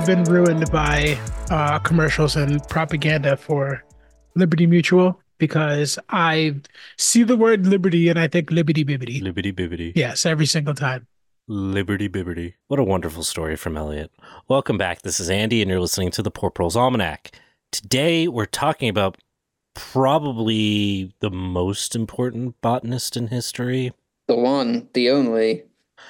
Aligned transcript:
I've 0.00 0.06
been 0.06 0.24
ruined 0.24 0.70
by 0.70 1.18
uh, 1.50 1.78
commercials 1.80 2.34
and 2.34 2.66
propaganda 2.68 3.36
for 3.36 3.84
Liberty 4.34 4.66
Mutual 4.66 5.20
because 5.36 5.98
I 6.08 6.54
see 6.96 7.22
the 7.22 7.36
word 7.36 7.66
liberty 7.66 8.08
and 8.08 8.18
I 8.18 8.26
think 8.26 8.50
liberty 8.50 8.82
bibbity. 8.82 9.22
Liberty 9.22 9.52
bibbity. 9.52 9.92
Yes, 9.94 10.24
every 10.24 10.46
single 10.46 10.72
time. 10.72 11.06
Liberty 11.48 12.08
bibbity. 12.08 12.54
What 12.68 12.80
a 12.80 12.82
wonderful 12.82 13.22
story 13.22 13.56
from 13.56 13.76
Elliot. 13.76 14.10
Welcome 14.48 14.78
back. 14.78 15.02
This 15.02 15.20
is 15.20 15.28
Andy, 15.28 15.60
and 15.60 15.70
you're 15.70 15.80
listening 15.80 16.10
to 16.12 16.22
the 16.22 16.30
Poor 16.30 16.48
Proles 16.48 16.78
Almanac. 16.78 17.32
Today, 17.70 18.26
we're 18.26 18.46
talking 18.46 18.88
about 18.88 19.18
probably 19.74 21.12
the 21.20 21.30
most 21.30 21.94
important 21.94 22.58
botanist 22.62 23.18
in 23.18 23.26
history. 23.26 23.92
The 24.28 24.36
one, 24.36 24.88
the 24.94 25.10
only, 25.10 25.64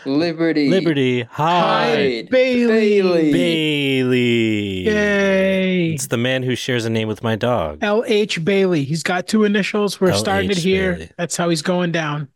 Liberty. 0.06 0.68
Liberty 0.70 1.22
Hyde 1.22 2.24
Hyde. 2.24 2.30
Bailey. 2.30 3.02
Bailey. 3.02 3.32
Bailey. 3.32 4.86
Yay. 4.86 5.92
It's 5.92 6.06
the 6.06 6.16
man 6.16 6.42
who 6.42 6.54
shares 6.54 6.84
a 6.84 6.90
name 6.90 7.08
with 7.08 7.22
my 7.22 7.36
dog. 7.36 7.78
L.H. 7.82 8.44
Bailey. 8.44 8.84
He's 8.84 9.02
got 9.02 9.26
two 9.26 9.44
initials. 9.44 10.00
We're 10.00 10.14
starting 10.14 10.50
it 10.50 10.56
L.H. 10.56 10.64
here. 10.64 10.92
Bailey. 10.94 11.10
That's 11.18 11.36
how 11.36 11.48
he's 11.48 11.62
going 11.62 11.92
down. 11.92 12.28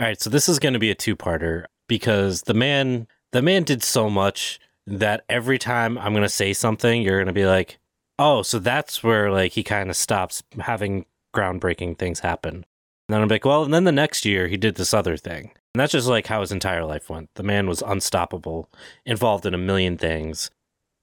All 0.00 0.06
right, 0.06 0.20
so 0.20 0.30
this 0.30 0.48
is 0.48 0.58
going 0.60 0.74
to 0.74 0.78
be 0.78 0.90
a 0.90 0.94
two-parter 0.94 1.64
because 1.88 2.42
the 2.42 2.54
man 2.54 3.08
the 3.32 3.42
man 3.42 3.64
did 3.64 3.82
so 3.82 4.08
much 4.08 4.60
that 4.86 5.24
every 5.28 5.58
time 5.58 5.98
I'm 5.98 6.12
going 6.12 6.22
to 6.22 6.28
say 6.28 6.52
something, 6.52 7.02
you're 7.02 7.18
going 7.18 7.26
to 7.26 7.32
be 7.32 7.46
like, 7.46 7.78
"Oh, 8.18 8.42
so 8.42 8.58
that's 8.60 9.02
where 9.02 9.30
like 9.30 9.52
he 9.52 9.64
kind 9.64 9.90
of 9.90 9.96
stops 9.96 10.42
having 10.60 11.04
groundbreaking 11.34 11.98
things 11.98 12.20
happen." 12.20 12.54
And 12.54 12.64
then 13.08 13.22
I'm 13.22 13.28
like, 13.28 13.44
"Well, 13.44 13.64
and 13.64 13.74
then 13.74 13.84
the 13.84 13.92
next 13.92 14.24
year 14.24 14.46
he 14.46 14.56
did 14.56 14.76
this 14.76 14.94
other 14.94 15.16
thing." 15.16 15.50
And 15.78 15.82
that's 15.84 15.92
just 15.92 16.08
like 16.08 16.26
how 16.26 16.40
his 16.40 16.50
entire 16.50 16.84
life 16.84 17.08
went. 17.08 17.30
The 17.36 17.44
man 17.44 17.68
was 17.68 17.84
unstoppable, 17.86 18.68
involved 19.06 19.46
in 19.46 19.54
a 19.54 19.58
million 19.58 19.96
things, 19.96 20.50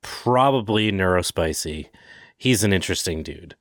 probably 0.03 0.91
neurospicy. 0.91 1.87
He's 2.37 2.61
an 2.61 2.73
interesting 2.73 3.23
dude. 3.23 3.55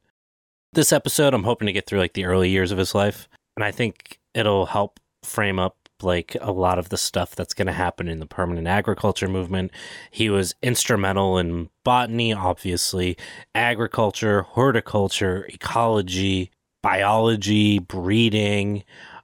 This 0.72 0.92
episode, 0.92 1.32
I'm 1.32 1.44
hoping 1.44 1.66
to 1.66 1.72
get 1.72 1.86
through 1.86 2.00
like 2.00 2.14
the 2.14 2.24
early 2.24 2.50
years 2.50 2.72
of 2.72 2.78
his 2.78 2.96
life, 2.96 3.28
and 3.56 3.62
I 3.62 3.70
think 3.70 4.18
it'll 4.34 4.66
help 4.66 4.98
frame 5.22 5.60
up 5.60 5.76
like 6.02 6.36
a 6.40 6.50
lot 6.50 6.80
of 6.80 6.88
the 6.88 6.96
stuff 6.96 7.36
that's 7.36 7.54
going 7.54 7.68
to 7.68 7.72
happen 7.72 8.08
in 8.08 8.18
the 8.18 8.26
permanent 8.26 8.66
agriculture 8.66 9.28
movement. 9.28 9.70
He 10.10 10.30
was 10.30 10.56
instrumental 10.64 11.38
in 11.38 11.70
botany, 11.84 12.32
obviously, 12.32 13.16
agriculture, 13.54 14.42
horticulture, 14.42 15.46
ecology, 15.48 16.50
biology, 16.82 17.78
breeding, 17.78 18.82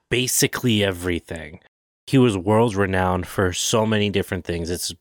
basically 0.09 0.85
everything. 0.85 1.59
He 2.11 2.17
was 2.17 2.37
world 2.37 2.75
renowned 2.75 3.25
for 3.25 3.53
so 3.53 3.85
many 3.85 4.09
different 4.09 4.43
things. 4.43 4.69
It's 4.69 4.93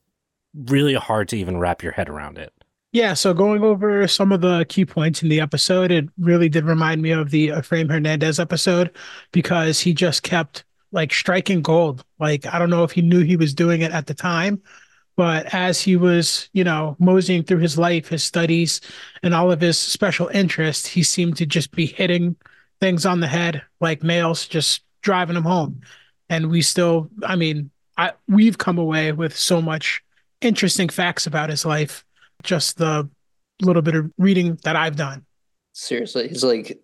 really 0.55 0.95
hard 0.95 1.27
to 1.31 1.37
even 1.37 1.59
wrap 1.59 1.83
your 1.83 1.91
head 1.91 2.09
around 2.09 2.39
it. 2.39 2.53
Yeah, 2.93 3.15
so 3.15 3.35
going 3.35 3.65
over 3.65 4.07
some 4.07 4.31
of 4.31 4.43
the 4.43 4.65
key 4.69 4.85
points 4.85 5.21
in 5.21 5.29
the 5.29 5.41
episode, 5.41 5.91
it 5.91 6.09
really 6.21 6.49
did 6.49 6.65
remind 6.65 7.03
me 7.03 7.11
of 7.11 7.31
the 7.31 7.49
Efraim 7.49 7.91
Hernandez 7.91 8.39
episode 8.39 8.97
because 9.33 9.81
he 9.81 9.93
just 9.93 10.23
kept 10.23 10.63
like 10.93 11.13
striking 11.13 11.63
gold. 11.63 12.05
Like, 12.21 12.47
I 12.47 12.61
don't 12.61 12.71
know 12.71 12.85
if 12.85 12.93
he 12.93 13.03
knew 13.03 13.25
he 13.25 13.35
was 13.35 13.55
doing 13.55 13.81
it 13.81 13.91
at 13.91 14.07
the 14.07 14.15
time, 14.15 14.63
but 15.17 15.53
as 15.53 15.81
he 15.81 15.97
was, 15.97 16.49
you 16.53 16.63
know, 16.63 16.95
moseying 17.01 17.43
through 17.43 17.59
his 17.59 17.77
life, 17.77 18.07
his 18.07 18.23
studies, 18.23 18.81
and 19.25 19.35
all 19.35 19.51
of 19.51 19.61
his 19.61 19.77
special 19.77 20.29
interests, 20.29 20.87
he 20.87 21.03
seemed 21.03 21.37
to 21.39 21.47
just 21.47 21.73
be 21.73 21.87
hitting 21.87 22.37
things 22.81 23.05
on 23.05 23.19
the 23.19 23.27
head 23.27 23.63
like 23.81 24.05
nails, 24.05 24.47
just 24.47 24.83
driving 25.03 25.35
them 25.35 25.43
home. 25.43 25.81
And 26.31 26.51
we 26.51 26.63
still, 26.63 27.11
I 27.25 27.37
mean, 27.37 27.71
I, 27.99 28.13
we've 28.29 28.57
come 28.57 28.79
away 28.79 29.13
with 29.13 29.37
so 29.37 29.61
much 29.61 30.03
interesting 30.41 30.89
facts 30.89 31.27
about 31.27 31.51
his 31.51 31.67
life 31.67 32.05
just 32.43 32.79
the 32.79 33.09
little 33.61 33.83
bit 33.83 33.95
of 33.95 34.11
reading 34.17 34.59
that 34.65 34.77
I've 34.77 34.97
done. 34.97 35.27
Seriously, 35.73 36.29
he's 36.29 36.43
like 36.45 36.81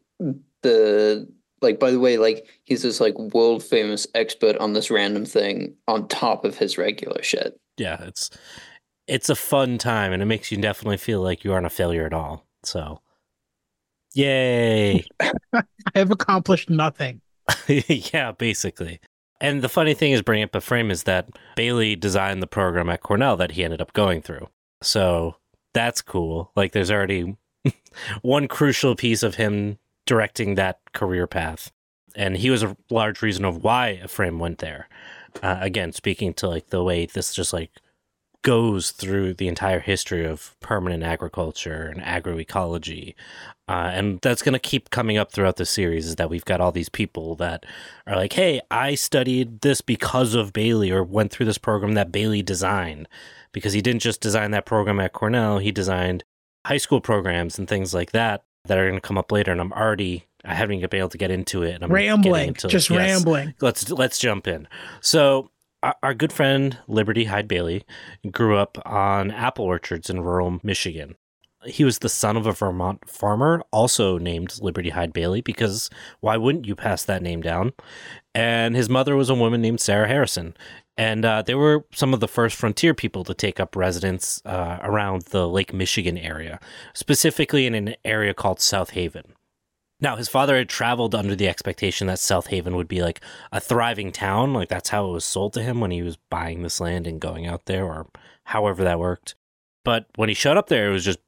the 0.62 1.26
like. 1.62 1.80
By 1.80 1.90
the 1.90 2.00
way, 2.00 2.18
like 2.18 2.46
he's 2.64 2.82
this 2.82 3.00
like 3.00 3.18
world 3.18 3.62
famous 3.64 4.06
expert 4.14 4.56
on 4.58 4.74
this 4.74 4.90
random 4.90 5.24
thing 5.24 5.74
on 5.88 6.06
top 6.08 6.44
of 6.44 6.58
his 6.58 6.76
regular 6.78 7.22
shit. 7.22 7.58
Yeah, 7.78 8.02
it's 8.02 8.30
it's 9.06 9.28
a 9.28 9.36
fun 9.36 9.78
time 9.78 10.12
and 10.12 10.22
it 10.22 10.26
makes 10.26 10.50
you 10.50 10.58
definitely 10.58 10.96
feel 10.96 11.20
like 11.20 11.44
you 11.44 11.52
aren't 11.52 11.66
a 11.66 11.70
failure 11.70 12.06
at 12.06 12.12
all. 12.12 12.46
So 12.62 13.00
yay. 14.14 15.04
I 15.52 15.62
have 15.94 16.10
accomplished 16.10 16.70
nothing. 16.70 17.20
yeah, 17.68 18.32
basically. 18.32 19.00
And 19.40 19.62
the 19.62 19.68
funny 19.68 19.94
thing 19.94 20.12
is 20.12 20.22
bringing 20.22 20.44
up 20.44 20.52
Efraim 20.52 20.90
is 20.90 21.02
that 21.02 21.28
Bailey 21.56 21.94
designed 21.94 22.42
the 22.42 22.46
program 22.46 22.88
at 22.88 23.02
Cornell 23.02 23.36
that 23.36 23.52
he 23.52 23.64
ended 23.64 23.80
up 23.80 23.92
going 23.92 24.22
through. 24.22 24.48
So 24.82 25.36
that's 25.74 26.00
cool. 26.00 26.52
Like 26.56 26.72
there's 26.72 26.90
already 26.90 27.36
one 28.22 28.48
crucial 28.48 28.94
piece 28.94 29.22
of 29.22 29.34
him 29.34 29.78
directing 30.06 30.54
that 30.54 30.80
career 30.92 31.26
path. 31.26 31.70
And 32.14 32.38
he 32.38 32.48
was 32.48 32.62
a 32.62 32.76
large 32.88 33.20
reason 33.20 33.44
of 33.44 33.62
why 33.62 34.00
Efraim 34.02 34.38
went 34.38 34.58
there. 34.58 34.88
Uh, 35.42 35.58
again, 35.60 35.92
speaking 35.92 36.32
to 36.34 36.48
like 36.48 36.68
the 36.68 36.82
way 36.82 37.04
this 37.04 37.34
just 37.34 37.52
like 37.52 37.70
goes 38.42 38.90
through 38.90 39.34
the 39.34 39.48
entire 39.48 39.80
history 39.80 40.24
of 40.24 40.54
permanent 40.60 41.02
agriculture 41.02 41.92
and 41.94 42.02
agroecology. 42.02 43.14
Uh, 43.68 43.90
and 43.92 44.20
that's 44.20 44.42
going 44.42 44.52
to 44.52 44.58
keep 44.58 44.90
coming 44.90 45.16
up 45.16 45.32
throughout 45.32 45.56
the 45.56 45.66
series 45.66 46.06
is 46.06 46.16
that 46.16 46.30
we've 46.30 46.44
got 46.44 46.60
all 46.60 46.70
these 46.70 46.88
people 46.88 47.34
that 47.34 47.66
are 48.06 48.14
like, 48.14 48.32
hey, 48.34 48.60
I 48.70 48.94
studied 48.94 49.60
this 49.62 49.80
because 49.80 50.34
of 50.34 50.52
Bailey 50.52 50.90
or 50.90 51.02
went 51.02 51.32
through 51.32 51.46
this 51.46 51.58
program 51.58 51.94
that 51.94 52.12
Bailey 52.12 52.42
designed. 52.42 53.08
Because 53.52 53.72
he 53.72 53.80
didn't 53.80 54.02
just 54.02 54.20
design 54.20 54.50
that 54.52 54.66
program 54.66 55.00
at 55.00 55.14
Cornell, 55.14 55.58
he 55.58 55.72
designed 55.72 56.24
high 56.66 56.76
school 56.76 57.00
programs 57.00 57.58
and 57.58 57.66
things 57.66 57.94
like 57.94 58.12
that 58.12 58.44
that 58.66 58.78
are 58.78 58.86
going 58.86 59.00
to 59.00 59.06
come 59.06 59.18
up 59.18 59.32
later. 59.32 59.50
And 59.50 59.60
I'm 59.60 59.72
already, 59.72 60.26
I 60.44 60.54
haven't 60.54 60.76
even 60.76 60.90
been 60.90 60.98
able 60.98 61.08
to 61.08 61.18
get 61.18 61.30
into 61.30 61.62
it. 61.62 61.74
And 61.74 61.84
I'm 61.84 61.92
rambling, 61.92 62.48
into- 62.48 62.68
just 62.68 62.90
yes 62.90 62.98
rambling. 62.98 63.54
let's 63.60 63.90
let's 63.90 64.18
jump 64.18 64.46
in. 64.46 64.68
So 65.00 65.50
our, 66.02 66.14
good 66.14 66.32
friend 66.32 66.78
Liberty 66.88 67.24
Hyde 67.24 67.48
Bailey 67.48 67.84
grew 68.30 68.56
up 68.56 68.78
on 68.86 69.30
apple 69.30 69.64
orchards 69.64 70.10
in 70.10 70.20
rural 70.20 70.60
Michigan. 70.62 71.16
He 71.64 71.84
was 71.84 71.98
the 71.98 72.08
son 72.08 72.36
of 72.36 72.46
a 72.46 72.52
Vermont 72.52 73.08
farmer, 73.08 73.62
also 73.72 74.18
named 74.18 74.58
Liberty 74.60 74.90
Hyde 74.90 75.12
Bailey, 75.12 75.40
because 75.40 75.90
why 76.20 76.36
wouldn't 76.36 76.66
you 76.66 76.76
pass 76.76 77.04
that 77.04 77.22
name 77.22 77.40
down? 77.40 77.72
And 78.34 78.76
his 78.76 78.88
mother 78.88 79.16
was 79.16 79.30
a 79.30 79.34
woman 79.34 79.62
named 79.62 79.80
Sarah 79.80 80.06
Harrison. 80.08 80.56
And 80.96 81.24
uh, 81.24 81.42
they 81.42 81.54
were 81.54 81.84
some 81.92 82.14
of 82.14 82.20
the 82.20 82.28
first 82.28 82.56
frontier 82.56 82.94
people 82.94 83.24
to 83.24 83.34
take 83.34 83.60
up 83.60 83.76
residence 83.76 84.40
uh, 84.44 84.78
around 84.82 85.22
the 85.22 85.48
Lake 85.48 85.74
Michigan 85.74 86.16
area, 86.16 86.58
specifically 86.94 87.66
in 87.66 87.74
an 87.74 87.96
area 88.04 88.32
called 88.32 88.60
South 88.60 88.90
Haven. 88.90 89.35
Now, 90.00 90.16
his 90.16 90.28
father 90.28 90.56
had 90.58 90.68
traveled 90.68 91.14
under 91.14 91.34
the 91.34 91.48
expectation 91.48 92.06
that 92.08 92.18
South 92.18 92.48
Haven 92.48 92.76
would 92.76 92.88
be 92.88 93.00
like 93.02 93.20
a 93.50 93.60
thriving 93.60 94.12
town. 94.12 94.52
Like 94.52 94.68
that's 94.68 94.90
how 94.90 95.08
it 95.08 95.12
was 95.12 95.24
sold 95.24 95.54
to 95.54 95.62
him 95.62 95.80
when 95.80 95.90
he 95.90 96.02
was 96.02 96.18
buying 96.30 96.62
this 96.62 96.80
land 96.80 97.06
and 97.06 97.20
going 97.20 97.46
out 97.46 97.64
there, 97.66 97.84
or 97.84 98.06
however 98.44 98.84
that 98.84 98.98
worked. 98.98 99.34
But 99.84 100.06
when 100.16 100.28
he 100.28 100.34
showed 100.34 100.56
up 100.58 100.68
there, 100.68 100.88
it 100.90 100.92
was 100.92 101.04
just 101.04 101.20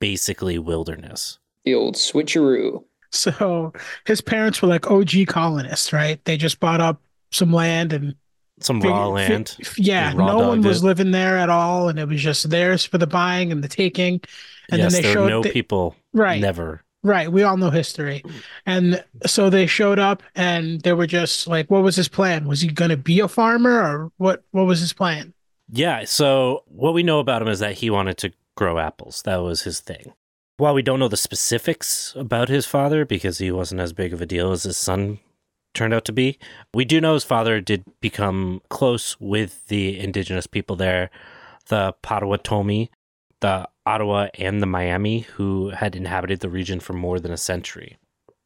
basically 0.00 0.58
wilderness. 0.58 1.38
The 1.64 1.74
old 1.74 1.94
switcheroo. 1.96 2.84
So 3.10 3.72
his 4.06 4.20
parents 4.20 4.60
were 4.60 4.68
like 4.68 4.90
OG 4.90 5.26
colonists, 5.28 5.92
right? 5.92 6.22
They 6.24 6.36
just 6.36 6.60
bought 6.60 6.80
up 6.80 7.00
some 7.30 7.52
land 7.52 7.92
and 7.94 8.14
Some 8.60 8.80
raw 8.80 9.06
fi- 9.06 9.12
land. 9.12 9.56
yeah, 9.78 10.12
raw 10.14 10.26
no 10.26 10.48
one 10.48 10.60
was 10.62 10.82
it. 10.82 10.84
living 10.84 11.10
there 11.12 11.38
at 11.38 11.48
all, 11.48 11.88
and 11.88 11.98
it 11.98 12.06
was 12.08 12.20
just 12.20 12.50
theirs 12.50 12.84
for 12.84 12.98
the 12.98 13.06
buying 13.06 13.50
and 13.52 13.64
the 13.64 13.68
taking. 13.68 14.20
And 14.70 14.80
yes, 14.82 14.92
then 14.92 15.02
they 15.02 15.08
there 15.08 15.20
were 15.22 15.26
showed 15.26 15.30
no 15.30 15.42
the- 15.42 15.50
people. 15.50 15.96
right, 16.12 16.40
Never. 16.40 16.82
Right. 17.08 17.30
We 17.30 17.42
all 17.42 17.56
know 17.56 17.70
history, 17.70 18.22
and 18.66 19.02
so 19.26 19.50
they 19.50 19.66
showed 19.66 19.98
up, 19.98 20.22
and 20.34 20.80
they 20.82 20.92
were 20.92 21.06
just 21.06 21.46
like, 21.46 21.70
"What 21.70 21.82
was 21.82 21.96
his 21.96 22.08
plan? 22.08 22.46
Was 22.46 22.60
he 22.60 22.68
going 22.68 22.90
to 22.90 22.96
be 22.96 23.20
a 23.20 23.28
farmer, 23.28 23.80
or 23.80 24.12
what? 24.16 24.44
What 24.50 24.66
was 24.66 24.80
his 24.80 24.92
plan?" 24.92 25.34
Yeah. 25.70 26.04
So 26.04 26.64
what 26.66 26.94
we 26.94 27.02
know 27.02 27.18
about 27.18 27.42
him 27.42 27.48
is 27.48 27.60
that 27.60 27.78
he 27.78 27.90
wanted 27.90 28.18
to 28.18 28.32
grow 28.56 28.78
apples. 28.78 29.22
That 29.22 29.36
was 29.36 29.62
his 29.62 29.80
thing. 29.80 30.12
While 30.56 30.74
we 30.74 30.82
don't 30.82 30.98
know 30.98 31.08
the 31.08 31.16
specifics 31.16 32.12
about 32.16 32.48
his 32.48 32.66
father 32.66 33.04
because 33.04 33.38
he 33.38 33.52
wasn't 33.52 33.80
as 33.80 33.92
big 33.92 34.12
of 34.12 34.20
a 34.20 34.26
deal 34.26 34.50
as 34.50 34.64
his 34.64 34.76
son 34.76 35.20
turned 35.72 35.94
out 35.94 36.04
to 36.06 36.12
be, 36.12 36.38
we 36.74 36.84
do 36.84 37.00
know 37.00 37.14
his 37.14 37.22
father 37.22 37.60
did 37.60 37.84
become 38.00 38.60
close 38.68 39.16
with 39.20 39.68
the 39.68 39.98
indigenous 40.00 40.48
people 40.48 40.74
there, 40.74 41.10
the 41.68 41.94
Potawatomi, 42.02 42.90
the 43.40 43.68
Ottawa, 43.88 44.28
and 44.34 44.60
the 44.60 44.66
Miami, 44.66 45.20
who 45.20 45.70
had 45.70 45.96
inhabited 45.96 46.40
the 46.40 46.50
region 46.50 46.78
for 46.78 46.92
more 46.92 47.18
than 47.18 47.32
a 47.32 47.38
century. 47.38 47.96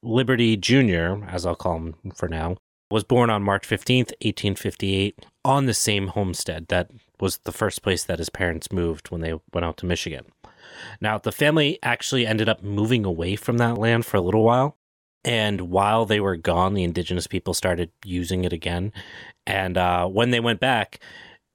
Liberty 0.00 0.56
Jr., 0.56 1.24
as 1.26 1.44
I'll 1.44 1.56
call 1.56 1.76
him 1.76 1.94
for 2.14 2.28
now, 2.28 2.56
was 2.92 3.02
born 3.02 3.28
on 3.28 3.42
March 3.42 3.66
15th, 3.66 4.12
1858, 4.22 5.26
on 5.44 5.66
the 5.66 5.74
same 5.74 6.08
homestead 6.08 6.68
that 6.68 6.90
was 7.18 7.38
the 7.38 7.50
first 7.50 7.82
place 7.82 8.04
that 8.04 8.20
his 8.20 8.28
parents 8.28 8.70
moved 8.70 9.10
when 9.10 9.20
they 9.20 9.32
went 9.52 9.64
out 9.64 9.76
to 9.78 9.86
Michigan. 9.86 10.26
Now, 11.00 11.18
the 11.18 11.32
family 11.32 11.78
actually 11.82 12.24
ended 12.24 12.48
up 12.48 12.62
moving 12.62 13.04
away 13.04 13.34
from 13.34 13.58
that 13.58 13.78
land 13.78 14.06
for 14.06 14.18
a 14.18 14.20
little 14.20 14.44
while. 14.44 14.76
And 15.24 15.62
while 15.62 16.06
they 16.06 16.20
were 16.20 16.36
gone, 16.36 16.74
the 16.74 16.84
indigenous 16.84 17.26
people 17.26 17.54
started 17.54 17.90
using 18.04 18.44
it 18.44 18.52
again. 18.52 18.92
And 19.46 19.76
uh, 19.76 20.06
when 20.06 20.30
they 20.30 20.40
went 20.40 20.60
back, 20.60 21.00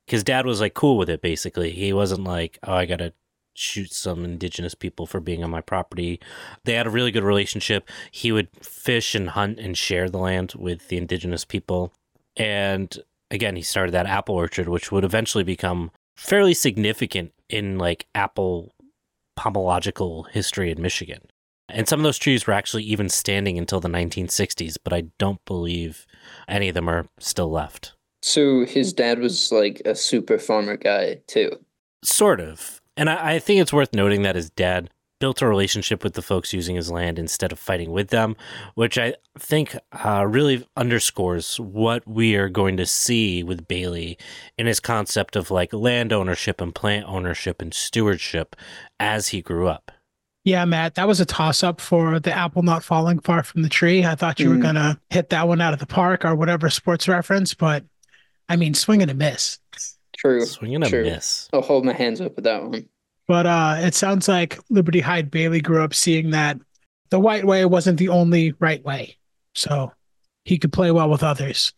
his 0.07 0.23
dad 0.25 0.45
was 0.45 0.59
like 0.59 0.73
cool 0.73 0.97
with 0.97 1.09
it, 1.09 1.21
basically. 1.21 1.71
He 1.71 1.93
wasn't 1.93 2.23
like, 2.23 2.59
oh, 2.63 2.73
I 2.73 2.85
got 2.85 2.97
to 2.97 3.13
shoot 3.57 3.91
some 3.91 4.23
indigenous 4.23 4.75
people 4.75 5.05
for 5.05 5.19
being 5.19 5.43
on 5.43 5.49
my 5.49 5.61
property. 5.61 6.19
They 6.63 6.73
had 6.73 6.87
a 6.87 6.91
really 6.91 7.11
good 7.11 7.23
relationship. 7.23 7.89
He 8.11 8.31
would 8.31 8.49
fish 8.61 9.15
and 9.15 9.29
hunt 9.29 9.59
and 9.59 9.77
share 9.77 10.09
the 10.09 10.19
land 10.19 10.53
with 10.57 10.87
the 10.87 10.97
indigenous 10.97 11.45
people. 11.45 11.93
And 12.35 12.95
again, 13.31 13.55
he 13.55 13.61
started 13.61 13.91
that 13.93 14.05
apple 14.05 14.35
orchard, 14.35 14.69
which 14.69 14.91
would 14.91 15.03
eventually 15.03 15.43
become 15.43 15.91
fairly 16.15 16.53
significant 16.53 17.33
in 17.49 17.77
like 17.77 18.07
apple 18.15 18.73
pomological 19.37 20.27
history 20.29 20.71
in 20.71 20.81
Michigan. 20.81 21.21
And 21.69 21.87
some 21.87 21.99
of 21.99 22.03
those 22.03 22.17
trees 22.17 22.47
were 22.47 22.53
actually 22.53 22.83
even 22.83 23.09
standing 23.09 23.57
until 23.57 23.79
the 23.79 23.89
1960s, 23.89 24.77
but 24.83 24.93
I 24.93 25.05
don't 25.19 25.43
believe 25.45 26.07
any 26.47 26.69
of 26.69 26.75
them 26.75 26.89
are 26.89 27.07
still 27.19 27.51
left. 27.51 27.93
So 28.21 28.65
his 28.65 28.93
dad 28.93 29.19
was 29.19 29.51
like 29.51 29.81
a 29.85 29.95
super 29.95 30.39
farmer 30.39 30.77
guy 30.77 31.21
too. 31.27 31.51
Sort 32.03 32.39
of. 32.39 32.81
And 32.97 33.09
I, 33.09 33.35
I 33.35 33.39
think 33.39 33.61
it's 33.61 33.71
worth 33.71 33.93
noting 33.93 34.23
that 34.23 34.35
his 34.35 34.49
dad 34.49 34.89
built 35.19 35.41
a 35.41 35.47
relationship 35.47 36.03
with 36.03 36.13
the 36.13 36.21
folks 36.21 36.53
using 36.53 36.75
his 36.75 36.91
land 36.91 37.17
instead 37.17 37.51
of 37.51 37.59
fighting 37.59 37.91
with 37.91 38.09
them, 38.09 38.35
which 38.75 38.97
I 38.97 39.15
think 39.37 39.75
uh, 39.91 40.25
really 40.27 40.67
underscores 40.75 41.59
what 41.59 42.07
we 42.07 42.35
are 42.35 42.49
going 42.49 42.77
to 42.77 42.85
see 42.85 43.43
with 43.43 43.67
Bailey 43.67 44.17
in 44.57 44.67
his 44.67 44.79
concept 44.79 45.35
of 45.35 45.49
like 45.49 45.73
land 45.73 46.13
ownership 46.13 46.61
and 46.61 46.73
plant 46.73 47.05
ownership 47.07 47.61
and 47.61 47.73
stewardship 47.73 48.55
as 48.99 49.29
he 49.29 49.41
grew 49.41 49.67
up. 49.67 49.91
Yeah, 50.43 50.63
Matt, 50.63 50.95
that 50.95 51.07
was 51.07 51.19
a 51.19 51.25
toss 51.25 51.61
up 51.61 51.81
for 51.81 52.19
the 52.19 52.31
apple 52.31 52.63
not 52.63 52.83
falling 52.83 53.19
far 53.19 53.43
from 53.43 53.63
the 53.63 53.69
tree. 53.69 54.05
I 54.05 54.15
thought 54.15 54.39
you 54.39 54.49
mm. 54.49 54.55
were 54.55 54.61
going 54.61 54.75
to 54.75 54.97
hit 55.09 55.29
that 55.31 55.47
one 55.47 55.59
out 55.59 55.73
of 55.73 55.79
the 55.79 55.85
park 55.85 56.23
or 56.23 56.35
whatever 56.35 56.69
sports 56.69 57.07
reference, 57.07 57.53
but 57.53 57.83
I 58.47 58.55
mean, 58.55 58.73
swing 58.73 59.01
and 59.01 59.11
a 59.11 59.13
miss. 59.13 59.59
True. 60.17 60.45
Swing 60.45 60.75
and 60.75 60.83
a 60.83 60.89
True. 60.89 61.03
miss. 61.03 61.47
I'll 61.53 61.61
hold 61.61 61.85
my 61.85 61.93
hands 61.93 62.19
up 62.19 62.35
with 62.35 62.45
that 62.45 62.63
one. 62.63 62.89
But 63.27 63.45
uh, 63.45 63.75
it 63.79 63.93
sounds 63.93 64.27
like 64.27 64.57
Liberty 64.69 64.99
Hyde 64.99 65.29
Bailey 65.29 65.61
grew 65.61 65.83
up 65.83 65.93
seeing 65.93 66.31
that 66.31 66.57
the 67.09 67.19
white 67.19 67.45
way 67.45 67.65
wasn't 67.65 67.99
the 67.99 68.09
only 68.09 68.53
right 68.59 68.83
way. 68.83 69.17
So 69.53 69.91
he 70.45 70.57
could 70.57 70.71
play 70.71 70.91
well 70.91 71.09
with 71.09 71.23
others. 71.23 71.73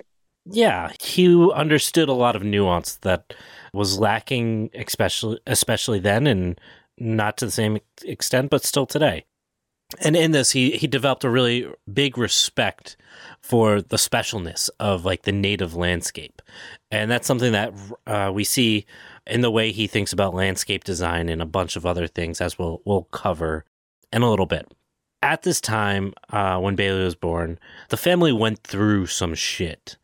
Yeah, 0.46 0.92
he 1.02 1.52
understood 1.52 2.10
a 2.10 2.14
lot 2.14 2.36
of 2.36 2.44
nuance 2.44 2.96
that 3.02 3.34
was 3.74 4.00
lacking, 4.00 4.70
especially 4.74 5.40
especially 5.46 6.00
then, 6.00 6.28
and 6.28 6.60
not 6.98 7.38
to 7.38 7.46
the 7.46 7.52
same 7.52 7.80
extent, 8.04 8.50
but 8.50 8.64
still 8.64 8.86
today. 8.86 9.26
And 9.98 10.16
in 10.16 10.32
this, 10.32 10.52
he 10.52 10.72
he 10.72 10.86
developed 10.86 11.24
a 11.24 11.30
really 11.30 11.68
big 11.92 12.18
respect 12.18 12.96
for 13.42 13.82
the 13.82 13.98
specialness 13.98 14.70
of 14.80 15.04
like 15.04 15.24
the 15.24 15.32
native 15.32 15.76
landscape, 15.76 16.42
and 16.92 17.10
that's 17.10 17.26
something 17.26 17.54
that 17.54 17.74
uh, 18.06 18.32
we 18.32 18.44
see 18.44 18.86
in 19.26 19.42
the 19.42 19.50
way 19.50 19.72
he 19.72 19.88
thinks 19.88 20.14
about 20.14 20.36
landscape 20.36 20.84
design 20.84 21.28
and 21.28 21.42
a 21.42 21.46
bunch 21.48 21.76
of 21.76 21.86
other 21.88 22.06
things, 22.06 22.40
as 22.40 22.60
we'll 22.60 22.82
we'll 22.86 23.06
cover 23.06 23.66
in 24.14 24.22
a 24.22 24.30
little 24.30 24.46
bit. 24.46 24.72
At 25.22 25.42
this 25.42 25.60
time, 25.60 26.14
uh, 26.30 26.60
when 26.60 26.76
Bailey 26.76 27.04
was 27.04 27.16
born, 27.16 27.60
the 27.90 27.98
family 27.98 28.32
went 28.32 28.64
through 28.64 29.08
some 29.08 29.34
shit. 29.34 29.98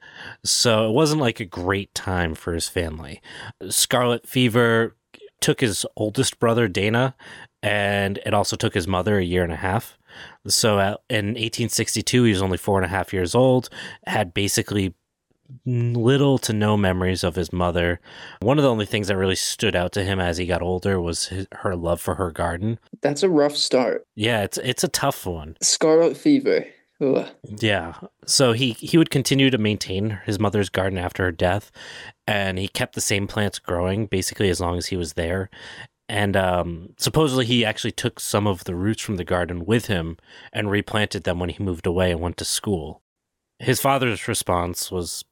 So 0.44 0.90
it 0.90 0.94
wasn't 0.94 1.22
like 1.22 1.40
a 1.40 1.46
great 1.46 1.94
time 1.94 2.36
for 2.36 2.54
his 2.54 2.68
family. 2.68 3.22
Scarlet 3.70 4.28
fever 4.28 4.96
took 5.40 5.62
his 5.62 5.86
oldest 5.96 6.40
brother 6.40 6.68
Dana, 6.68 7.16
and 7.66 8.20
it 8.28 8.34
also 8.34 8.56
took 8.56 8.76
his 8.76 8.88
mother 8.88 9.18
a 9.18 9.24
year 9.24 9.44
and 9.44 9.52
a 9.52 9.56
half. 9.56 9.98
So 10.46 10.78
uh, 10.78 10.98
in 11.10 11.30
1862, 11.30 12.24
he 12.24 12.30
was 12.30 12.42
only 12.42 12.60
four 12.60 12.78
and 12.78 12.86
a 12.86 12.90
half 12.90 13.12
years 13.12 13.34
old, 13.34 13.70
had 14.06 14.36
basically 14.36 14.94
little 15.66 16.38
to 16.38 16.54
no 16.54 16.78
memories 16.78 17.24
of 17.24 17.34
his 17.34 17.52
mother. 17.52 18.00
One 18.40 18.60
of 18.60 18.64
the 18.64 18.70
only 18.70 18.86
things 18.86 19.08
that 19.08 19.18
really 19.18 19.36
stood 19.36 19.76
out 19.76 19.94
to 19.94 20.04
him 20.04 20.20
as 20.20 20.38
he 20.38 20.46
got 20.46 20.62
older 20.62 21.02
was 21.02 21.28
his, 21.28 21.48
her 21.54 21.76
love 21.76 22.00
for 22.00 22.16
her 22.16 22.30
garden. 22.30 22.78
That's 23.02 23.24
a 23.24 23.30
rough 23.30 23.58
start. 23.58 24.06
Yeah, 24.14 24.44
it's 24.44 24.60
it's 24.60 24.84
a 24.84 24.88
tough 24.88 25.26
one. 25.26 25.58
Scarlet 25.62 26.16
fever. 26.16 26.68
Ugh. 27.02 27.28
Yeah. 27.44 27.96
So 28.26 28.54
he 28.54 28.74
he 28.74 28.98
would 28.98 29.10
continue 29.10 29.50
to 29.50 29.58
maintain 29.58 30.20
his 30.26 30.40
mother's 30.40 30.70
garden 30.70 31.00
after 31.00 31.24
her 31.24 31.32
death, 31.32 31.72
and 32.28 32.60
he 32.60 32.68
kept 32.68 32.94
the 32.96 33.02
same 33.02 33.28
plants 33.28 33.60
growing 33.60 34.06
basically 34.06 34.50
as 34.50 34.62
long 34.62 34.78
as 34.78 34.88
he 34.88 34.98
was 34.98 35.14
there. 35.14 35.50
And 36.08 36.38
um, 36.38 36.90
supposedly 36.98 37.46
he 37.46 37.66
actually 37.66 37.92
took 37.92 38.20
some 38.20 38.46
of 38.46 38.66
the 38.66 38.76
roots 38.76 39.02
from 39.02 39.16
the 39.16 39.24
garden 39.24 39.66
with 39.66 39.88
him 39.88 40.18
and 40.54 40.70
replanted 40.70 41.24
them 41.24 41.40
when 41.40 41.50
he 41.50 41.64
moved 41.64 41.88
away 41.88 42.12
and 42.12 42.22
went 42.22 42.38
to 42.38 42.46
school. 42.46 43.02
His 43.60 43.80
father's 43.80 44.28
response 44.28 44.92
was, 44.92 45.24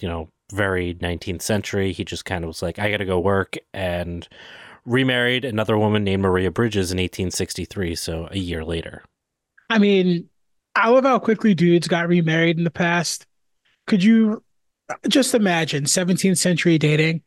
you 0.00 0.08
know, 0.08 0.30
very 0.52 0.94
19th 0.94 1.42
century. 1.42 1.92
He 1.92 2.04
just 2.04 2.24
kind 2.24 2.42
of 2.42 2.48
was 2.48 2.62
like, 2.62 2.78
I 2.78 2.90
got 2.90 2.96
to 2.98 3.04
go 3.04 3.20
work 3.20 3.56
and 3.72 4.26
remarried 4.84 5.44
another 5.44 5.78
woman 5.78 6.02
named 6.04 6.22
Maria 6.22 6.50
Bridges 6.50 6.90
in 6.90 6.96
1863. 6.98 7.94
So 7.94 8.28
a 8.30 8.38
year 8.38 8.64
later. 8.64 9.04
I 9.70 9.78
mean, 9.78 10.28
I 10.74 10.88
love 10.90 11.04
how 11.04 11.18
quickly 11.18 11.54
dudes 11.54 11.88
got 11.88 12.08
remarried 12.08 12.58
in 12.58 12.64
the 12.64 12.70
past. 12.70 13.26
Could 13.86 14.02
you 14.02 14.42
just 15.08 15.34
imagine 15.34 15.84
17th 15.84 16.38
century 16.38 16.78
dating? 16.78 17.22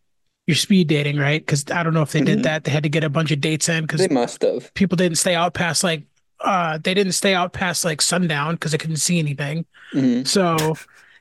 You're 0.50 0.56
speed 0.56 0.88
dating, 0.88 1.18
right? 1.18 1.46
Because 1.46 1.64
I 1.72 1.84
don't 1.84 1.94
know 1.94 2.02
if 2.02 2.12
they 2.12 2.22
did 2.22 2.38
mm-hmm. 2.38 2.42
that. 2.42 2.64
They 2.64 2.72
had 2.72 2.82
to 2.82 2.90
get 2.90 3.04
a 3.04 3.10
bunch 3.10 3.30
of 3.30 3.40
dates 3.40 3.70
in 3.70 3.84
because 3.84 4.02
they 4.02 4.08
must 4.08 4.42
have. 4.42 4.74
People 4.74 4.96
didn't 4.96 5.20
stay 5.20 5.36
out 5.36 5.54
past 5.54 5.84
like 5.84 6.06
uh 6.40 6.80
they 6.84 6.96
didn't 6.96 7.12
stay 7.12 7.36
out 7.36 7.54
past 7.54 7.86
like 7.86 8.02
sundown 8.02 8.56
because 8.56 8.72
they 8.72 8.80
couldn't 8.80 8.96
see 8.98 9.20
anything. 9.20 9.64
Mm-hmm. 9.94 10.24
So 10.24 10.76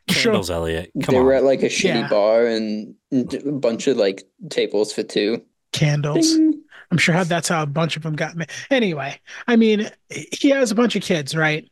candles, 0.06 0.46
sure. 0.46 0.56
Elliot. 0.56 0.92
Come 1.02 1.12
they 1.12 1.18
on. 1.18 1.26
were 1.26 1.34
at 1.34 1.44
like 1.44 1.62
a 1.62 1.66
shitty 1.66 1.84
yeah. 1.84 2.08
bar 2.08 2.46
and 2.46 2.94
a 3.12 3.52
bunch 3.52 3.86
of 3.86 3.98
like 3.98 4.24
tables 4.48 4.94
for 4.94 5.02
two 5.02 5.44
candles. 5.72 6.32
Ding. 6.32 6.62
I'm 6.90 6.96
sure 6.96 7.14
how 7.14 7.24
that's 7.24 7.50
how 7.50 7.62
a 7.62 7.66
bunch 7.66 7.98
of 7.98 8.04
them 8.04 8.16
got 8.16 8.34
me. 8.34 8.46
Anyway, 8.70 9.20
I 9.46 9.56
mean, 9.56 9.90
he 10.32 10.48
has 10.48 10.70
a 10.70 10.74
bunch 10.74 10.96
of 10.96 11.02
kids, 11.02 11.36
right? 11.36 11.68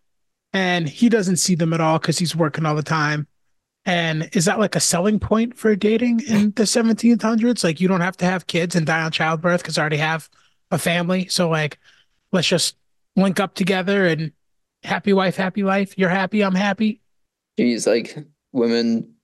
and 0.57 0.89
he 0.89 1.11
doesn't 1.11 1.37
see 1.37 1.55
them 1.55 1.75
at 1.75 1.83
all 1.83 1.99
because 1.99 2.19
he's 2.19 2.35
working 2.35 2.65
all 2.65 2.75
the 2.75 2.83
time. 2.83 3.27
And 3.87 4.29
is 4.33 4.45
that 4.47 4.59
like 4.59 4.75
a 4.75 4.81
selling 4.81 5.21
point 5.21 5.57
for 5.57 5.77
dating 5.77 6.21
in 6.29 6.51
the 6.57 6.65
1700s? 6.65 7.63
Like 7.63 7.81
you 7.81 7.87
don't 7.87 8.01
have 8.01 8.17
to 8.19 8.25
have 8.25 8.49
kids 8.49 8.75
and 8.75 8.85
die 8.85 9.01
on 9.01 9.13
childbirth 9.13 9.63
because 9.63 9.79
I 9.79 9.83
already 9.83 9.97
have 9.99 10.29
a 10.73 10.79
family. 10.79 11.29
So 11.29 11.49
like, 11.49 11.79
let's 12.33 12.49
just 12.49 12.77
link 13.15 13.39
up 13.39 13.55
together 13.55 14.07
and 14.07 14.33
happy 14.83 15.13
wife, 15.13 15.37
happy 15.37 15.63
life. 15.63 15.97
You're 15.97 16.09
happy, 16.09 16.43
I'm 16.43 16.57
happy. 16.57 17.01
Geez, 17.57 17.87
like 17.87 18.19
women, 18.53 19.15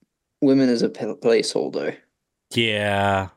women 0.40 0.68
is 0.68 0.82
a 0.82 0.88
placeholder. 0.88 1.96
Yeah, 2.54 3.30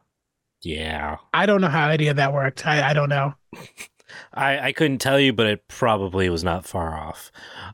yeah. 0.62 1.18
I 1.34 1.48
don't 1.48 1.62
know 1.62 1.70
how 1.70 1.90
any 1.90 2.08
of 2.08 2.18
that 2.18 2.34
worked. 2.34 2.68
I, 2.68 2.92
I 2.92 2.94
don't 2.94 3.10
know. 3.10 3.34
I, 4.34 4.68
I 4.68 4.72
couldn't 4.74 5.00
tell 5.00 5.20
you, 5.20 5.34
but 5.34 5.48
it 5.48 5.68
probably 5.68 6.30
was 6.30 6.44
not 6.44 6.66
far 6.66 6.96
off. 6.98 7.32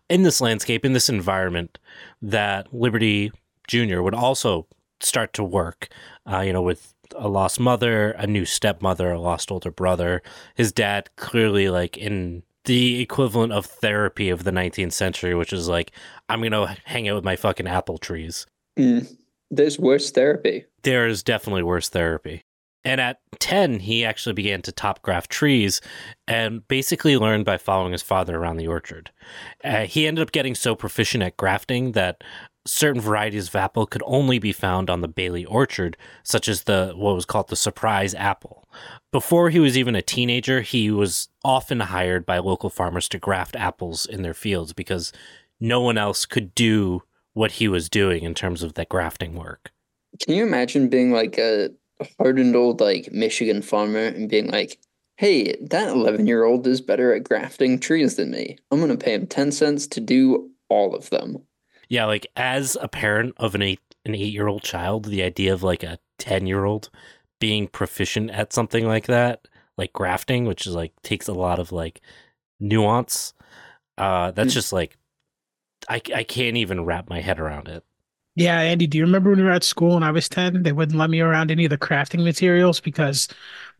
In 0.10 0.24
this 0.24 0.40
landscape, 0.40 0.86
in 0.86 0.94
this 0.94 1.10
environment, 1.10 1.78
that 2.22 2.74
Liberty 2.74 3.32
Jr. 3.68 4.02
would 4.02 4.16
also 4.16 4.68
start 5.00 5.34
to 5.34 5.44
work, 5.44 5.90
uh, 6.30 6.40
you 6.40 6.54
know, 6.54 6.62
with 6.62 6.94
a 7.16 7.28
lost 7.28 7.60
mother, 7.60 8.12
a 8.12 8.28
new 8.28 8.46
stepmother, 8.46 9.12
a 9.12 9.20
lost 9.20 9.52
older 9.52 9.72
brother. 9.72 10.22
His 10.56 10.72
dad 10.72 11.10
clearly 11.16 11.70
like 11.70 11.98
in 11.98 12.44
the 12.66 13.02
equivalent 13.02 13.54
of 13.54 13.66
therapy 13.66 14.30
of 14.30 14.44
the 14.44 14.52
19th 14.52 14.94
century, 14.94 15.34
which 15.34 15.52
is 15.52 15.68
like, 15.68 15.92
I'm 16.30 16.40
going 16.42 16.52
to 16.52 16.78
hang 16.86 17.08
out 17.10 17.16
with 17.16 17.24
my 17.24 17.36
fucking 17.36 17.68
apple 17.68 17.98
trees. 17.98 18.46
Mm, 18.78 19.18
there's 19.50 19.80
worse 19.80 20.12
therapy. 20.12 20.66
There 20.84 21.08
is 21.08 21.24
definitely 21.24 21.64
worse 21.64 21.90
therapy. 21.90 22.44
And 22.84 23.00
at 23.00 23.20
10, 23.40 23.82
he 23.82 24.04
actually 24.04 24.34
began 24.34 24.64
to 24.64 24.72
top 24.72 25.04
graft 25.04 25.30
trees 25.30 25.82
and 26.28 26.68
basically 26.68 27.16
learned 27.16 27.46
by 27.46 27.58
following 27.58 27.92
his 27.92 28.02
father 28.02 28.38
around 28.38 28.58
the 28.58 28.68
orchard. 28.68 29.12
Uh, 29.64 29.82
he 29.82 30.08
ended 30.08 30.24
up 30.24 30.32
getting 30.32 30.56
so 30.56 30.74
proficient 30.74 31.24
at 31.24 31.38
grafting 31.38 31.92
that 31.92 32.24
certain 32.66 33.02
varieties 33.02 33.48
of 33.48 33.56
apple 33.56 33.86
could 33.86 34.04
only 34.06 34.40
be 34.40 34.52
found 34.52 34.90
on 34.90 35.02
the 35.02 35.08
Bailey 35.08 35.46
orchard, 35.46 35.98
such 36.24 36.48
as 36.48 36.64
the 36.64 36.94
what 36.96 37.16
was 37.16 37.26
called 37.26 37.50
the 37.50 37.56
surprise 37.56 38.14
apple. 38.16 38.68
Before 39.12 39.50
he 39.50 39.60
was 39.60 39.78
even 39.78 39.96
a 39.96 40.02
teenager, 40.02 40.62
he 40.62 40.92
was 40.92 41.30
often 41.44 41.80
hired 41.80 42.26
by 42.26 42.38
local 42.38 42.70
farmers 42.70 43.10
to 43.10 43.20
graft 43.20 43.56
apples 43.56 44.06
in 44.06 44.22
their 44.22 44.34
fields 44.34 44.74
because 44.74 45.12
no 45.60 45.82
one 45.82 45.98
else 45.98 46.26
could 46.26 46.56
do 46.56 47.04
what 47.34 47.54
he 47.54 47.68
was 47.68 47.90
doing 47.90 48.24
in 48.24 48.34
terms 48.34 48.64
of 48.64 48.74
that 48.76 48.90
grafting 48.90 49.36
work. 49.36 49.72
Can 50.22 50.36
you 50.36 50.44
imagine 50.44 50.90
being 50.90 51.12
like 51.12 51.38
a 51.38 51.70
hardened 52.20 52.56
old 52.56 52.82
like 52.82 53.12
Michigan 53.12 53.62
farmer 53.62 54.06
and 54.06 54.30
being 54.30 54.50
like, 54.50 54.80
hey, 55.18 55.56
that 55.62 55.90
11 55.90 56.28
year 56.28 56.44
old 56.44 56.66
is 56.68 56.82
better 56.82 57.14
at 57.14 57.24
grafting 57.24 57.80
trees 57.80 58.16
than 58.16 58.32
me. 58.32 58.58
I'm 58.72 58.80
going 58.80 58.92
to 58.92 59.04
pay 59.04 59.14
him 59.14 59.28
10 59.28 59.52
cents 59.52 59.88
to 59.88 60.00
do 60.02 60.50
all 60.70 60.96
of 60.96 61.10
them. 61.10 61.44
Yeah, 61.92 62.06
like 62.06 62.26
as 62.38 62.78
a 62.80 62.88
parent 62.88 63.34
of 63.36 63.54
an 63.54 63.62
eight 63.62 63.82
an 64.06 64.16
eight 64.16 64.32
year 64.32 64.48
old 64.48 64.64
child, 64.64 65.04
the 65.04 65.24
idea 65.24 65.54
of 65.54 65.62
like 65.62 65.84
a 65.84 66.00
10 66.20 66.48
year 66.48 66.64
old 66.64 66.90
being 67.42 67.68
proficient 67.68 68.32
at 68.32 68.54
something 68.54 68.88
like 68.88 69.08
that, 69.08 69.46
like 69.78 69.92
grafting, 69.92 70.46
which 70.46 70.66
is 70.66 70.74
like 70.74 70.94
takes 71.02 71.28
a 71.28 71.34
lot 71.34 71.60
of 71.60 71.74
like 71.74 72.00
nuance. 72.62 73.34
Uh, 73.98 74.32
that's 74.32 74.52
mm. 74.52 74.54
just 74.54 74.72
like 74.72 74.96
I, 75.90 76.02
I 76.16 76.24
can't 76.24 76.56
even 76.56 76.86
wrap 76.86 77.10
my 77.10 77.20
head 77.20 77.42
around 77.42 77.68
it. 77.68 77.84
Yeah, 78.36 78.62
Andy, 78.62 78.88
do 78.88 78.98
you 78.98 79.04
remember 79.04 79.32
when 79.32 79.40
we 79.40 79.46
were 79.46 79.52
at 79.52 79.66
school 79.66 79.98
and 79.98 80.06
I 80.06 80.12
was 80.12 80.30
10? 80.30 80.64
They 80.64 80.72
wouldn't 80.72 80.98
let 80.98 81.10
me 81.10 81.20
around 81.20 81.52
any 81.52 81.66
of 81.66 81.72
the 81.72 81.78
crafting 81.78 82.24
materials 82.24 82.80
because, 82.80 83.28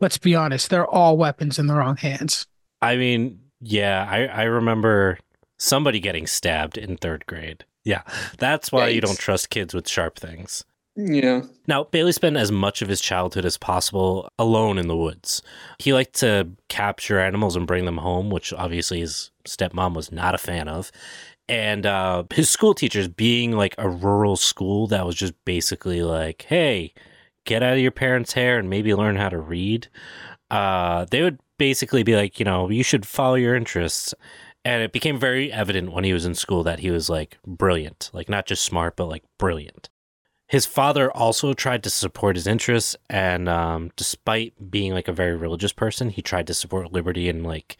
let's 0.00 0.18
be 0.18 0.34
honest, 0.34 0.68
they're 0.68 0.86
all 0.86 1.16
weapons 1.16 1.58
in 1.58 1.66
the 1.66 1.74
wrong 1.74 1.96
hands. 1.96 2.46
I 2.82 2.96
mean, 2.96 3.40
yeah, 3.62 4.06
I, 4.06 4.26
I 4.26 4.42
remember 4.42 5.18
somebody 5.58 5.98
getting 5.98 6.26
stabbed 6.26 6.76
in 6.76 6.98
third 6.98 7.24
grade. 7.24 7.64
Yeah, 7.84 8.02
that's 8.38 8.70
why 8.70 8.88
you 8.88 9.00
don't 9.00 9.18
trust 9.18 9.50
kids 9.50 9.74
with 9.74 9.88
sharp 9.88 10.18
things. 10.18 10.64
Yeah. 10.94 11.42
Now, 11.66 11.84
Bailey 11.84 12.12
spent 12.12 12.36
as 12.36 12.52
much 12.52 12.82
of 12.82 12.88
his 12.88 13.00
childhood 13.00 13.44
as 13.44 13.56
possible 13.56 14.28
alone 14.38 14.78
in 14.78 14.88
the 14.88 14.96
woods. 14.96 15.42
He 15.78 15.92
liked 15.92 16.14
to 16.16 16.50
capture 16.68 17.18
animals 17.18 17.56
and 17.56 17.66
bring 17.66 17.86
them 17.86 17.96
home, 17.96 18.30
which 18.30 18.52
obviously 18.52 19.00
his 19.00 19.30
stepmom 19.46 19.94
was 19.94 20.12
not 20.12 20.34
a 20.34 20.38
fan 20.38 20.68
of. 20.68 20.92
And 21.48 21.86
uh, 21.86 22.24
his 22.32 22.50
school 22.50 22.74
teachers, 22.74 23.08
being 23.08 23.52
like 23.52 23.74
a 23.78 23.88
rural 23.88 24.36
school 24.36 24.86
that 24.88 25.06
was 25.06 25.14
just 25.14 25.34
basically 25.44 26.02
like, 26.02 26.42
hey, 26.48 26.92
get 27.44 27.62
out 27.62 27.74
of 27.74 27.80
your 27.80 27.90
parents' 27.90 28.34
hair 28.34 28.58
and 28.58 28.70
maybe 28.70 28.94
learn 28.94 29.16
how 29.16 29.28
to 29.28 29.38
read, 29.38 29.88
uh, 30.50 31.06
they 31.10 31.22
would 31.22 31.38
basically 31.58 32.02
be 32.02 32.14
like, 32.14 32.38
you 32.38 32.44
know, 32.44 32.68
you 32.68 32.82
should 32.82 33.06
follow 33.06 33.34
your 33.34 33.56
interests. 33.56 34.14
And 34.64 34.82
it 34.82 34.92
became 34.92 35.18
very 35.18 35.52
evident 35.52 35.92
when 35.92 36.04
he 36.04 36.12
was 36.12 36.24
in 36.24 36.34
school 36.34 36.62
that 36.62 36.80
he 36.80 36.90
was 36.90 37.10
like 37.10 37.38
brilliant, 37.46 38.10
like 38.12 38.28
not 38.28 38.46
just 38.46 38.64
smart, 38.64 38.96
but 38.96 39.06
like 39.08 39.24
brilliant. 39.38 39.88
His 40.46 40.66
father 40.66 41.10
also 41.10 41.54
tried 41.54 41.82
to 41.84 41.90
support 41.90 42.36
his 42.36 42.46
interests, 42.46 42.94
and 43.08 43.48
um, 43.48 43.90
despite 43.96 44.70
being 44.70 44.92
like 44.92 45.08
a 45.08 45.12
very 45.12 45.34
religious 45.34 45.72
person, 45.72 46.10
he 46.10 46.20
tried 46.20 46.46
to 46.48 46.54
support 46.54 46.92
liberty 46.92 47.28
and 47.28 47.42
like 47.42 47.78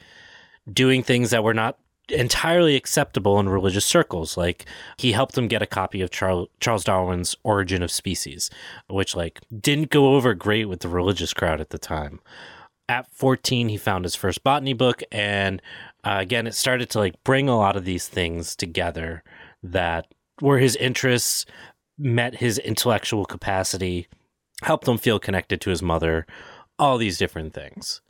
doing 0.72 1.02
things 1.02 1.30
that 1.30 1.44
were 1.44 1.54
not 1.54 1.78
entirely 2.08 2.74
acceptable 2.74 3.38
in 3.38 3.48
religious 3.48 3.84
circles. 3.84 4.36
Like 4.36 4.66
he 4.96 5.12
helped 5.12 5.36
him 5.36 5.48
get 5.48 5.62
a 5.62 5.66
copy 5.66 6.00
of 6.00 6.10
Charles 6.10 6.48
Charles 6.60 6.84
Darwin's 6.84 7.36
Origin 7.42 7.82
of 7.82 7.90
Species, 7.90 8.50
which 8.88 9.14
like 9.14 9.40
didn't 9.60 9.90
go 9.90 10.14
over 10.14 10.34
great 10.34 10.64
with 10.64 10.80
the 10.80 10.88
religious 10.88 11.32
crowd 11.34 11.60
at 11.60 11.70
the 11.70 11.78
time. 11.78 12.20
At 12.88 13.06
14, 13.12 13.68
he 13.68 13.76
found 13.76 14.04
his 14.04 14.14
first 14.14 14.42
botany 14.42 14.72
book, 14.72 15.02
and 15.12 15.62
uh, 16.04 16.16
again, 16.18 16.46
it 16.46 16.54
started 16.54 16.90
to 16.90 16.98
like 16.98 17.22
bring 17.24 17.48
a 17.48 17.56
lot 17.56 17.76
of 17.76 17.84
these 17.84 18.08
things 18.08 18.56
together 18.56 19.22
that 19.62 20.06
were 20.40 20.58
his 20.58 20.76
interests 20.76 21.46
met 21.98 22.36
his 22.36 22.58
intellectual 22.58 23.24
capacity, 23.24 24.08
helped 24.62 24.88
him 24.88 24.98
feel 24.98 25.18
connected 25.18 25.60
to 25.60 25.70
his 25.70 25.82
mother, 25.82 26.26
all 26.78 26.98
these 26.98 27.18
different 27.18 27.54
things. 27.54 28.00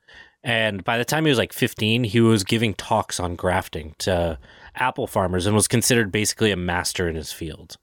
And 0.44 0.82
by 0.82 0.98
the 0.98 1.04
time 1.04 1.24
he 1.24 1.28
was 1.28 1.38
like 1.38 1.52
15, 1.52 2.04
he 2.04 2.20
was 2.20 2.42
giving 2.42 2.74
talks 2.74 3.20
on 3.20 3.36
grafting 3.36 3.94
to 3.98 4.38
apple 4.74 5.06
farmers 5.06 5.46
and 5.46 5.54
was 5.54 5.68
considered 5.68 6.10
basically 6.10 6.50
a 6.50 6.56
master 6.56 7.08
in 7.08 7.14
his 7.14 7.32
field. 7.32 7.76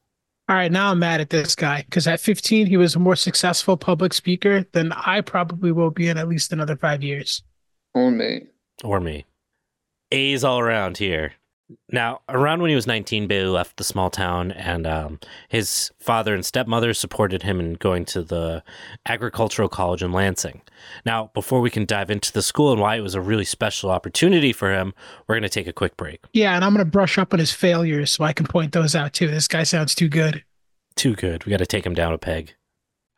All 0.50 0.56
right, 0.56 0.72
now 0.72 0.92
I'm 0.92 1.00
mad 1.00 1.22
at 1.22 1.30
this 1.30 1.56
guy 1.56 1.84
because 1.84 2.08
at 2.08 2.20
15, 2.20 2.66
he 2.66 2.76
was 2.76 2.96
a 2.96 3.00
more 3.00 3.16
successful 3.16 3.78
public 3.78 4.14
speaker 4.14 4.66
than 4.72 4.92
I 4.92 5.22
probably 5.22 5.72
will 5.72 5.92
be 5.92 6.08
in 6.10 6.18
at 6.18 6.28
least 6.28 6.52
another 6.52 6.76
five 6.76 7.04
years. 7.04 7.44
Or 7.94 8.10
me. 8.10 8.48
Or 8.84 9.00
me. 9.00 9.26
A's 10.12 10.44
all 10.44 10.60
around 10.60 10.98
here. 10.98 11.34
Now, 11.92 12.22
around 12.28 12.62
when 12.62 12.70
he 12.70 12.76
was 12.76 12.88
19, 12.88 13.28
Bailey 13.28 13.50
left 13.50 13.78
the 13.78 13.84
small 13.84 14.10
town, 14.10 14.52
and 14.52 14.88
um, 14.88 15.20
his 15.50 15.92
father 16.00 16.34
and 16.34 16.44
stepmother 16.44 16.96
supported 16.96 17.44
him 17.44 17.60
in 17.60 17.76
going 17.76 18.06
to 18.06 18.24
the 18.24 18.64
agricultural 19.08 19.70
college 19.70 20.02
in 20.02 20.12
Lansing. 20.12 20.64
Now, 21.06 21.30
before 21.36 21.62
we 21.62 21.70
can 21.70 21.86
dive 21.86 22.10
into 22.10 22.34
the 22.34 22.42
school 22.42 22.72
and 22.72 22.82
why 22.82 22.96
it 22.96 23.02
was 23.02 23.14
a 23.14 23.22
really 23.22 23.46
special 23.46 23.92
opportunity 23.92 24.52
for 24.52 24.74
him, 24.74 24.96
we're 25.28 25.36
going 25.36 25.44
to 25.44 25.50
take 25.50 25.68
a 25.68 25.74
quick 25.74 25.96
break. 25.96 26.22
Yeah, 26.34 26.56
and 26.56 26.66
I'm 26.66 26.74
going 26.74 26.84
to 26.84 26.90
brush 26.90 27.20
up 27.20 27.34
on 27.34 27.40
his 27.40 27.52
failures 27.52 28.12
so 28.12 28.24
I 28.24 28.34
can 28.34 28.48
point 28.48 28.72
those 28.72 28.96
out 28.96 29.14
too. 29.14 29.28
This 29.28 29.48
guy 29.48 29.62
sounds 29.62 29.94
too 29.94 30.10
good. 30.10 30.44
Too 30.96 31.16
good. 31.16 31.46
We 31.46 31.52
got 31.52 31.58
to 31.58 31.68
take 31.68 31.86
him 31.86 31.94
down 31.94 32.14
a 32.14 32.18
peg. 32.18 32.56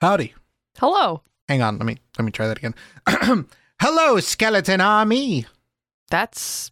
Howdy. 0.01 0.33
Hello. 0.77 1.21
Hang 1.47 1.61
on. 1.61 1.77
Let 1.77 1.85
me 1.85 1.97
let 2.17 2.25
me 2.25 2.31
try 2.31 2.47
that 2.47 2.57
again. 2.57 2.75
Hello, 3.81 4.19
skeleton 4.19 4.81
army. 4.81 5.45
That's 6.09 6.71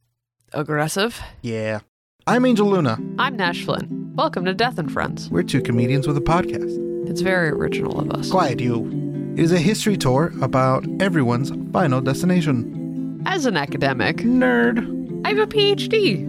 aggressive. 0.53 1.19
Yeah. 1.41 1.79
I'm 2.27 2.45
Angel 2.45 2.67
Luna. 2.67 2.97
I'm 3.17 3.35
Nash 3.35 3.63
Flynn. 3.65 4.13
Welcome 4.15 4.45
to 4.45 4.53
Death 4.53 4.77
and 4.77 4.91
Friends. 4.91 5.29
We're 5.29 5.43
two 5.43 5.61
comedians 5.61 6.07
with 6.07 6.17
a 6.17 6.21
podcast. 6.21 7.09
It's 7.09 7.21
very 7.21 7.49
original 7.49 7.99
of 7.99 8.11
us. 8.11 8.29
Quiet, 8.29 8.59
you. 8.59 9.33
It 9.35 9.43
is 9.43 9.51
a 9.51 9.57
history 9.59 9.97
tour 9.97 10.33
about 10.41 10.85
everyone's 11.01 11.51
final 11.71 12.01
destination. 12.01 13.21
As 13.25 13.45
an 13.45 13.57
academic, 13.57 14.17
Nerd. 14.17 14.79
I 15.25 15.29
have 15.29 15.37
a 15.39 15.47
PhD. 15.47 16.25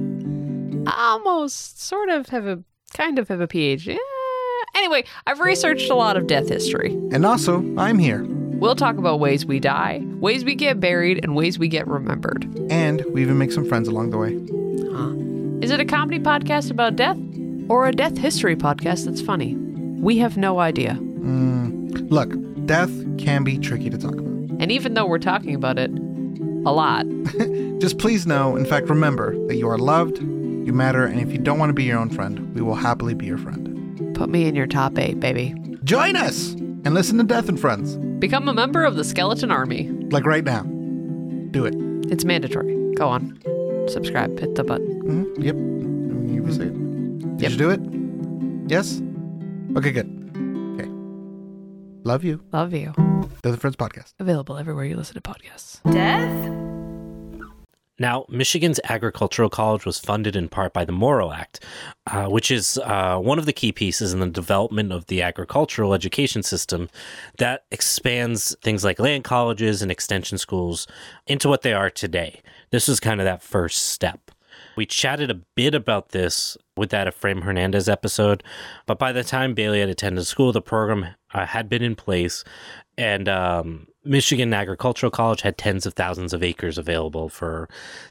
I 0.87 0.93
almost 1.12 1.83
sort 1.83 2.09
of 2.09 2.29
have 2.31 2.47
a 2.47 2.62
kind 2.95 3.19
of 3.19 3.29
have 3.29 3.41
a 3.41 3.49
PhD. 3.49 3.95
Eh, 3.95 3.99
Anyway, 4.77 5.05
I've 5.27 5.41
researched 5.41 5.91
a 5.91 5.95
lot 5.97 6.17
of 6.17 6.27
death 6.29 6.49
history. 6.49 6.93
And 7.12 7.27
also, 7.27 7.59
I'm 7.77 7.99
here. 7.99 8.25
We'll 8.61 8.76
talk 8.76 8.99
about 8.99 9.21
ways 9.21 9.47
we 9.47 9.59
die, 9.59 10.00
ways 10.21 10.45
we 10.45 10.55
get 10.55 10.81
buried, 10.81 11.21
and 11.23 11.35
ways 11.35 11.59
we 11.59 11.67
get 11.67 11.87
remembered. 11.88 12.45
And 12.71 13.02
we 13.07 13.23
even 13.23 13.38
make 13.38 13.52
some 13.52 13.67
friends 13.67 13.88
along 13.88 14.11
the 14.11 14.19
way. 14.19 14.35
Huh. 14.93 15.14
Is 15.64 15.71
it 15.71 15.81
a 15.81 15.85
comedy 15.85 16.19
podcast 16.19 16.71
about 16.71 16.95
death? 16.97 17.17
Or 17.71 17.87
a 17.87 17.93
death 17.93 18.19
history 18.19 18.57
podcast 18.57 19.07
that's 19.07 19.23
funny? 19.23 19.55
We 19.55 20.19
have 20.19 20.37
no 20.37 20.59
idea. 20.61 20.99
Mm, 21.00 22.11
look, 22.11 22.35
death 22.67 22.90
can 23.17 23.45
be 23.45 23.59
tricky 23.59 23.88
to 23.90 23.97
talk 23.97 24.12
about. 24.12 24.61
And 24.61 24.71
even 24.71 24.93
though 24.95 25.07
we're 25.07 25.19
talking 25.19 25.55
about 25.55 25.79
it 25.79 25.90
a 25.90 26.73
lot, 26.73 27.07
Just 27.81 27.97
please 27.99 28.26
know, 28.26 28.57
in 28.57 28.67
fact, 28.67 28.90
remember 28.90 29.35
that 29.47 29.57
you 29.57 29.69
are 29.69 29.79
loved, 29.79 30.19
you 30.19 30.73
matter, 30.75 31.07
and 31.07 31.19
if 31.19 31.33
you 31.33 31.38
don't 31.38 31.59
want 31.59 31.71
to 31.71 31.75
be 31.75 31.85
your 31.85 31.99
own 31.99 32.11
friend, 32.11 32.55
we 32.55 32.61
will 32.61 32.75
happily 32.75 33.14
be 33.14 33.25
your 33.25 33.38
friend. 33.38 34.14
put 34.14 34.29
me 34.29 34.47
in 34.47 34.55
your 34.55 34.67
top 34.67 34.99
eight, 34.99 35.19
baby. 35.19 35.55
Join 35.85 36.14
us 36.14 36.55
and 36.84 36.94
listen 36.94 37.18
to 37.18 37.25
Death 37.25 37.49
and 37.49 37.58
Friends, 37.60 37.96
Become 38.18 38.49
a 38.49 38.52
member 38.54 38.84
of 38.84 38.96
the 38.96 39.04
Skeleton 39.04 39.50
Army. 39.50 39.88
like 40.10 40.26
right 40.26 40.44
now. 40.44 40.62
Do 41.50 41.64
it. 41.64 41.75
It's 42.12 42.25
mandatory. 42.25 42.76
Go 42.94 43.08
on. 43.08 43.38
Subscribe. 43.88 44.38
Hit 44.38 44.54
the 44.54 44.64
button. 44.64 45.00
hmm 45.00 45.42
Yep. 45.42 45.54
You 45.56 46.42
can 46.42 46.52
say 46.52 46.64
it. 46.64 47.37
Did 47.38 47.42
Yep. 47.42 47.50
you 47.52 47.56
do 47.56 47.70
it? 47.70 47.80
Yes? 48.70 49.02
Okay, 49.76 49.90
good. 49.90 50.06
Okay. 50.78 50.88
Love 52.04 52.25
you. 52.25 52.40
Love 52.52 52.72
you. 52.75 52.92
Death 53.42 53.52
and 53.52 53.60
Friends 53.60 53.76
podcast. 53.76 54.14
Available 54.18 54.56
everywhere 54.58 54.84
you 54.84 54.96
listen 54.96 55.14
to 55.14 55.20
podcasts. 55.20 55.80
Death? 55.92 56.79
Now, 58.00 58.25
Michigan's 58.30 58.80
Agricultural 58.88 59.50
College 59.50 59.85
was 59.85 59.99
funded 59.99 60.35
in 60.35 60.49
part 60.49 60.73
by 60.73 60.87
the 60.87 60.90
Morrill 60.90 61.35
Act, 61.35 61.62
uh, 62.07 62.28
which 62.28 62.50
is 62.50 62.78
uh, 62.78 63.19
one 63.19 63.38
of 63.38 63.45
the 63.45 63.52
key 63.52 63.73
pieces 63.73 64.14
in 64.14 64.21
the 64.21 64.26
development 64.26 64.90
of 64.90 65.07
the 65.07 65.21
agricultural 65.21 65.92
education 65.92 66.42
system 66.42 66.88
that 67.37 67.66
expands 67.71 68.57
things 68.62 68.85
like 68.85 68.99
land 68.99 69.25
colleges 69.25 69.83
and 69.83 69.92
extension 69.92 70.38
schools 70.38 70.87
into 71.26 71.47
what 71.47 71.61
they 71.61 71.75
are 71.75 71.90
today. 71.90 72.40
This 72.71 72.88
was 72.88 73.00
kind 73.00 73.21
of 73.21 73.26
that 73.26 73.42
first 73.42 73.88
step. 73.88 74.30
We 74.76 74.87
chatted 74.87 75.30
a 75.30 75.42
bit 75.54 75.75
about 75.75 76.09
this 76.09 76.57
with 76.78 76.88
that 76.90 77.07
Efraim 77.07 77.42
Hernandez 77.42 77.87
episode, 77.87 78.42
but 78.87 78.99
by 78.99 79.12
the 79.12 79.25
time 79.25 79.52
Bailey 79.52 79.80
had 79.80 79.90
attended 79.90 80.26
school, 80.26 80.52
the 80.52 80.62
program 80.62 81.07
uh, 81.35 81.45
had 81.45 81.69
been 81.69 81.83
in 81.83 81.97
place, 81.97 82.45
and 82.97 83.28
um, 83.28 83.88
Michigan 84.04 84.54
Agricultural 84.54 85.11
College 85.11 85.42
had 85.42 85.59
tens 85.59 85.85
of 85.85 85.95
thousands 85.95 86.33
of 86.33 86.42
acres 86.42 86.78
available 86.78 87.28
for 87.28 87.69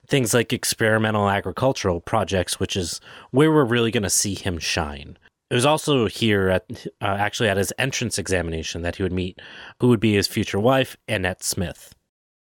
things 0.08 0.34
like 0.34 0.54
experimental 0.54 1.30
agricultural 1.30 2.00
projects, 2.00 2.60
which 2.60 2.76
is 2.76 3.02
where 3.32 3.52
we're 3.52 3.66
really 3.66 3.92
going 3.92 4.04
to 4.04 4.10
see 4.10 4.36
him 4.36 4.60
shine. 4.60 5.18
It 5.50 5.56
was 5.56 5.66
also 5.66 6.08
here 6.08 6.50
at 6.50 6.88
uh, 7.02 7.06
actually 7.06 7.50
at 7.50 7.58
his 7.58 7.74
entrance 7.80 8.20
examination 8.20 8.84
that 8.84 8.98
he 8.98 9.04
would 9.04 9.12
meet 9.12 9.42
who 9.80 9.88
would 9.88 10.00
be 10.00 10.14
his 10.14 10.28
future 10.28 10.60
wife, 10.60 10.96
Annette 11.08 11.44
Smith. 11.44 11.96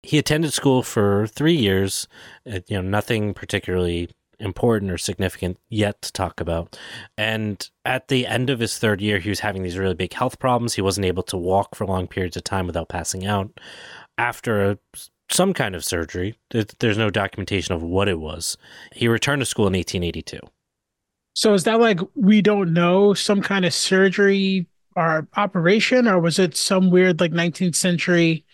He 0.01 0.17
attended 0.17 0.53
school 0.53 0.81
for 0.81 1.27
three 1.27 1.55
years, 1.55 2.07
uh, 2.51 2.59
you 2.67 2.77
know, 2.77 2.81
nothing 2.81 3.33
particularly 3.35 4.09
important 4.39 4.91
or 4.91 4.97
significant 4.97 5.57
yet 5.69 6.01
to 6.01 6.11
talk 6.11 6.39
about. 6.39 6.77
And 7.17 7.69
at 7.83 8.07
the 8.07 8.27
end 8.27 8.49
of 8.49 8.59
his 8.59 8.77
third 8.77 9.01
year, 9.01 9.19
he 9.19 9.29
was 9.29 9.39
having 9.39 9.63
these 9.63 9.77
really 9.77 9.95
big 9.95 10.13
health 10.13 10.39
problems. 10.39 10.73
He 10.73 10.81
wasn't 10.81 11.05
able 11.05 11.23
to 11.23 11.37
walk 11.37 11.75
for 11.75 11.85
long 11.85 12.07
periods 12.07 12.37
of 12.37 12.43
time 12.43 12.67
without 12.67 12.89
passing 12.89 13.25
out. 13.25 13.59
After 14.17 14.71
a, 14.71 14.77
some 15.29 15.53
kind 15.53 15.75
of 15.75 15.83
surgery, 15.83 16.35
there's 16.79 16.97
no 16.97 17.09
documentation 17.09 17.75
of 17.75 17.83
what 17.83 18.07
it 18.07 18.19
was. 18.19 18.57
He 18.93 19.07
returned 19.07 19.41
to 19.41 19.45
school 19.45 19.67
in 19.67 19.73
1882. 19.73 20.39
So 21.33 21.53
is 21.53 21.65
that 21.65 21.79
like 21.79 21.99
we 22.15 22.41
don't 22.41 22.73
know 22.73 23.13
some 23.13 23.41
kind 23.41 23.65
of 23.65 23.73
surgery 23.73 24.67
or 24.95 25.27
operation, 25.35 26.07
or 26.07 26.19
was 26.19 26.39
it 26.39 26.55
some 26.55 26.89
weird 26.89 27.19
like 27.19 27.33
19th 27.33 27.75
century 27.75 28.45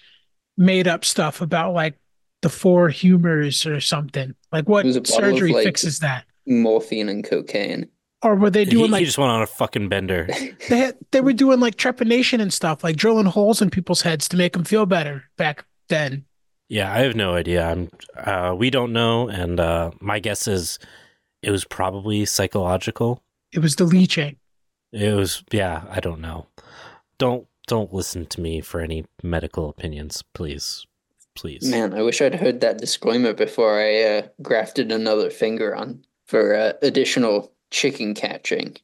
made 0.58 0.88
up 0.88 1.06
stuff 1.06 1.42
about 1.42 1.74
like 1.74 2.00
the 2.42 2.50
four 2.50 2.90
humors 2.90 3.68
or 3.68 3.80
something? 3.80 4.34
Like 4.52 4.68
what 4.68 4.86
It 4.86 4.88
was 4.88 4.96
a 4.98 5.02
bottle 5.02 5.18
of, 5.18 5.34
surgery 5.34 5.54
like- 5.54 5.66
fixes 5.66 6.00
that? 6.00 6.26
Morphine 6.46 7.10
and 7.10 7.24
cocaine. 7.24 7.88
Or 8.24 8.36
were 8.36 8.50
they 8.52 8.66
doing 8.66 8.86
he 8.86 8.92
like 8.92 9.06
just 9.06 9.18
went 9.18 9.32
on 9.32 9.42
a 9.42 9.48
fucking 9.48 9.90
bender. 9.90 10.28
they 10.70 10.78
had, 10.78 10.98
they 11.12 11.22
were 11.22 11.34
doing 11.34 11.60
like 11.60 11.76
trepanation 11.76 12.40
and 12.40 12.54
stuff, 12.54 12.84
like 12.84 12.96
drilling 12.96 13.26
holes 13.26 13.62
in 13.62 13.72
people's 13.72 14.02
heads 14.04 14.28
to 14.30 14.38
make 14.38 14.54
them 14.54 14.64
feel 14.64 14.86
better 14.86 15.24
back 15.38 15.66
then? 15.90 16.26
Yeah, 16.70 16.94
I 16.94 17.00
have 17.00 17.16
no 17.16 17.34
idea. 17.34 17.68
I'm. 17.68 17.90
Uh, 18.16 18.56
we 18.58 18.70
don't 18.70 18.94
know, 18.94 19.28
and 19.28 19.60
uh, 19.60 19.92
my 20.00 20.20
guess 20.20 20.48
is 20.48 20.80
it 21.42 21.52
was 21.52 21.66
probably 21.66 22.24
psychological. 22.26 23.24
It 23.52 23.60
was 23.60 23.76
the 23.76 23.84
leeching. 23.86 24.38
It 24.94 25.14
was 25.14 25.44
yeah, 25.52 25.84
I 25.90 26.00
don't 26.00 26.22
know. 26.22 26.48
Don't 27.18 27.48
don't 27.68 27.94
listen 27.94 28.26
to 28.28 28.42
me 28.42 28.62
for 28.62 28.82
any 28.82 29.06
medical 29.24 29.68
opinions, 29.68 30.24
please. 30.34 30.86
Please. 31.42 31.64
Man, 31.68 31.96
I 31.96 32.04
wish 32.04 32.22
I'd 32.22 32.36
heard 32.36 32.62
that 32.62 32.78
disclaimer 32.78 33.34
before 33.34 33.80
I 33.82 34.04
uh, 34.04 34.28
grafted 34.44 34.92
another 34.92 35.32
finger 35.32 35.76
on 35.76 36.06
for 36.28 36.54
uh, 36.54 36.74
additional 36.84 37.52
chicken 37.72 38.14
catching. 38.14 38.78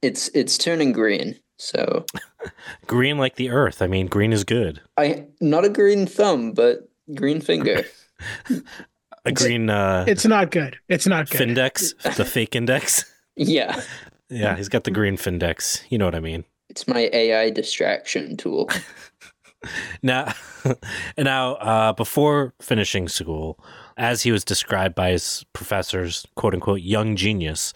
It's 0.00 0.28
it's 0.28 0.56
turning 0.56 0.92
green, 0.92 1.38
so 1.58 2.06
Green 2.86 3.18
like 3.18 3.36
the 3.36 3.50
earth. 3.50 3.82
I 3.82 3.88
mean, 3.88 4.06
green 4.06 4.32
is 4.32 4.42
good. 4.42 4.80
I 4.96 5.26
not 5.42 5.66
a 5.66 5.68
green 5.68 6.06
thumb, 6.06 6.52
but 6.52 6.88
green 7.14 7.42
finger. 7.42 7.84
A 9.24 9.30
green 9.32 9.68
uh 9.70 10.04
It's 10.08 10.24
not 10.26 10.50
good. 10.50 10.78
It's 10.88 11.06
not 11.06 11.28
good. 11.30 11.40
Findex, 11.40 12.16
the 12.16 12.24
fake 12.34 12.56
index. 12.56 13.04
yeah, 13.36 13.80
Yeah, 14.30 14.56
he's 14.56 14.68
got 14.70 14.84
the 14.84 14.90
green 14.90 15.16
Findex. 15.16 15.82
You 15.90 15.98
know 15.98 16.06
what 16.06 16.14
I 16.16 16.20
mean. 16.20 16.44
it's 16.70 16.88
my 16.88 17.10
AI 17.12 17.50
distraction 17.50 18.36
tool. 18.36 18.68
Now, 20.02 20.32
now, 21.18 21.54
uh, 21.54 21.92
before 21.92 22.54
finishing 22.60 23.08
school, 23.08 23.58
as 23.96 24.22
he 24.22 24.32
was 24.32 24.44
described 24.44 24.94
by 24.94 25.10
his 25.10 25.44
professors, 25.52 26.26
"quote 26.34 26.54
unquote," 26.54 26.80
young 26.80 27.14
genius, 27.14 27.72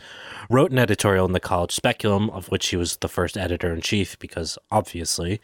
wrote 0.50 0.73
an 0.73 0.78
editorial 0.78 1.26
in 1.26 1.33
the 1.33 1.40
college 1.40 1.73
Speculum, 1.73 2.31
of 2.31 2.49
which 2.49 2.69
he 2.69 2.76
was 2.76 2.97
the 2.97 3.09
first 3.09 3.37
editor 3.37 3.73
in 3.73 3.81
chief, 3.81 4.19
because 4.19 4.59
obviously, 4.71 5.40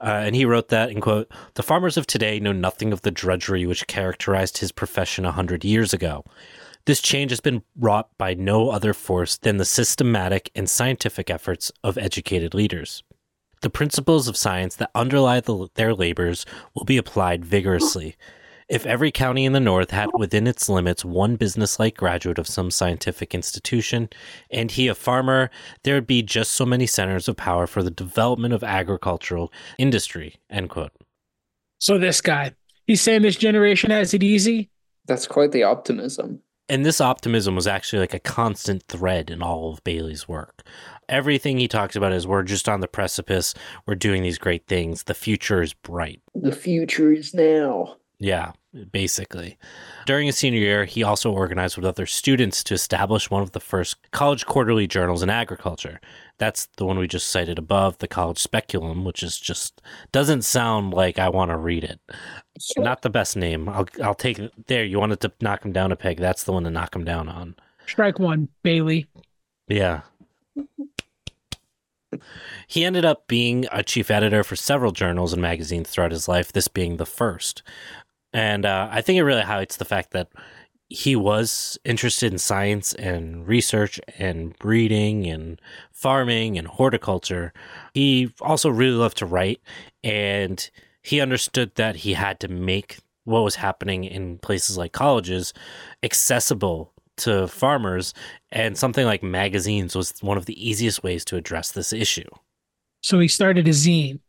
uh, 0.00 0.22
and 0.24 0.36
he 0.36 0.44
wrote 0.44 0.68
that, 0.68 0.90
in 0.90 1.00
quote, 1.00 1.30
"The 1.54 1.62
farmers 1.62 1.96
of 1.96 2.06
today 2.06 2.40
know 2.40 2.52
nothing 2.52 2.92
of 2.92 3.02
the 3.02 3.10
drudgery 3.10 3.64
which 3.64 3.86
characterized 3.86 4.58
his 4.58 4.72
profession 4.72 5.24
a 5.24 5.32
hundred 5.32 5.64
years 5.64 5.94
ago." 5.94 6.24
This 6.84 7.02
change 7.02 7.30
has 7.30 7.40
been 7.40 7.62
wrought 7.76 8.08
by 8.16 8.32
no 8.32 8.70
other 8.70 8.94
force 8.94 9.36
than 9.36 9.58
the 9.58 9.66
systematic 9.66 10.50
and 10.54 10.70
scientific 10.70 11.28
efforts 11.28 11.70
of 11.84 11.98
educated 11.98 12.54
leaders. 12.54 13.02
The 13.60 13.70
principles 13.70 14.28
of 14.28 14.36
science 14.36 14.76
that 14.76 14.90
underlie 14.94 15.40
the, 15.40 15.68
their 15.74 15.94
labors 15.94 16.46
will 16.74 16.84
be 16.84 16.96
applied 16.96 17.44
vigorously. 17.44 18.16
If 18.68 18.84
every 18.84 19.10
county 19.10 19.46
in 19.46 19.54
the 19.54 19.60
North 19.60 19.90
had 19.92 20.10
within 20.14 20.46
its 20.46 20.68
limits 20.68 21.02
one 21.04 21.36
businesslike 21.36 21.96
graduate 21.96 22.38
of 22.38 22.46
some 22.46 22.70
scientific 22.70 23.34
institution, 23.34 24.10
and 24.50 24.70
he 24.70 24.88
a 24.88 24.94
farmer, 24.94 25.50
there 25.84 25.94
would 25.94 26.06
be 26.06 26.22
just 26.22 26.52
so 26.52 26.66
many 26.66 26.86
centers 26.86 27.28
of 27.28 27.36
power 27.36 27.66
for 27.66 27.82
the 27.82 27.90
development 27.90 28.52
of 28.52 28.62
agricultural 28.62 29.50
industry. 29.78 30.36
End 30.50 30.68
quote. 30.68 30.92
So 31.78 31.96
this 31.96 32.20
guy, 32.20 32.52
he's 32.86 33.00
saying 33.00 33.22
this 33.22 33.36
generation 33.36 33.90
has 33.90 34.12
it 34.12 34.22
easy. 34.22 34.68
That's 35.06 35.26
quite 35.26 35.52
the 35.52 35.62
optimism. 35.62 36.42
And 36.68 36.84
this 36.84 37.00
optimism 37.00 37.54
was 37.54 37.66
actually 37.66 38.00
like 38.00 38.12
a 38.12 38.18
constant 38.18 38.82
thread 38.88 39.30
in 39.30 39.42
all 39.42 39.72
of 39.72 39.82
Bailey's 39.82 40.28
work. 40.28 40.62
Everything 41.08 41.58
he 41.58 41.68
talks 41.68 41.96
about 41.96 42.12
is 42.12 42.26
we're 42.26 42.42
just 42.42 42.68
on 42.68 42.80
the 42.80 42.88
precipice, 42.88 43.54
we're 43.86 43.94
doing 43.94 44.22
these 44.22 44.38
great 44.38 44.66
things, 44.66 45.04
the 45.04 45.14
future 45.14 45.62
is 45.62 45.72
bright. 45.72 46.20
The 46.34 46.52
future 46.52 47.12
is 47.12 47.32
now. 47.32 47.96
Yeah, 48.20 48.52
basically. 48.90 49.58
During 50.04 50.26
his 50.26 50.36
senior 50.36 50.58
year, 50.58 50.84
he 50.84 51.04
also 51.04 51.30
organized 51.30 51.76
with 51.76 51.86
other 51.86 52.04
students 52.04 52.64
to 52.64 52.74
establish 52.74 53.30
one 53.30 53.42
of 53.42 53.52
the 53.52 53.60
first 53.60 53.96
college 54.10 54.44
quarterly 54.44 54.88
journals 54.88 55.22
in 55.22 55.30
agriculture. 55.30 56.00
That's 56.38 56.66
the 56.76 56.84
one 56.84 56.98
we 56.98 57.06
just 57.06 57.28
cited 57.28 57.58
above, 57.58 57.98
the 57.98 58.08
College 58.08 58.38
Speculum, 58.38 59.04
which 59.04 59.22
is 59.22 59.38
just 59.38 59.80
doesn't 60.10 60.42
sound 60.42 60.92
like 60.92 61.18
I 61.18 61.28
want 61.28 61.50
to 61.50 61.56
read 61.56 61.84
it. 61.84 62.00
Not 62.76 63.02
the 63.02 63.10
best 63.10 63.36
name. 63.36 63.68
I'll 63.68 63.88
I'll 64.02 64.14
take 64.14 64.38
it. 64.38 64.52
There, 64.66 64.84
you 64.84 64.98
wanted 64.98 65.20
to 65.20 65.32
knock 65.40 65.64
him 65.64 65.72
down 65.72 65.92
a 65.92 65.96
peg. 65.96 66.18
That's 66.18 66.44
the 66.44 66.52
one 66.52 66.64
to 66.64 66.70
knock 66.70 66.94
him 66.94 67.04
down 67.04 67.28
on. 67.28 67.54
Strike 67.86 68.18
one, 68.18 68.48
Bailey. 68.62 69.06
Yeah. 69.68 70.02
He 72.66 72.84
ended 72.84 73.04
up 73.04 73.26
being 73.26 73.66
a 73.70 73.82
chief 73.82 74.10
editor 74.10 74.42
for 74.44 74.56
several 74.56 74.92
journals 74.92 75.32
and 75.32 75.42
magazines 75.42 75.90
throughout 75.90 76.12
his 76.12 76.28
life, 76.28 76.52
this 76.52 76.68
being 76.68 76.96
the 76.96 77.06
first. 77.06 77.62
And 78.32 78.66
uh, 78.66 78.88
I 78.90 79.00
think 79.00 79.18
it 79.18 79.24
really 79.24 79.42
highlights 79.42 79.76
the 79.76 79.84
fact 79.84 80.10
that 80.12 80.28
he 80.88 81.14
was 81.14 81.78
interested 81.84 82.32
in 82.32 82.38
science 82.38 82.94
and 82.94 83.46
research 83.46 84.00
and 84.18 84.58
breeding 84.58 85.26
and 85.26 85.60
farming 85.92 86.56
and 86.56 86.66
horticulture. 86.66 87.52
He 87.92 88.32
also 88.40 88.70
really 88.70 88.96
loved 88.96 89.18
to 89.18 89.26
write, 89.26 89.60
and 90.02 90.68
he 91.02 91.20
understood 91.20 91.74
that 91.74 91.96
he 91.96 92.14
had 92.14 92.40
to 92.40 92.48
make 92.48 92.98
what 93.24 93.44
was 93.44 93.56
happening 93.56 94.04
in 94.04 94.38
places 94.38 94.78
like 94.78 94.92
colleges 94.92 95.52
accessible 96.02 96.94
to 97.18 97.48
farmers, 97.48 98.14
and 98.52 98.76
something 98.76 99.04
like 99.06 99.22
magazines 99.22 99.94
was 99.94 100.14
one 100.20 100.36
of 100.36 100.46
the 100.46 100.68
easiest 100.68 101.02
ways 101.02 101.24
to 101.26 101.36
address 101.36 101.72
this 101.72 101.92
issue. 101.92 102.28
So 103.02 103.18
he 103.18 103.28
started 103.28 103.66
a 103.68 103.70
zine. 103.72 104.20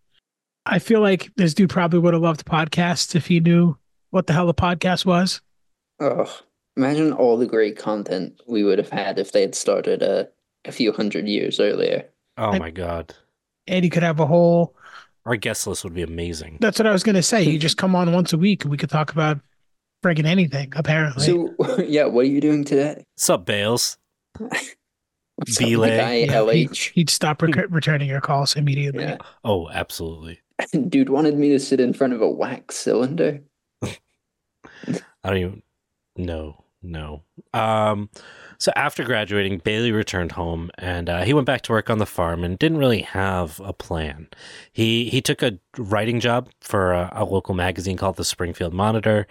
I 0.65 0.79
feel 0.79 1.01
like 1.01 1.31
this 1.35 1.53
dude 1.53 1.69
probably 1.69 1.99
would 1.99 2.13
have 2.13 2.21
loved 2.21 2.45
podcasts 2.45 3.15
if 3.15 3.25
he 3.27 3.39
knew 3.39 3.77
what 4.11 4.27
the 4.27 4.33
hell 4.33 4.49
a 4.49 4.53
podcast 4.53 5.05
was. 5.05 5.41
Oh, 5.99 6.31
imagine 6.77 7.11
all 7.13 7.37
the 7.37 7.45
great 7.47 7.77
content 7.77 8.39
we 8.47 8.63
would 8.63 8.77
have 8.77 8.89
had 8.89 9.17
if 9.19 9.31
they 9.31 9.41
had 9.41 9.55
started 9.55 10.01
a, 10.03 10.29
a 10.65 10.71
few 10.71 10.91
hundred 10.91 11.27
years 11.27 11.59
earlier. 11.59 12.05
Oh 12.37 12.51
I- 12.51 12.59
my 12.59 12.71
god. 12.71 13.15
And 13.67 13.83
he 13.83 13.89
could 13.89 14.03
have 14.03 14.19
a 14.19 14.25
whole. 14.25 14.75
Our 15.25 15.35
guest 15.35 15.67
list 15.67 15.83
would 15.83 15.93
be 15.93 16.01
amazing. 16.01 16.57
That's 16.59 16.79
what 16.79 16.87
I 16.87 16.91
was 16.91 17.03
going 17.03 17.15
to 17.15 17.21
say. 17.21 17.43
You 17.43 17.59
just 17.59 17.77
come 17.77 17.95
on 17.95 18.11
once 18.13 18.33
a 18.33 18.37
week 18.37 18.63
and 18.63 18.71
we 18.71 18.77
could 18.77 18.89
talk 18.89 19.11
about 19.11 19.39
friggin' 20.03 20.25
anything, 20.25 20.71
apparently. 20.75 21.25
So, 21.25 21.53
yeah, 21.87 22.05
what 22.05 22.21
are 22.21 22.29
you 22.29 22.41
doing 22.41 22.63
today? 22.63 23.03
Sup, 23.17 23.45
Bales? 23.45 23.97
What's 24.37 25.59
up, 25.61 25.67
Belay. 25.67 25.89
my 25.97 25.97
guy, 25.97 26.13
Yeah, 26.15 26.25
he- 26.51 26.67
LH? 26.67 26.91
He'd 26.91 27.09
stop 27.09 27.41
rec- 27.41 27.65
returning 27.69 28.07
your 28.09 28.21
calls 28.21 28.55
immediately. 28.55 29.03
Yeah. 29.03 29.17
Oh, 29.43 29.69
absolutely. 29.69 30.39
Dude 30.89 31.09
wanted 31.09 31.37
me 31.37 31.49
to 31.49 31.59
sit 31.59 31.79
in 31.79 31.93
front 31.93 32.13
of 32.13 32.21
a 32.21 32.29
wax 32.29 32.75
cylinder. 32.75 33.41
I 33.81 33.89
don't 35.23 35.37
even 35.37 35.63
know. 36.17 36.63
No. 36.81 37.23
Um, 37.53 38.09
so 38.59 38.73
after 38.75 39.05
graduating, 39.05 39.59
Bailey 39.59 39.93
returned 39.93 40.33
home 40.33 40.69
and 40.77 41.09
uh, 41.09 41.23
he 41.23 41.33
went 41.33 41.47
back 41.47 41.61
to 41.61 41.71
work 41.71 41.89
on 41.89 41.97
the 41.97 42.05
farm 42.05 42.43
and 42.43 42.59
didn't 42.59 42.77
really 42.77 43.01
have 43.01 43.61
a 43.63 43.71
plan. 43.71 44.27
He 44.73 45.09
he 45.09 45.21
took 45.21 45.41
a 45.41 45.59
writing 45.77 46.19
job 46.19 46.49
for 46.59 46.91
a, 46.91 47.09
a 47.15 47.23
local 47.25 47.55
magazine 47.55 47.95
called 47.95 48.17
the 48.17 48.25
Springfield 48.25 48.73
Monitor, 48.73 49.27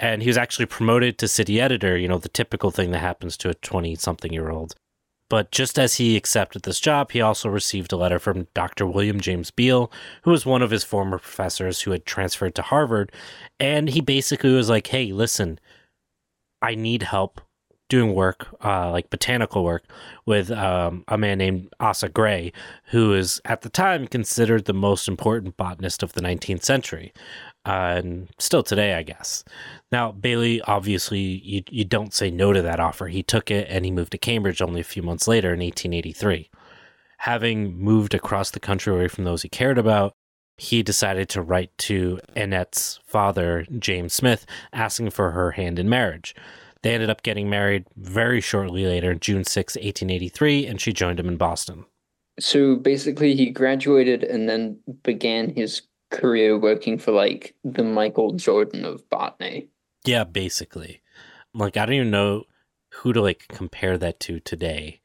and 0.00 0.22
he 0.22 0.28
was 0.28 0.36
actually 0.36 0.66
promoted 0.66 1.16
to 1.18 1.28
city 1.28 1.60
editor. 1.60 1.96
You 1.96 2.08
know, 2.08 2.18
the 2.18 2.28
typical 2.28 2.72
thing 2.72 2.90
that 2.90 2.98
happens 2.98 3.36
to 3.38 3.50
a 3.50 3.54
twenty-something 3.54 4.32
year 4.32 4.50
old. 4.50 4.74
But 5.28 5.50
just 5.50 5.78
as 5.78 5.94
he 5.94 6.16
accepted 6.16 6.64
this 6.64 6.78
job, 6.78 7.12
he 7.12 7.22
also 7.22 7.48
received 7.48 7.92
a 7.92 7.96
letter 7.96 8.18
from 8.18 8.48
Dr. 8.52 8.86
William 8.86 9.18
James 9.18 9.50
Beal, 9.50 9.90
who 10.24 10.30
was 10.30 10.44
one 10.44 10.60
of 10.60 10.70
his 10.70 10.84
former 10.84 11.18
professors 11.18 11.80
who 11.80 11.92
had 11.92 12.04
transferred 12.04 12.54
to 12.56 12.62
Harvard. 12.62 13.10
And 13.58 13.88
he 13.88 14.02
basically 14.02 14.52
was 14.52 14.68
like, 14.68 14.88
hey, 14.88 15.10
listen, 15.10 15.58
I 16.60 16.74
need 16.74 17.04
help 17.04 17.40
doing 17.92 18.14
work, 18.14 18.48
uh, 18.64 18.90
like 18.90 19.10
botanical 19.10 19.62
work, 19.62 19.84
with 20.24 20.50
um, 20.50 21.04
a 21.08 21.18
man 21.18 21.36
named 21.36 21.68
Asa 21.78 22.08
Gray, 22.08 22.50
who 22.86 23.12
is 23.12 23.38
at 23.44 23.60
the 23.60 23.68
time 23.68 24.06
considered 24.06 24.64
the 24.64 24.72
most 24.72 25.08
important 25.08 25.58
botanist 25.58 26.02
of 26.02 26.14
the 26.14 26.22
19th 26.22 26.64
century. 26.64 27.12
Uh, 27.66 28.00
and 28.00 28.28
still 28.38 28.62
today, 28.62 28.94
I 28.94 29.02
guess. 29.02 29.44
Now, 29.92 30.10
Bailey, 30.10 30.62
obviously, 30.62 31.20
you, 31.20 31.64
you 31.68 31.84
don't 31.84 32.14
say 32.14 32.30
no 32.30 32.54
to 32.54 32.62
that 32.62 32.80
offer. 32.80 33.08
He 33.08 33.22
took 33.22 33.50
it 33.50 33.66
and 33.68 33.84
he 33.84 33.90
moved 33.90 34.12
to 34.12 34.18
Cambridge 34.18 34.62
only 34.62 34.80
a 34.80 34.84
few 34.84 35.02
months 35.02 35.28
later 35.28 35.48
in 35.48 35.60
1883. 35.60 36.48
Having 37.18 37.76
moved 37.76 38.14
across 38.14 38.50
the 38.50 38.58
country 38.58 38.94
away 38.94 39.08
from 39.08 39.24
those 39.24 39.42
he 39.42 39.50
cared 39.50 39.76
about, 39.76 40.14
he 40.56 40.82
decided 40.82 41.28
to 41.28 41.42
write 41.42 41.76
to 41.76 42.20
Annette's 42.34 43.00
father, 43.04 43.66
James 43.78 44.14
Smith, 44.14 44.46
asking 44.72 45.10
for 45.10 45.32
her 45.32 45.50
hand 45.50 45.78
in 45.78 45.90
marriage. 45.90 46.34
They 46.82 46.94
ended 46.94 47.10
up 47.10 47.22
getting 47.22 47.48
married 47.48 47.84
very 47.96 48.40
shortly 48.40 48.84
later, 48.86 49.14
June 49.14 49.44
6, 49.44 49.76
1883, 49.76 50.66
and 50.66 50.80
she 50.80 50.92
joined 50.92 51.20
him 51.20 51.28
in 51.28 51.36
Boston. 51.36 51.84
So 52.40 52.76
basically, 52.76 53.36
he 53.36 53.50
graduated 53.50 54.24
and 54.24 54.48
then 54.48 54.78
began 55.02 55.54
his 55.54 55.82
career 56.10 56.58
working 56.58 56.98
for 56.98 57.12
like 57.12 57.54
the 57.64 57.84
Michael 57.84 58.32
Jordan 58.32 58.84
of 58.84 59.08
botany. 59.10 59.68
Yeah, 60.04 60.24
basically. 60.24 61.02
Like, 61.54 61.76
I 61.76 61.86
don't 61.86 61.94
even 61.94 62.10
know 62.10 62.44
who 62.90 63.12
to 63.12 63.22
like 63.22 63.46
compare 63.48 63.96
that 63.98 64.18
to 64.20 64.40
today. 64.40 65.00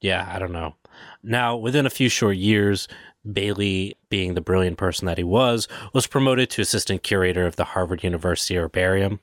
Yeah, 0.00 0.28
I 0.32 0.38
don't 0.38 0.52
know. 0.52 0.76
Now, 1.22 1.56
within 1.56 1.86
a 1.86 1.90
few 1.90 2.08
short 2.08 2.36
years, 2.36 2.86
Bailey, 3.30 3.96
being 4.08 4.34
the 4.34 4.40
brilliant 4.40 4.78
person 4.78 5.06
that 5.06 5.18
he 5.18 5.24
was, 5.24 5.68
was 5.92 6.06
promoted 6.06 6.50
to 6.50 6.62
assistant 6.62 7.02
curator 7.02 7.46
of 7.46 7.56
the 7.56 7.64
Harvard 7.64 8.04
University 8.04 8.56
Herbarium. 8.56 9.20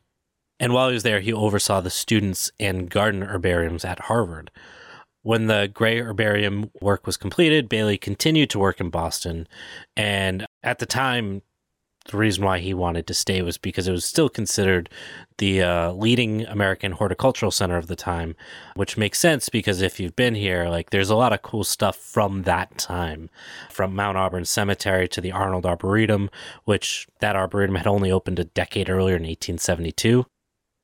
And 0.59 0.73
while 0.73 0.89
he 0.89 0.93
was 0.93 1.03
there, 1.03 1.21
he 1.21 1.31
oversaw 1.31 1.81
the 1.81 1.89
students 1.89 2.51
and 2.59 2.89
garden 2.89 3.23
herbariums 3.23 3.85
at 3.85 3.99
Harvard. 4.01 4.51
When 5.21 5.47
the 5.47 5.69
Gray 5.73 5.99
Herbarium 5.99 6.71
work 6.81 7.05
was 7.05 7.17
completed, 7.17 7.69
Bailey 7.69 7.97
continued 7.97 8.49
to 8.51 8.59
work 8.59 8.79
in 8.79 8.89
Boston. 8.89 9.47
And 9.95 10.45
at 10.63 10.79
the 10.79 10.85
time, 10.85 11.41
the 12.09 12.17
reason 12.17 12.43
why 12.43 12.59
he 12.59 12.73
wanted 12.73 13.05
to 13.07 13.13
stay 13.13 13.41
was 13.41 13.57
because 13.57 13.87
it 13.87 13.91
was 13.91 14.05
still 14.05 14.29
considered 14.29 14.89
the 15.37 15.61
uh, 15.61 15.91
leading 15.91 16.45
American 16.45 16.93
horticultural 16.93 17.51
center 17.51 17.77
of 17.77 17.87
the 17.87 17.95
time, 17.95 18.35
which 18.75 18.97
makes 18.97 19.19
sense 19.19 19.49
because 19.49 19.81
if 19.81 19.99
you've 19.99 20.15
been 20.15 20.35
here, 20.35 20.69
like 20.69 20.89
there's 20.89 21.09
a 21.09 21.15
lot 21.15 21.33
of 21.33 21.41
cool 21.41 21.63
stuff 21.63 21.95
from 21.95 22.43
that 22.43 22.77
time, 22.77 23.29
from 23.69 23.95
Mount 23.95 24.17
Auburn 24.17 24.45
Cemetery 24.45 25.07
to 25.09 25.21
the 25.21 25.31
Arnold 25.31 25.65
Arboretum, 25.65 26.29
which 26.65 27.07
that 27.19 27.35
arboretum 27.35 27.75
had 27.75 27.87
only 27.87 28.11
opened 28.11 28.39
a 28.39 28.45
decade 28.45 28.89
earlier 28.89 29.15
in 29.15 29.23
1872. 29.23 30.25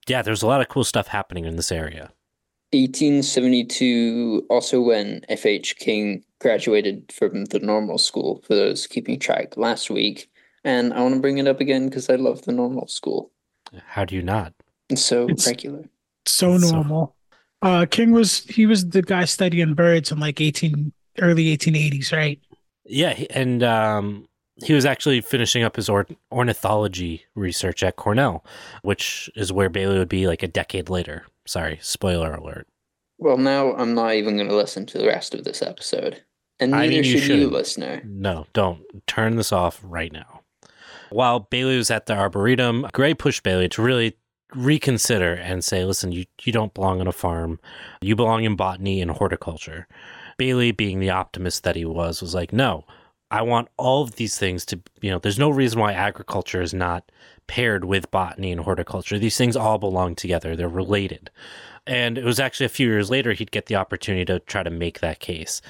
Yeah, 0.07 0.21
there's 0.21 0.43
a 0.43 0.47
lot 0.47 0.61
of 0.61 0.67
cool 0.69 0.83
stuff 0.83 1.07
happening 1.07 1.45
in 1.45 1.55
this 1.55 1.71
area. 1.71 2.11
1872, 2.73 4.45
also 4.49 4.81
when 4.81 5.21
F.H. 5.29 5.77
King 5.77 6.23
graduated 6.39 7.11
from 7.11 7.45
the 7.45 7.59
normal 7.59 7.97
school, 7.97 8.41
for 8.45 8.55
those 8.55 8.87
keeping 8.87 9.19
track 9.19 9.55
last 9.57 9.89
week. 9.89 10.29
And 10.63 10.93
I 10.93 11.01
want 11.01 11.13
to 11.15 11.21
bring 11.21 11.37
it 11.37 11.47
up 11.47 11.61
again 11.61 11.87
because 11.89 12.09
I 12.09 12.15
love 12.15 12.41
the 12.43 12.51
normal 12.51 12.87
school. 12.87 13.31
How 13.87 14.05
do 14.05 14.15
you 14.15 14.21
not? 14.21 14.53
It's 14.89 15.01
so 15.03 15.23
It's- 15.25 15.47
regular. 15.47 15.85
So 16.27 16.57
So- 16.57 16.71
normal. 16.75 17.15
Uh, 17.61 17.85
King 17.89 18.11
was 18.11 18.43
he 18.45 18.65
was 18.67 18.89
the 18.89 19.01
guy 19.01 19.25
studying 19.25 19.73
birds 19.73 20.11
in 20.11 20.19
like 20.19 20.39
eighteen 20.39 20.91
early 21.19 21.47
eighteen 21.49 21.75
eighties, 21.75 22.11
right? 22.11 22.39
Yeah, 22.85 23.17
and 23.31 23.63
um, 23.63 24.27
he 24.63 24.73
was 24.73 24.85
actually 24.85 25.21
finishing 25.21 25.63
up 25.63 25.75
his 25.75 25.89
or- 25.89 26.07
ornithology 26.31 27.25
research 27.35 27.83
at 27.83 27.95
Cornell, 27.95 28.45
which 28.83 29.29
is 29.35 29.51
where 29.51 29.69
Bailey 29.69 29.97
would 29.99 30.09
be 30.09 30.27
like 30.27 30.43
a 30.43 30.47
decade 30.47 30.89
later. 30.89 31.25
Sorry, 31.45 31.79
spoiler 31.81 32.33
alert. 32.33 32.67
Well, 33.17 33.37
now 33.37 33.73
I'm 33.75 33.93
not 33.93 34.13
even 34.13 34.35
going 34.37 34.49
to 34.49 34.55
listen 34.55 34.85
to 34.87 34.97
the 34.97 35.07
rest 35.07 35.33
of 35.33 35.43
this 35.43 35.61
episode. 35.61 36.23
And 36.59 36.73
I 36.73 36.81
neither 36.81 36.91
mean, 36.91 36.97
you 36.97 37.03
should 37.03 37.19
you, 37.21 37.25
shouldn't. 37.25 37.51
listener. 37.51 38.01
No, 38.05 38.47
don't 38.53 38.81
turn 39.07 39.35
this 39.35 39.51
off 39.51 39.79
right 39.83 40.11
now. 40.11 40.41
While 41.09 41.41
Bailey 41.41 41.77
was 41.77 41.91
at 41.91 42.05
the 42.05 42.13
Arboretum, 42.15 42.87
Gray 42.93 43.13
pushed 43.13 43.43
Bailey 43.43 43.69
to 43.69 43.81
really 43.81 44.17
reconsider 44.53 45.33
and 45.33 45.63
say, 45.63 45.83
listen, 45.85 46.11
you, 46.11 46.25
you 46.43 46.53
don't 46.53 46.73
belong 46.73 47.01
on 47.01 47.07
a 47.07 47.11
farm. 47.11 47.59
You 48.01 48.15
belong 48.15 48.43
in 48.43 48.55
botany 48.55 49.01
and 49.01 49.11
horticulture. 49.11 49.87
Bailey, 50.37 50.71
being 50.71 50.99
the 50.99 51.09
optimist 51.09 51.63
that 51.63 51.75
he 51.75 51.85
was, 51.85 52.21
was 52.21 52.33
like, 52.33 52.51
no, 52.51 52.85
I 53.35 53.41
want 53.41 53.67
all 53.75 54.01
of 54.01 54.15
these 54.15 54.37
things 54.37 54.65
to, 54.67 54.79
you 55.01 55.11
know, 55.11 55.19
there's 55.19 55.37
no 55.37 55.49
reason 55.49 55.77
why 55.77 55.91
agriculture 55.91 56.61
is 56.61 56.73
not 56.73 57.11
paired 57.47 57.83
with 57.83 58.09
botany 58.09 58.49
and 58.49 58.61
horticulture. 58.61 59.19
These 59.19 59.37
things 59.37 59.57
all 59.57 59.77
belong 59.77 60.15
together, 60.15 60.55
they're 60.55 60.69
related. 60.69 61.29
And 61.85 62.17
it 62.17 62.23
was 62.23 62.39
actually 62.39 62.67
a 62.67 62.69
few 62.69 62.87
years 62.87 63.09
later 63.09 63.33
he'd 63.33 63.51
get 63.51 63.65
the 63.65 63.75
opportunity 63.75 64.23
to 64.25 64.39
try 64.39 64.63
to 64.63 64.69
make 64.69 65.01
that 65.01 65.19
case. 65.19 65.61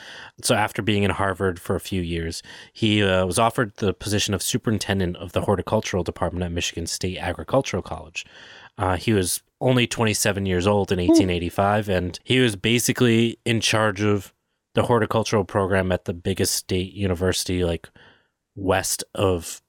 So 0.44 0.54
after 0.54 0.84
being 0.84 1.02
in 1.02 1.10
Harvard 1.10 1.60
for 1.60 1.76
a 1.76 1.80
few 1.80 2.04
years, 2.04 2.44
he 2.72 3.02
uh, 3.02 3.26
was 3.26 3.40
offered 3.40 3.74
the 3.78 3.96
position 3.96 4.36
of 4.36 4.44
superintendent 4.44 5.18
of 5.18 5.32
the 5.32 5.42
horticultural 5.42 6.04
department 6.04 6.46
at 6.46 6.52
Michigan 6.52 6.86
State 6.86 7.18
Agricultural 7.18 7.82
College. 7.82 8.28
Uh, 8.78 8.96
he 8.96 9.12
was 9.12 9.42
only 9.60 9.88
27 9.88 10.46
years 10.46 10.68
old 10.68 10.92
in 10.92 11.00
1885, 11.00 11.90
and 11.90 12.20
he 12.24 12.40
was 12.40 12.56
basically 12.56 13.40
in 13.44 13.60
charge 13.60 14.02
of 14.04 14.35
the 14.76 14.84
horticultural 14.84 15.44
program 15.44 15.92
at 15.92 16.06
the 16.06 16.14
biggest 16.14 16.54
state 16.54 16.94
university, 16.94 17.64
like 17.66 17.90
west 18.56 19.04
of 19.16 19.62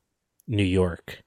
New 0.46 0.64
York. 0.64 1.22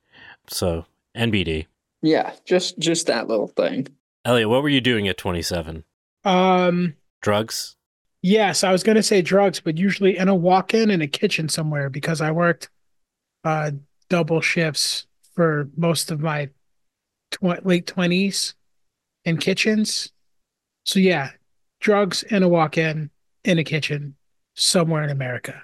So 0.48 0.86
NBD. 1.18 1.66
Yeah, 2.02 2.34
just 2.46 2.78
just 2.80 3.08
that 3.08 3.28
little 3.28 3.48
thing. 3.48 3.88
Elliot, 4.26 4.50
what 4.50 4.62
were 4.64 4.70
you 4.70 4.82
doing 4.82 5.08
at 5.08 5.18
27? 5.18 5.84
Um, 6.26 6.96
Drugs? 7.22 7.76
yes, 8.22 8.64
I 8.64 8.72
was 8.72 8.84
gonna 8.84 9.04
say 9.04 9.22
drugs, 9.22 9.60
but 9.62 9.78
usually 9.78 10.18
in 10.18 10.28
a 10.28 10.36
walk-in 10.36 10.92
in 10.92 11.02
a 11.02 11.08
kitchen 11.08 11.48
somewhere 11.50 11.90
because 11.90 12.22
I 12.22 12.32
worked 12.32 12.70
uh 13.46 13.72
double 14.10 14.42
shifts 14.42 15.08
for 15.36 15.70
most 15.78 16.12
of 16.12 16.20
my 16.20 16.50
tw- 17.32 17.66
late 17.66 17.88
twenties 17.88 18.56
in 19.24 19.38
kitchens. 19.38 20.12
So 20.86 21.00
yeah, 21.00 21.32
drugs 21.80 22.24
in 22.24 22.44
a 22.44 22.50
walk-in 22.50 23.10
in 23.44 23.58
a 23.60 23.64
kitchen 23.64 24.16
somewhere 24.56 25.04
in 25.04 25.10
America. 25.10 25.64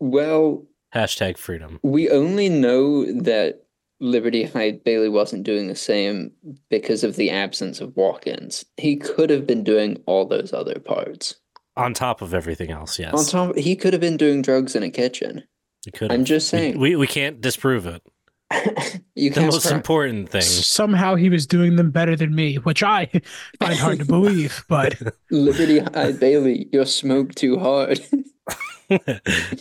Well, 0.00 0.64
Hashtag 0.94 1.38
freedom. 1.38 1.80
we 1.82 2.08
only 2.10 2.48
know 2.48 3.04
that 3.22 3.64
Liberty 4.00 4.44
Hyde 4.44 4.84
Bailey 4.84 5.08
wasn't 5.08 5.44
doing 5.44 5.68
the 5.68 5.74
same 5.74 6.32
because 6.68 7.04
of 7.04 7.16
the 7.16 7.30
absence 7.30 7.80
of 7.80 7.96
walk-ins. 7.96 8.64
He 8.76 8.96
could 8.96 9.30
have 9.30 9.46
been 9.46 9.64
doing 9.64 10.02
all 10.06 10.26
those 10.26 10.52
other 10.52 10.78
parts. 10.78 11.36
On 11.76 11.94
top 11.94 12.22
of 12.22 12.34
everything 12.34 12.70
else, 12.70 12.98
yes. 12.98 13.14
On 13.14 13.24
top, 13.24 13.56
he 13.56 13.74
could 13.74 13.92
have 13.92 14.00
been 14.00 14.16
doing 14.16 14.42
drugs 14.42 14.76
in 14.76 14.82
a 14.82 14.90
kitchen. 14.90 15.42
You 15.86 15.92
could 15.92 16.12
I'm 16.12 16.20
have. 16.20 16.28
just 16.28 16.52
We- 16.52 16.58
saying. 16.58 16.78
We, 16.78 16.96
we, 16.96 17.06
can't 17.06 17.40
disprove 17.40 17.86
it. 17.86 18.02
you 19.14 19.30
The 19.30 19.42
most 19.42 19.64
scrap- 19.64 19.76
important 19.76 20.28
thing. 20.28 20.42
Somehow 20.42 21.14
he 21.14 21.28
was 21.28 21.46
doing 21.46 21.76
them 21.76 21.90
better 21.90 22.16
than 22.16 22.34
me, 22.34 22.56
which 22.56 22.82
I 22.82 23.06
find 23.60 23.78
hard 23.78 23.98
to 23.98 24.04
believe, 24.04 24.64
but 24.68 25.00
Liberty 25.30 25.78
Hyde 25.80 26.20
Bailey, 26.20 26.68
you're 26.72 26.86
smoked 26.86 27.36
too 27.36 27.58
hard. 27.58 28.00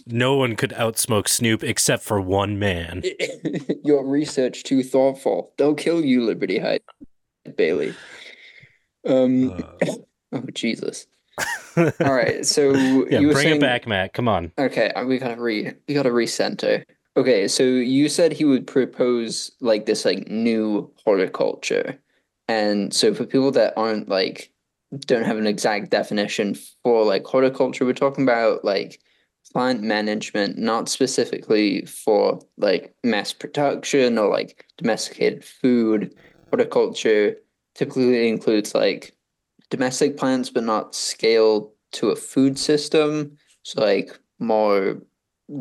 no 0.05 0.35
one 0.35 0.55
could 0.55 0.73
outsmoke 0.73 1.27
Snoop 1.27 1.63
except 1.63 2.03
for 2.03 2.19
one 2.19 2.59
man. 2.59 3.03
your 3.83 4.05
research 4.05 4.63
too 4.63 4.83
thoughtful. 4.83 5.53
They'll 5.57 5.75
kill 5.75 6.03
you, 6.03 6.23
Liberty 6.23 6.59
Hyde 6.59 6.81
Bailey. 7.55 7.93
Um. 9.05 9.61
oh 10.31 10.43
Jesus. 10.53 11.07
All 11.77 12.13
right. 12.13 12.45
So 12.45 12.73
yeah, 12.73 13.19
you 13.19 13.31
bring 13.31 13.43
saying, 13.43 13.55
it 13.57 13.61
back, 13.61 13.87
Matt. 13.87 14.13
Come 14.13 14.27
on. 14.27 14.51
Okay, 14.57 14.89
uh, 14.91 15.05
we 15.05 15.17
gotta 15.17 15.41
re 15.41 15.73
we 15.87 15.93
gotta 15.93 16.09
recenter. 16.11 16.83
Okay, 17.15 17.47
so 17.47 17.63
you 17.63 18.09
said 18.09 18.33
he 18.33 18.45
would 18.45 18.65
propose 18.65 19.51
like 19.61 19.85
this 19.85 20.03
like 20.03 20.27
new 20.27 20.91
horticulture. 21.03 21.99
And 22.47 22.93
so 22.93 23.13
for 23.13 23.25
people 23.25 23.51
that 23.51 23.73
aren't 23.77 24.09
like 24.09 24.51
don't 25.05 25.25
have 25.25 25.37
an 25.37 25.47
exact 25.47 25.91
definition 25.91 26.55
for 26.83 27.05
like 27.05 27.25
horticulture, 27.25 27.85
we're 27.85 27.93
talking 27.93 28.23
about 28.23 28.65
like 28.65 28.99
plant 29.51 29.83
management, 29.83 30.57
not 30.57 30.89
specifically 30.89 31.85
for 31.85 32.39
like 32.57 32.95
mass 33.03 33.31
production 33.31 34.17
or 34.17 34.29
like 34.29 34.65
domesticated 34.77 35.45
food. 35.45 36.15
Horticulture 36.49 37.35
typically 37.75 38.27
includes 38.27 38.73
like 38.73 39.15
domestic 39.69 40.17
plants 40.17 40.49
but 40.49 40.63
not 40.63 40.95
scaled 40.95 41.71
to 41.91 42.09
a 42.09 42.15
food 42.15 42.57
system. 42.57 43.37
So 43.61 43.81
like 43.81 44.17
more 44.39 44.97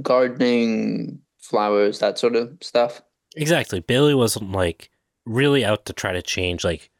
gardening, 0.00 1.20
flowers, 1.42 1.98
that 1.98 2.18
sort 2.18 2.36
of 2.36 2.56
stuff. 2.62 3.02
Exactly. 3.36 3.80
Bailey 3.80 4.14
wasn't 4.14 4.52
like 4.52 4.90
really 5.26 5.64
out 5.64 5.84
to 5.86 5.92
try 5.92 6.12
to 6.12 6.22
change 6.22 6.64
like 6.64 6.90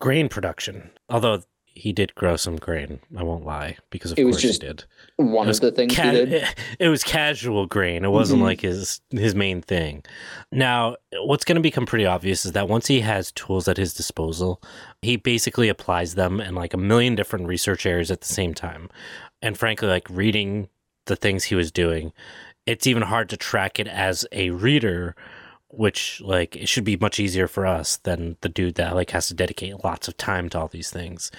grain 0.00 0.28
production. 0.28 0.90
Although 1.08 1.42
he 1.74 1.92
did 1.92 2.14
grow 2.14 2.36
some 2.36 2.56
grain, 2.56 3.00
I 3.16 3.22
won't 3.22 3.46
lie, 3.46 3.78
because 3.90 4.12
of 4.12 4.18
It 4.18 4.24
was 4.24 4.36
course 4.36 4.42
just 4.42 4.62
he 4.62 4.68
did. 4.68 4.84
One 5.16 5.48
of 5.48 5.58
the 5.58 5.72
things 5.72 5.96
ca- 5.96 6.02
he 6.04 6.10
did. 6.10 6.32
It, 6.32 6.54
it 6.78 6.88
was 6.88 7.02
casual 7.02 7.66
grain. 7.66 8.04
It 8.04 8.10
wasn't 8.10 8.40
Mhm. 8.42 8.44
like 8.44 8.60
his 8.60 9.00
his 9.10 9.34
main 9.34 9.62
thing. 9.62 10.04
Now, 10.52 10.96
what's 11.22 11.44
going 11.44 11.56
to 11.56 11.62
become 11.62 11.86
pretty 11.86 12.04
obvious 12.06 12.44
is 12.44 12.52
that 12.52 12.68
once 12.68 12.86
he 12.88 13.00
has 13.00 13.32
tools 13.32 13.68
at 13.68 13.76
his 13.78 13.94
disposal, 13.94 14.62
he 15.00 15.16
basically 15.16 15.68
applies 15.68 16.14
them 16.14 16.40
in 16.40 16.54
like 16.54 16.74
a 16.74 16.78
million 16.78 17.14
different 17.14 17.46
research 17.46 17.86
areas 17.86 18.10
at 18.10 18.20
the 18.20 18.28
same 18.32 18.52
time. 18.54 18.90
And 19.40 19.56
frankly, 19.58 19.88
like 19.88 20.08
reading 20.10 20.68
the 21.06 21.16
things 21.16 21.44
he 21.44 21.54
was 21.56 21.72
doing, 21.72 22.12
it's 22.66 22.86
even 22.86 23.02
hard 23.02 23.28
to 23.30 23.36
track 23.36 23.78
it 23.78 23.88
as 23.88 24.26
a 24.32 24.50
reader 24.50 25.14
which 25.72 26.20
like 26.20 26.54
it 26.54 26.68
should 26.68 26.84
be 26.84 26.96
much 26.98 27.18
easier 27.18 27.48
for 27.48 27.66
us 27.66 27.96
than 27.98 28.36
the 28.42 28.48
dude 28.48 28.74
that 28.74 28.94
like 28.94 29.10
has 29.10 29.26
to 29.28 29.34
dedicate 29.34 29.82
lots 29.82 30.06
of 30.06 30.16
time 30.18 30.50
to 30.50 30.60
all 30.60 30.68
these 30.68 30.90
things. 30.90 31.30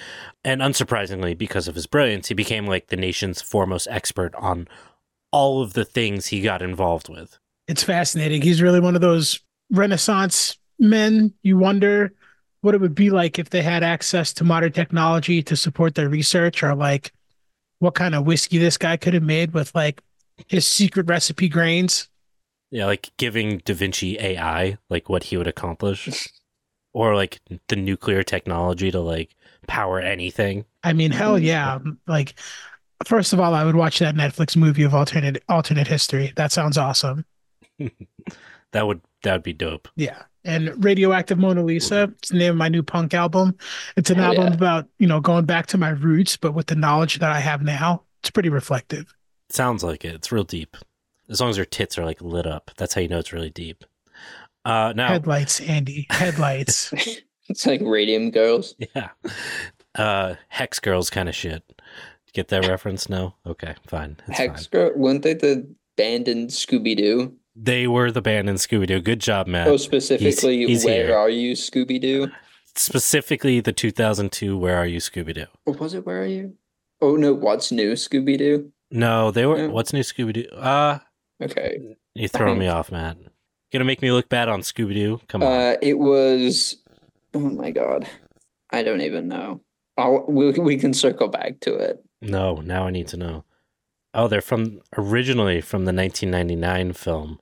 And 0.43 0.59
unsurprisingly, 0.59 1.37
because 1.37 1.67
of 1.67 1.75
his 1.75 1.85
brilliance, 1.85 2.29
he 2.29 2.33
became 2.33 2.65
like 2.65 2.87
the 2.87 2.95
nation's 2.95 3.43
foremost 3.43 3.87
expert 3.91 4.33
on 4.35 4.67
all 5.31 5.61
of 5.61 5.73
the 5.73 5.85
things 5.85 6.27
he 6.27 6.41
got 6.41 6.61
involved 6.61 7.09
with. 7.09 7.37
it's 7.67 7.83
fascinating. 7.83 8.41
He's 8.41 8.61
really 8.61 8.79
one 8.79 8.95
of 8.95 9.01
those 9.01 9.39
Renaissance 9.69 10.57
men. 10.79 11.33
You 11.43 11.57
wonder 11.57 12.11
what 12.61 12.73
it 12.73 12.81
would 12.81 12.95
be 12.95 13.09
like 13.09 13.37
if 13.37 13.51
they 13.51 13.61
had 13.61 13.83
access 13.83 14.33
to 14.33 14.43
modern 14.43 14.71
technology 14.71 15.43
to 15.43 15.55
support 15.55 15.95
their 15.95 16.09
research, 16.09 16.63
or 16.63 16.73
like 16.73 17.13
what 17.79 17.93
kind 17.93 18.15
of 18.15 18.25
whiskey 18.25 18.57
this 18.57 18.77
guy 18.77 18.97
could 18.97 19.13
have 19.13 19.23
made 19.23 19.53
with 19.53 19.73
like 19.75 20.01
his 20.47 20.65
secret 20.65 21.07
recipe 21.07 21.49
grains. 21.49 22.09
Yeah, 22.71 22.85
like 22.85 23.11
giving 23.17 23.59
Da 23.59 23.73
Vinci 23.73 24.17
AI 24.19 24.77
like 24.89 25.09
what 25.09 25.25
he 25.25 25.37
would 25.37 25.47
accomplish. 25.47 26.27
or 26.93 27.15
like 27.15 27.41
the 27.67 27.75
nuclear 27.75 28.23
technology 28.23 28.91
to 28.91 28.99
like 28.99 29.35
power 29.67 29.99
anything. 29.99 30.65
I 30.83 30.93
mean, 30.93 31.11
hell 31.11 31.35
mm-hmm. 31.35 31.45
yeah! 31.45 31.75
Um, 31.75 31.99
like, 32.07 32.35
first 33.05 33.33
of 33.33 33.39
all, 33.39 33.53
I 33.53 33.63
would 33.63 33.75
watch 33.75 33.99
that 33.99 34.15
Netflix 34.15 34.55
movie 34.55 34.83
of 34.83 34.93
alternate 34.93 35.43
alternate 35.49 35.87
history. 35.87 36.33
That 36.35 36.51
sounds 36.51 36.77
awesome. 36.77 37.25
That 38.73 38.87
would 38.87 39.01
that 39.21 39.33
would 39.33 39.43
be 39.43 39.53
dope. 39.53 39.87
Yeah. 39.95 40.23
And 40.43 40.83
Radioactive 40.83 41.37
Mona 41.37 41.63
Lisa, 41.63 42.11
it's 42.17 42.29
the 42.29 42.37
name 42.37 42.51
of 42.51 42.57
my 42.57 42.67
new 42.67 42.83
punk 42.83 43.13
album. 43.13 43.55
It's 43.95 44.09
an 44.09 44.17
Hell 44.17 44.31
album 44.31 44.47
yeah. 44.47 44.53
about, 44.55 44.87
you 44.97 45.07
know, 45.07 45.21
going 45.21 45.45
back 45.45 45.67
to 45.67 45.77
my 45.77 45.89
roots, 45.89 46.35
but 46.35 46.53
with 46.53 46.67
the 46.67 46.75
knowledge 46.75 47.19
that 47.19 47.31
I 47.31 47.39
have 47.39 47.61
now, 47.61 48.03
it's 48.21 48.31
pretty 48.31 48.49
reflective. 48.49 49.13
Sounds 49.53 49.83
like 49.83 50.03
it. 50.03 50.15
It's 50.15 50.31
real 50.31 50.43
deep. 50.43 50.75
As 51.29 51.39
long 51.39 51.51
as 51.51 51.57
her 51.57 51.65
tits 51.65 51.97
are 51.97 52.05
like 52.05 52.21
lit 52.21 52.47
up, 52.47 52.71
that's 52.75 52.95
how 52.95 53.01
you 53.01 53.07
know 53.07 53.19
it's 53.19 53.31
really 53.31 53.51
deep. 53.51 53.83
Uh, 54.65 54.93
now, 54.95 55.09
Headlights, 55.09 55.61
Andy. 55.61 56.07
Headlights. 56.09 56.93
It's 57.49 57.65
like 57.65 57.81
Radium 57.83 58.31
Girls. 58.31 58.73
yeah, 58.95 59.09
uh, 59.95 60.35
Hex 60.47 60.79
Girls 60.79 61.09
kind 61.09 61.27
of 61.27 61.35
shit. 61.35 61.61
Get 62.31 62.47
that 62.47 62.67
reference? 62.69 63.09
No. 63.09 63.35
Okay, 63.45 63.75
fine. 63.85 64.15
It's 64.29 64.37
Hex 64.37 64.65
fine. 64.65 64.69
Girl, 64.71 64.91
weren't 64.95 65.23
they 65.23 65.33
the 65.33 65.67
band 65.97 66.29
in 66.29 66.47
Scooby 66.47 66.95
Doo? 66.95 67.35
They 67.53 67.85
were 67.85 68.11
the 68.11 68.21
band 68.21 68.49
in 68.49 68.55
Scooby 68.55 68.87
Doo. 68.87 69.01
Good 69.01 69.19
job, 69.19 69.47
Matt. 69.47 69.67
Oh, 69.67 69.75
specifically, 69.75 70.65
he's 70.65 70.85
Where 70.85 71.07
here. 71.07 71.17
Are 71.17 71.29
You, 71.29 71.53
Scooby 71.53 71.99
Doo? 71.99 72.31
Specifically, 72.75 73.59
the 73.59 73.73
2002 73.73 74.57
"Where 74.57 74.77
Are 74.77 74.87
You, 74.87 74.99
Scooby 74.99 75.35
Doo." 75.35 75.45
Or 75.65 75.73
was 75.73 75.93
it 75.93 76.05
Where 76.05 76.21
Are 76.21 76.25
You? 76.25 76.55
Oh 77.01 77.17
no, 77.17 77.33
What's 77.33 77.71
New, 77.73 77.91
Scooby 77.93 78.37
Doo? 78.37 78.71
No, 78.93 79.31
they 79.31 79.45
were. 79.45 79.57
Yeah. 79.57 79.67
What's 79.67 79.91
new, 79.91 80.01
Scooby 80.01 80.33
Doo? 80.33 80.55
Uh 80.55 80.99
Okay. 81.41 81.95
you 82.13 82.27
throwing 82.27 82.59
me 82.59 82.67
off, 82.77 82.91
Matt. 82.91 83.17
You 83.17 83.29
Gonna 83.71 83.85
make 83.85 84.01
me 84.03 84.11
look 84.11 84.29
bad 84.29 84.47
on 84.49 84.61
Scooby 84.61 84.93
Doo? 84.93 85.19
Come 85.27 85.41
on. 85.43 85.51
Uh, 85.51 85.75
it 85.81 85.97
was. 85.97 86.77
Oh 87.33 87.39
my 87.39 87.71
god, 87.71 88.07
I 88.69 88.83
don't 88.83 89.01
even 89.01 89.27
know. 89.27 89.61
I'll, 89.97 90.25
we 90.27 90.51
we 90.51 90.77
can 90.77 90.93
circle 90.93 91.27
back 91.27 91.59
to 91.61 91.73
it. 91.75 92.03
No, 92.21 92.55
now 92.57 92.85
I 92.85 92.91
need 92.91 93.07
to 93.09 93.17
know. 93.17 93.43
Oh, 94.13 94.27
they're 94.27 94.41
from 94.41 94.79
originally 94.95 95.59
from 95.59 95.85
the 95.85 95.93
1999 95.93 96.93
film. 96.93 97.39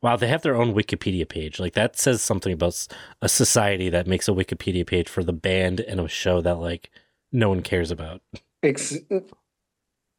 Wow, 0.00 0.14
they 0.16 0.28
have 0.28 0.42
their 0.42 0.54
own 0.54 0.72
Wikipedia 0.72 1.28
page. 1.28 1.58
Like 1.58 1.74
that 1.74 1.96
says 1.98 2.22
something 2.22 2.52
about 2.52 2.86
a 3.20 3.28
society 3.28 3.88
that 3.90 4.06
makes 4.06 4.28
a 4.28 4.32
Wikipedia 4.32 4.86
page 4.86 5.08
for 5.08 5.24
the 5.24 5.32
band 5.32 5.80
and 5.80 5.98
a 6.00 6.06
show 6.08 6.40
that 6.40 6.58
like 6.60 6.90
no 7.32 7.48
one 7.48 7.60
cares 7.62 7.90
about. 7.90 8.22
Ex- 8.62 8.98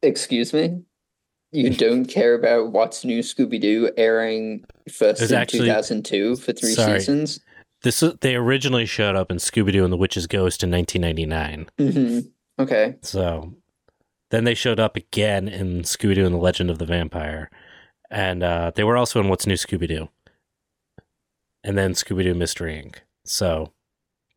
excuse 0.02 0.52
me. 0.52 0.82
You 1.50 1.70
don't 1.70 2.04
care 2.04 2.34
about 2.34 2.72
What's 2.72 3.04
New, 3.06 3.20
Scooby 3.20 3.58
Doo 3.60 3.90
airing 3.96 4.64
first 4.92 5.18
There's 5.20 5.32
in 5.32 5.38
actually- 5.38 5.60
2002 5.60 6.36
for 6.36 6.52
three 6.52 6.72
Sorry. 6.72 7.00
seasons? 7.00 7.40
This 7.82 8.02
is, 8.02 8.14
they 8.20 8.34
originally 8.34 8.84
showed 8.86 9.16
up 9.16 9.30
in 9.30 9.36
Scooby 9.38 9.72
Doo 9.72 9.84
and 9.84 9.92
the 9.92 9.96
Witch's 9.96 10.26
Ghost 10.26 10.62
in 10.62 10.70
1999. 10.70 11.68
hmm 11.78 12.20
Okay. 12.60 12.96
So 13.02 13.54
then 14.30 14.44
they 14.44 14.54
showed 14.54 14.80
up 14.80 14.96
again 14.96 15.46
in 15.48 15.82
Scooby 15.82 16.16
Doo 16.16 16.26
and 16.26 16.34
the 16.34 16.38
Legend 16.38 16.70
of 16.70 16.78
the 16.78 16.86
Vampire. 16.86 17.50
And 18.10 18.42
uh, 18.42 18.72
they 18.74 18.84
were 18.84 18.96
also 18.96 19.20
in 19.20 19.28
What's 19.28 19.46
New 19.46 19.54
Scooby 19.54 19.86
Doo. 19.88 20.08
And 21.64 21.78
then 21.78 21.92
Scooby 21.92 22.24
Doo 22.24 22.34
Mystery 22.34 22.74
Inc. 22.84 22.96
So 23.24 23.72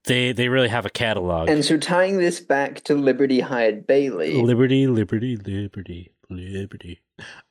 they 0.05 0.31
they 0.31 0.49
really 0.49 0.69
have 0.69 0.85
a 0.85 0.89
catalog. 0.89 1.49
And 1.49 1.63
so 1.63 1.77
tying 1.77 2.17
this 2.17 2.39
back 2.39 2.81
to 2.85 2.95
Liberty 2.95 3.39
Hyde 3.39 3.85
Bailey. 3.85 4.41
Liberty, 4.41 4.87
liberty, 4.87 5.37
liberty, 5.37 6.11
liberty. 6.29 7.01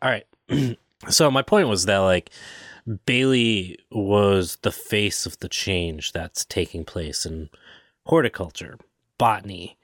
All 0.03 0.11
right. 0.11 0.27
so 1.09 1.31
my 1.31 1.43
point 1.43 1.69
was 1.69 1.87
that 1.87 1.99
like 1.99 2.31
Bailey 3.07 3.79
was 3.91 4.57
the 4.63 4.73
face 4.73 5.27
of 5.27 5.39
the 5.39 5.49
change 5.49 6.13
that's 6.13 6.45
taking 6.45 6.85
place 6.85 7.25
in 7.25 7.51
horticulture, 8.07 8.79
botany, 9.19 9.79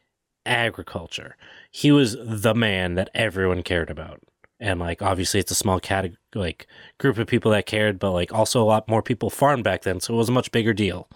agriculture. 0.44 1.36
He 1.70 1.92
was 1.92 2.16
the 2.20 2.54
man 2.54 2.94
that 2.94 3.10
everyone 3.14 3.62
cared 3.62 3.90
about. 3.90 4.20
And 4.58 4.80
like 4.80 5.02
obviously 5.02 5.40
it's 5.40 5.50
a 5.50 5.56
small 5.56 5.80
category 5.80 6.18
like 6.34 6.66
group 6.98 7.18
of 7.18 7.26
people 7.26 7.50
that 7.52 7.66
cared, 7.66 7.98
but 7.98 8.12
like 8.12 8.32
also 8.32 8.62
a 8.62 8.64
lot 8.64 8.88
more 8.88 9.02
people 9.02 9.30
farmed 9.30 9.64
back 9.64 9.82
then, 9.82 10.00
so 10.00 10.14
it 10.14 10.16
was 10.16 10.28
a 10.28 10.32
much 10.32 10.52
bigger 10.52 10.72
deal. 10.72 11.08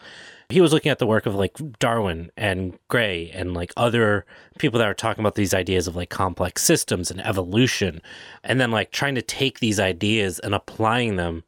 He 0.49 0.61
was 0.61 0.73
looking 0.73 0.91
at 0.91 0.99
the 0.99 1.07
work 1.07 1.27
of 1.27 1.37
like 1.37 1.57
Darwin 1.79 2.33
and 2.37 2.77
Gray 2.89 3.31
and 3.33 3.55
like 3.55 3.73
other 3.77 4.27
people 4.59 4.81
that 4.81 4.89
were 4.89 4.95
talking 4.95 5.23
about 5.23 5.37
these 5.37 5.55
ideas 5.55 5.87
of 5.87 5.95
like 5.95 6.11
complex 6.11 6.65
systems 6.65 7.11
and 7.11 7.21
evolution 7.21 8.03
and 8.43 8.61
then 8.61 8.73
like 8.73 8.91
trying 8.91 9.15
to 9.15 9.23
take 9.23 9.61
these 9.61 9.79
ideas 9.79 10.41
and 10.41 10.55
applying 10.55 11.17
them 11.17 11.45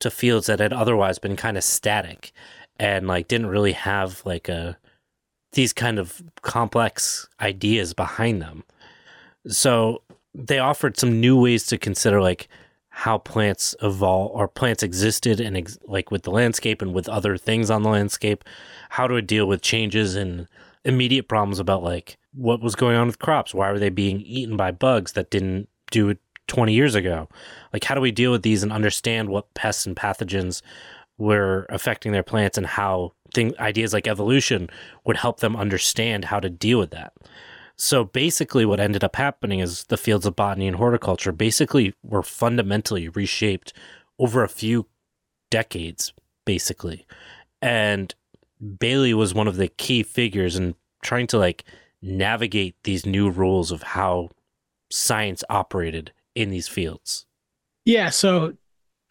to 0.00 0.10
fields 0.10 0.46
that 0.46 0.60
had 0.60 0.72
otherwise 0.72 1.18
been 1.18 1.36
kind 1.36 1.58
of 1.58 1.64
static 1.64 2.32
and 2.78 3.06
like 3.06 3.28
didn't 3.28 3.48
really 3.48 3.72
have 3.72 4.22
like 4.24 4.48
a 4.48 4.78
these 5.52 5.72
kind 5.72 5.98
of 5.98 6.22
complex 6.42 7.28
ideas 7.40 7.94
behind 7.94 8.42
them. 8.42 8.62
So 9.48 10.02
they 10.36 10.58
offered 10.58 10.98
some 10.98 11.20
new 11.20 11.40
ways 11.40 11.66
to 11.66 11.78
consider 11.78 12.20
like 12.20 12.48
how 12.90 13.18
plants 13.18 13.74
evolve 13.82 14.30
or 14.32 14.48
plants 14.48 14.82
existed 14.82 15.40
and 15.40 15.56
ex- 15.56 15.78
like 15.86 16.10
with 16.10 16.22
the 16.22 16.30
landscape 16.30 16.82
and 16.82 16.94
with 16.94 17.08
other 17.08 17.36
things 17.36 17.70
on 17.70 17.82
the 17.82 17.88
landscape, 17.88 18.44
how 18.90 19.06
to 19.06 19.20
deal 19.22 19.46
with 19.46 19.62
changes 19.62 20.14
and 20.14 20.46
immediate 20.84 21.28
problems 21.28 21.58
about 21.58 21.82
like 21.82 22.16
what 22.32 22.60
was 22.60 22.74
going 22.74 22.96
on 22.96 23.06
with 23.06 23.18
crops, 23.18 23.54
why 23.54 23.72
were 23.72 23.78
they 23.78 23.88
being 23.88 24.20
eaten 24.20 24.56
by 24.56 24.70
bugs 24.70 25.12
that 25.12 25.30
didn't 25.30 25.68
do 25.90 26.10
it 26.10 26.18
20 26.48 26.72
years 26.72 26.94
ago? 26.94 27.28
Like 27.72 27.84
how 27.84 27.94
do 27.94 28.00
we 28.00 28.12
deal 28.12 28.32
with 28.32 28.42
these 28.42 28.62
and 28.62 28.72
understand 28.72 29.30
what 29.30 29.52
pests 29.54 29.86
and 29.86 29.96
pathogens 29.96 30.60
were 31.18 31.66
affecting 31.70 32.12
their 32.12 32.22
plants 32.22 32.58
and 32.58 32.66
how 32.66 33.12
thing 33.34 33.54
ideas 33.58 33.92
like 33.92 34.06
evolution 34.06 34.68
would 35.04 35.16
help 35.16 35.40
them 35.40 35.56
understand 35.56 36.26
how 36.26 36.40
to 36.40 36.50
deal 36.50 36.78
with 36.78 36.90
that. 36.90 37.12
So 37.76 38.04
basically, 38.04 38.64
what 38.64 38.80
ended 38.80 39.04
up 39.04 39.16
happening 39.16 39.60
is 39.60 39.84
the 39.84 39.98
fields 39.98 40.24
of 40.24 40.34
botany 40.34 40.66
and 40.66 40.76
horticulture 40.76 41.32
basically 41.32 41.94
were 42.02 42.22
fundamentally 42.22 43.08
reshaped 43.08 43.72
over 44.18 44.42
a 44.42 44.48
few 44.48 44.86
decades, 45.50 46.12
basically. 46.46 47.06
And 47.60 48.14
Bailey 48.78 49.12
was 49.12 49.34
one 49.34 49.46
of 49.48 49.56
the 49.56 49.68
key 49.68 50.02
figures 50.02 50.56
in 50.56 50.74
trying 51.02 51.26
to 51.28 51.38
like 51.38 51.64
navigate 52.00 52.76
these 52.84 53.04
new 53.04 53.30
rules 53.30 53.70
of 53.70 53.82
how 53.82 54.30
science 54.90 55.44
operated 55.50 56.12
in 56.34 56.50
these 56.50 56.68
fields. 56.68 57.26
Yeah, 57.84 58.10
so 58.10 58.54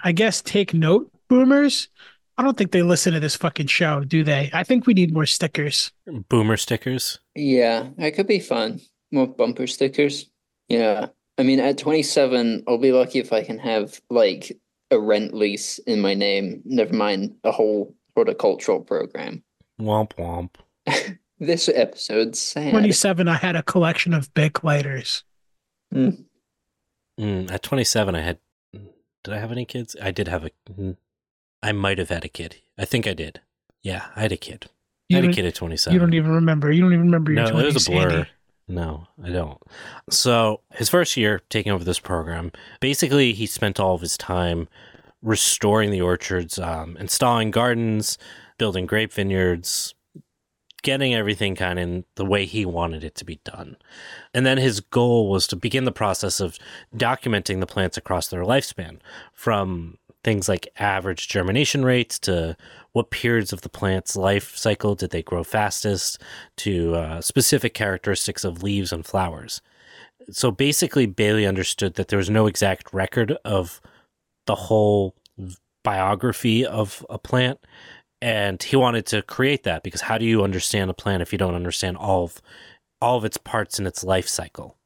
I 0.04 0.12
guess 0.12 0.42
take 0.42 0.74
note, 0.74 1.12
boomers. 1.28 1.90
I 2.38 2.44
don't 2.44 2.58
think 2.58 2.72
they 2.72 2.82
listen 2.82 3.14
to 3.14 3.20
this 3.20 3.36
fucking 3.36 3.68
show, 3.68 4.04
do 4.04 4.24
they? 4.24 4.50
I 4.54 4.64
think 4.64 4.86
we 4.86 4.94
need 4.94 5.14
more 5.14 5.26
stickers. 5.26 5.92
Boomer 6.28 6.58
stickers. 6.58 7.20
Yeah, 7.36 7.90
that 7.98 8.16
could 8.16 8.28
be 8.28 8.40
fun. 8.40 8.80
More 9.12 9.28
bumper 9.28 9.68
stickers. 9.68 10.30
Yeah. 10.68 11.08
I 11.38 11.44
mean, 11.44 11.60
at 11.60 11.78
27, 11.78 12.64
I'll 12.68 12.78
be 12.78 12.92
lucky 12.92 13.20
if 13.20 13.34
I 13.34 13.44
can 13.44 13.60
have 13.60 14.00
like 14.10 14.58
a 14.92 15.00
rent 15.00 15.34
lease 15.34 15.80
in 15.80 16.00
my 16.00 16.14
name, 16.14 16.62
never 16.66 16.94
mind 16.94 17.36
a 17.44 17.52
whole 17.52 17.94
horticultural 18.16 18.82
program. 18.82 19.44
Womp 19.80 20.14
womp. 20.14 20.56
This 21.38 21.68
episode's 21.68 22.40
sad. 22.40 22.72
27, 22.72 23.28
I 23.28 23.36
had 23.36 23.58
a 23.58 23.64
collection 23.64 24.14
of 24.14 24.34
Bic 24.34 24.64
lighters. 24.64 25.26
Mm. 25.94 26.24
Mm, 27.20 27.52
at 27.52 27.62
27, 27.62 28.16
I 28.16 28.22
had. 28.22 28.38
Did 28.72 29.34
I 29.34 29.40
have 29.40 29.52
any 29.52 29.66
kids? 29.66 29.98
I 30.02 30.12
did 30.12 30.30
have 30.30 30.46
a. 30.46 30.52
mm, 30.72 30.96
might 31.76 31.98
have 31.98 32.10
had 32.10 32.24
a 32.24 32.30
kid. 32.30 32.62
I 32.78 32.86
think 32.86 33.06
I 33.06 33.14
did. 33.14 33.42
Yeah, 33.82 34.06
I 34.16 34.22
had 34.22 34.32
a 34.32 34.38
kid. 34.38 34.68
I 35.10 35.14
You 35.14 35.16
had 35.18 35.24
a 35.24 35.28
don't, 35.28 35.36
kid 35.36 35.46
at 35.46 35.56
27. 35.56 35.94
you 35.94 36.00
don't 36.00 36.14
even 36.14 36.32
remember. 36.32 36.72
You 36.72 36.82
don't 36.82 36.94
even 36.94 37.06
remember 37.06 37.32
your 37.32 37.44
no, 37.44 37.52
20s, 37.52 37.62
it 37.62 37.74
was 37.74 37.88
a 37.88 37.92
blur. 37.92 38.10
Andy. 38.10 38.30
No, 38.68 39.08
I 39.24 39.30
don't. 39.30 39.62
So 40.10 40.62
his 40.72 40.90
first 40.90 41.16
year 41.16 41.42
taking 41.50 41.72
over 41.72 41.84
this 41.84 42.00
program, 42.00 42.52
basically 42.80 43.34
he 43.34 43.46
spent 43.46 43.80
all 43.80 43.94
of 43.94 44.02
his 44.02 44.18
time 44.18 44.68
restoring 45.22 45.92
the 45.92 46.02
orchards, 46.02 46.58
um, 46.58 46.98
installing 46.98 47.52
gardens, 47.52 48.18
building 48.58 48.88
grape 48.88 49.14
vineyards, 49.14 49.94
getting 50.82 51.14
everything 51.14 51.56
kind 51.56 51.78
of 51.80 51.84
in 51.84 52.06
the 52.16 52.26
way 52.26 52.46
he 52.46 52.66
wanted 52.66 53.04
it 53.04 53.16
to 53.16 53.26
be 53.26 53.40
done. 53.44 53.76
And 54.34 54.46
then 54.46 54.58
his 54.58 54.80
goal 54.80 55.30
was 55.30 55.46
to 55.48 55.56
begin 55.56 55.84
the 55.84 55.92
process 55.92 56.40
of 56.40 56.58
documenting 56.96 57.60
the 57.60 57.66
plants 57.68 57.98
across 57.98 58.28
their 58.28 58.44
lifespan, 58.44 58.98
from 59.34 59.98
things 60.24 60.50
like 60.50 60.68
average 60.80 61.28
germination 61.28 61.86
rates 61.86 62.18
to 62.20 62.56
what 62.96 63.10
periods 63.10 63.52
of 63.52 63.60
the 63.60 63.68
plant's 63.68 64.16
life 64.16 64.56
cycle 64.56 64.96
did 64.96 65.10
they 65.10 65.22
grow 65.22 65.44
fastest 65.44 66.18
to 66.56 66.96
uh, 66.96 67.20
specific 67.20 67.74
characteristics 67.74 68.46
of 68.46 68.64
leaves 68.64 68.94
and 68.94 69.06
flowers. 69.06 69.62
So 70.32 70.50
basically, 70.50 71.06
Bailey 71.06 71.46
understood 71.46 71.96
that 71.96 72.08
there 72.08 72.18
was 72.18 72.30
no 72.30 72.48
exact 72.48 72.94
record 72.94 73.34
of 73.44 73.82
the 74.46 74.56
whole 74.56 75.14
biography 75.84 76.66
of 76.66 77.06
a 77.10 77.20
plant, 77.20 77.60
and 78.22 78.64
he 78.64 78.78
wanted 78.78 79.06
to 79.08 79.22
create 79.24 79.64
that 79.64 79.84
because 79.84 80.00
how 80.00 80.18
do 80.18 80.24
you 80.24 80.42
understand 80.42 80.90
a 80.90 80.94
plant 80.94 81.22
if 81.22 81.34
you 81.34 81.38
don't 81.38 81.54
understand 81.54 81.98
all 81.98 82.24
of 82.24 82.42
all 83.02 83.18
of 83.18 83.26
its 83.26 83.36
parts 83.36 83.78
in 83.78 83.86
its 83.86 84.06
life 84.06 84.30
cycle? 84.30 84.78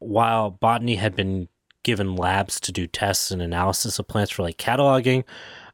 While 0.00 0.50
botany 0.50 0.96
had 0.96 1.14
been 1.14 1.48
given 1.84 2.16
labs 2.16 2.58
to 2.58 2.72
do 2.72 2.88
tests 2.88 3.30
and 3.30 3.40
analysis 3.40 4.00
of 4.00 4.08
plants 4.08 4.32
for 4.32 4.42
like 4.42 4.58
cataloging, 4.58 5.22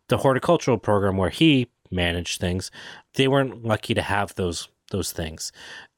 the 0.09 0.19
horticultural 0.19 0.79
program 0.79 1.17
where 1.17 1.31
he 1.31 1.69
managed 1.91 2.41
things, 2.41 2.71
they 3.15 3.29
weren't 3.29 3.65
lucky 3.65 3.95
to 3.95 4.03
have 4.03 4.35
those 4.35 4.69
those 4.91 5.12
things. 5.12 5.53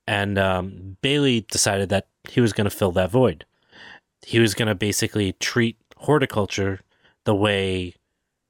And 0.06 0.38
um, 0.38 0.96
Bailey 1.02 1.46
decided 1.50 1.88
that 1.88 2.06
he 2.28 2.40
was 2.40 2.52
going 2.52 2.66
to 2.66 2.76
fill 2.76 2.92
that 2.92 3.10
void. 3.10 3.44
He 4.26 4.38
was 4.38 4.54
going 4.54 4.68
to 4.68 4.74
basically 4.74 5.32
treat 5.34 5.76
horticulture 5.96 6.80
the 7.24 7.34
way 7.34 7.94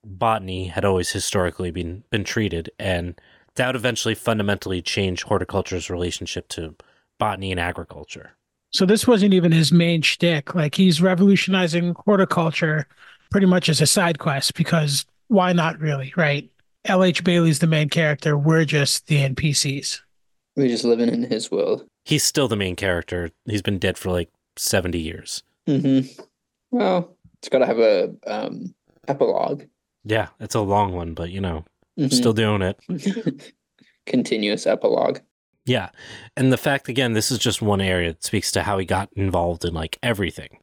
botany 0.05 0.67
had 0.67 0.85
always 0.85 1.11
historically 1.11 1.71
been 1.71 2.05
been 2.11 2.25
treated, 2.25 2.71
and 2.79 3.21
that 3.57 3.69
would 3.69 3.77
eventually 3.77 4.14
fundamentally 4.14 4.83
change 4.83 5.23
horticulture's 5.23 5.90
relationship 5.90 6.49
to 6.49 6.75
botany 7.19 7.51
and 7.51 7.61
agriculture. 7.61 8.33
So 8.71 8.85
this 8.85 9.07
wasn't 9.07 9.35
even 9.35 9.53
his 9.53 9.71
main 9.73 10.03
shtick. 10.03 10.55
Like 10.55 10.75
he's 10.75 11.01
revolutionizing 11.01 11.95
horticulture, 12.05 12.88
pretty 13.31 13.47
much 13.47 13.69
as 13.69 13.81
a 13.81 13.87
side 13.87 14.19
quest 14.19 14.55
because 14.55 15.07
why 15.29 15.53
not 15.53 15.79
really, 15.81 16.13
right? 16.17 16.51
LH 16.87 17.25
Bailey's 17.25 17.59
the 17.61 17.67
main 17.67 17.89
character. 17.89 18.37
We're 18.37 18.65
just 18.65 19.07
the 19.07 19.17
NPCs. 19.29 20.01
We're 20.57 20.69
just 20.69 20.85
living 20.85 21.09
in 21.09 21.23
his 21.25 21.51
world. 21.51 21.87
He's 22.05 22.23
still 22.25 22.49
the 22.49 22.57
main 22.57 22.77
character. 22.77 23.31
He's 23.47 23.63
been 23.63 23.79
dead 23.79 23.97
for 23.97 24.11
like 24.11 24.31
70 24.57 24.99
years. 24.99 25.43
Mm-hmm. 25.67 26.23
Well, 26.71 27.17
it's 27.39 27.49
got 27.49 27.59
to 27.61 27.67
have 27.67 27.79
a 27.79 28.15
um, 28.27 28.75
epilogue. 29.09 29.63
Yeah, 30.05 30.29
it's 30.41 30.55
a 30.55 30.61
long 30.61 30.93
one, 30.93 31.15
but 31.15 31.31
you 31.31 31.41
know, 31.41 31.65
Mhm. 31.99 32.13
still 32.13 32.33
doing 32.35 32.61
it. 32.63 32.79
Continuous 34.07 34.67
epilogue. 34.67 35.21
Yeah. 35.65 35.89
And 36.37 36.53
the 36.53 36.59
fact, 36.59 36.89
again, 36.89 37.15
this 37.15 37.31
is 37.31 37.39
just 37.39 37.63
one 37.63 37.81
area 37.81 38.13
that 38.13 38.23
speaks 38.25 38.53
to 38.53 38.63
how 38.65 38.77
he 38.79 38.85
got 38.85 39.09
involved 39.17 39.65
in 39.65 39.73
like 39.73 39.99
everything. 40.03 40.59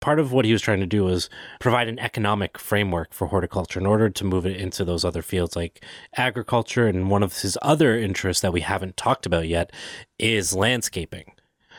Part 0.00 0.20
of 0.20 0.32
what 0.32 0.44
he 0.44 0.52
was 0.52 0.62
trying 0.62 0.80
to 0.80 0.86
do 0.86 1.04
was 1.04 1.28
provide 1.60 1.88
an 1.88 1.98
economic 1.98 2.58
framework 2.58 3.12
for 3.12 3.26
horticulture 3.26 3.80
in 3.80 3.86
order 3.86 4.08
to 4.08 4.24
move 4.24 4.46
it 4.46 4.56
into 4.56 4.84
those 4.84 5.04
other 5.04 5.22
fields 5.22 5.56
like 5.56 5.84
agriculture. 6.16 6.86
And 6.86 7.10
one 7.10 7.22
of 7.22 7.36
his 7.40 7.58
other 7.62 7.98
interests 7.98 8.40
that 8.42 8.52
we 8.52 8.60
haven't 8.60 8.96
talked 8.96 9.26
about 9.26 9.48
yet 9.48 9.72
is 10.18 10.54
landscaping. 10.54 11.32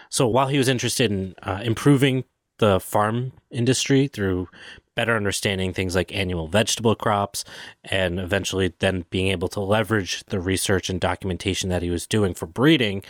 So 0.10 0.28
while 0.28 0.48
he 0.48 0.58
was 0.58 0.68
interested 0.68 1.12
in 1.12 1.36
uh, 1.44 1.62
improving 1.64 2.26
the 2.58 2.80
farm 2.80 3.32
industry 3.52 4.08
through 4.08 4.50
better 5.00 5.16
understanding 5.16 5.72
things 5.72 5.96
like 5.96 6.14
annual 6.14 6.50
vegetable 6.50 6.94
crops 6.94 7.46
and 7.86 8.20
eventually 8.20 8.74
then 8.80 9.06
being 9.10 9.30
able 9.30 9.48
to 9.48 9.62
leverage 9.62 10.26
the 10.26 10.42
research 10.42 10.90
and 10.90 11.00
documentation 11.00 11.70
that 11.70 11.82
he 11.82 11.90
was 11.90 12.06
doing 12.06 12.34
for 12.34 12.46
breeding, 12.46 13.02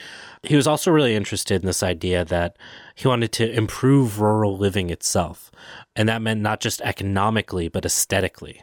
he 0.44 0.56
was 0.56 0.68
also 0.68 0.92
really 0.92 1.16
interested 1.16 1.64
in 1.64 1.66
this 1.66 1.82
idea 1.82 2.24
that 2.24 2.56
he 2.94 3.08
wanted 3.08 3.32
to 3.32 3.52
improve 3.52 4.22
rural 4.22 4.56
living 4.56 4.92
itself. 4.92 5.50
And 5.96 6.08
that 6.08 6.22
meant 6.22 6.42
not 6.42 6.60
just 6.60 6.80
economically, 6.82 7.70
but 7.70 7.86
aesthetically. 7.88 8.62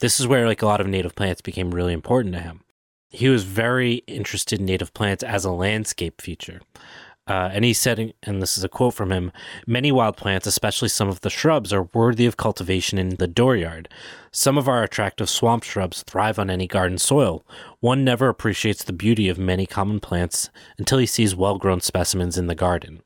This 0.00 0.18
is 0.18 0.26
where 0.26 0.48
like 0.48 0.60
a 0.60 0.66
lot 0.66 0.80
of 0.80 0.88
native 0.88 1.14
plants 1.14 1.40
became 1.40 1.70
really 1.70 1.92
important 1.92 2.34
to 2.34 2.40
him. 2.40 2.62
He 3.08 3.28
was 3.28 3.44
very 3.44 4.02
interested 4.08 4.58
in 4.58 4.66
native 4.66 4.92
plants 4.94 5.22
as 5.22 5.44
a 5.44 5.52
landscape 5.52 6.20
feature. 6.20 6.60
Uh, 7.28 7.50
and 7.52 7.64
he 7.64 7.74
said, 7.74 8.14
and 8.22 8.40
this 8.40 8.56
is 8.56 8.64
a 8.64 8.68
quote 8.68 8.94
from 8.94 9.12
him 9.12 9.30
many 9.66 9.92
wild 9.92 10.16
plants, 10.16 10.46
especially 10.46 10.88
some 10.88 11.08
of 11.08 11.20
the 11.20 11.30
shrubs, 11.30 11.72
are 11.72 11.90
worthy 11.92 12.24
of 12.24 12.38
cultivation 12.38 12.98
in 12.98 13.10
the 13.10 13.28
dooryard. 13.28 13.86
Some 14.32 14.56
of 14.56 14.66
our 14.66 14.82
attractive 14.82 15.28
swamp 15.28 15.62
shrubs 15.62 16.02
thrive 16.02 16.38
on 16.38 16.48
any 16.48 16.66
garden 16.66 16.96
soil. 16.96 17.44
One 17.80 18.02
never 18.02 18.28
appreciates 18.28 18.82
the 18.82 18.92
beauty 18.94 19.28
of 19.28 19.38
many 19.38 19.66
common 19.66 20.00
plants 20.00 20.48
until 20.78 20.98
he 20.98 21.06
sees 21.06 21.36
well 21.36 21.58
grown 21.58 21.80
specimens 21.82 22.38
in 22.38 22.46
the 22.46 22.54
garden. 22.54 23.02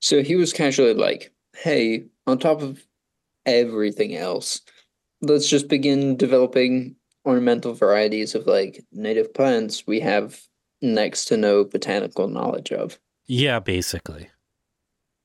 So 0.00 0.22
he 0.22 0.34
was 0.34 0.52
casually 0.52 0.94
like, 0.94 1.32
hey, 1.56 2.06
on 2.26 2.38
top 2.38 2.62
of 2.62 2.84
everything 3.46 4.16
else, 4.16 4.62
let's 5.20 5.48
just 5.48 5.68
begin 5.68 6.16
developing 6.16 6.96
ornamental 7.26 7.74
varieties 7.74 8.34
of 8.34 8.46
like 8.46 8.82
native 8.92 9.32
plants 9.34 9.86
we 9.86 10.00
have 10.00 10.40
next 10.82 11.26
to 11.26 11.36
no 11.36 11.64
botanical 11.64 12.26
knowledge 12.28 12.72
of. 12.72 12.98
Yeah, 13.30 13.60
basically. 13.60 14.28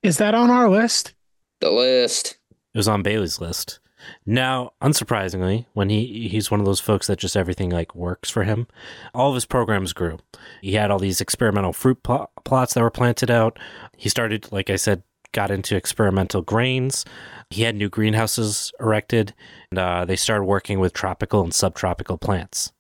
Is 0.04 0.20
that 0.20 0.36
on 0.36 0.52
our 0.52 0.70
list? 0.70 1.16
The 1.60 1.72
list. 1.72 2.38
It 2.52 2.78
was 2.78 2.88
on 2.88 3.02
Bailey's 3.02 3.42
list. 3.42 3.80
Now, 4.28 4.74
unsurprisingly, 4.80 5.66
when 5.74 5.90
he 5.90 6.28
he's 6.28 6.52
one 6.52 6.60
of 6.60 6.68
those 6.68 6.80
folks 6.80 7.08
that 7.08 7.18
just 7.18 7.36
everything 7.36 7.72
like 7.72 7.96
works 7.96 8.30
for 8.30 8.44
him, 8.44 8.68
all 9.16 9.30
of 9.30 9.34
his 9.34 9.48
programs 9.48 9.92
grew. 9.92 10.20
He 10.62 10.74
had 10.74 10.92
all 10.92 11.00
these 11.00 11.20
experimental 11.20 11.74
fruit 11.74 12.04
pl- 12.04 12.30
plots 12.44 12.76
that 12.76 12.84
were 12.84 12.92
planted 12.92 13.32
out. 13.32 13.58
He 13.98 14.08
started, 14.08 14.52
like 14.52 14.70
I 14.70 14.76
said, 14.76 15.02
got 15.32 15.50
into 15.50 15.76
experimental 15.76 16.44
grains. 16.44 17.06
He 17.50 17.64
had 17.64 17.76
new 17.76 17.90
greenhouses 17.90 18.72
erected, 18.80 19.34
and 19.72 19.80
uh, 19.80 20.06
they 20.06 20.16
started 20.16 20.44
working 20.44 20.80
with 20.80 20.94
tropical 20.94 21.42
and 21.42 21.56
subtropical 21.56 22.20
plants. 22.20 22.72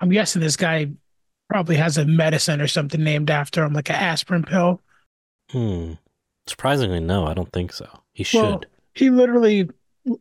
I'm 0.00 0.10
guessing 0.10 0.42
this 0.42 0.56
guy 0.56 0.90
probably 1.48 1.76
has 1.76 1.98
a 1.98 2.04
medicine 2.04 2.60
or 2.60 2.66
something 2.68 3.02
named 3.02 3.30
after 3.30 3.64
him, 3.64 3.72
like 3.72 3.90
an 3.90 3.96
aspirin 3.96 4.42
pill. 4.42 4.80
Hmm. 5.50 5.92
Surprisingly, 6.46 7.00
no, 7.00 7.26
I 7.26 7.34
don't 7.34 7.52
think 7.52 7.72
so. 7.72 7.88
He 8.12 8.24
should. 8.24 8.42
Well, 8.42 8.62
he 8.94 9.10
literally 9.10 9.68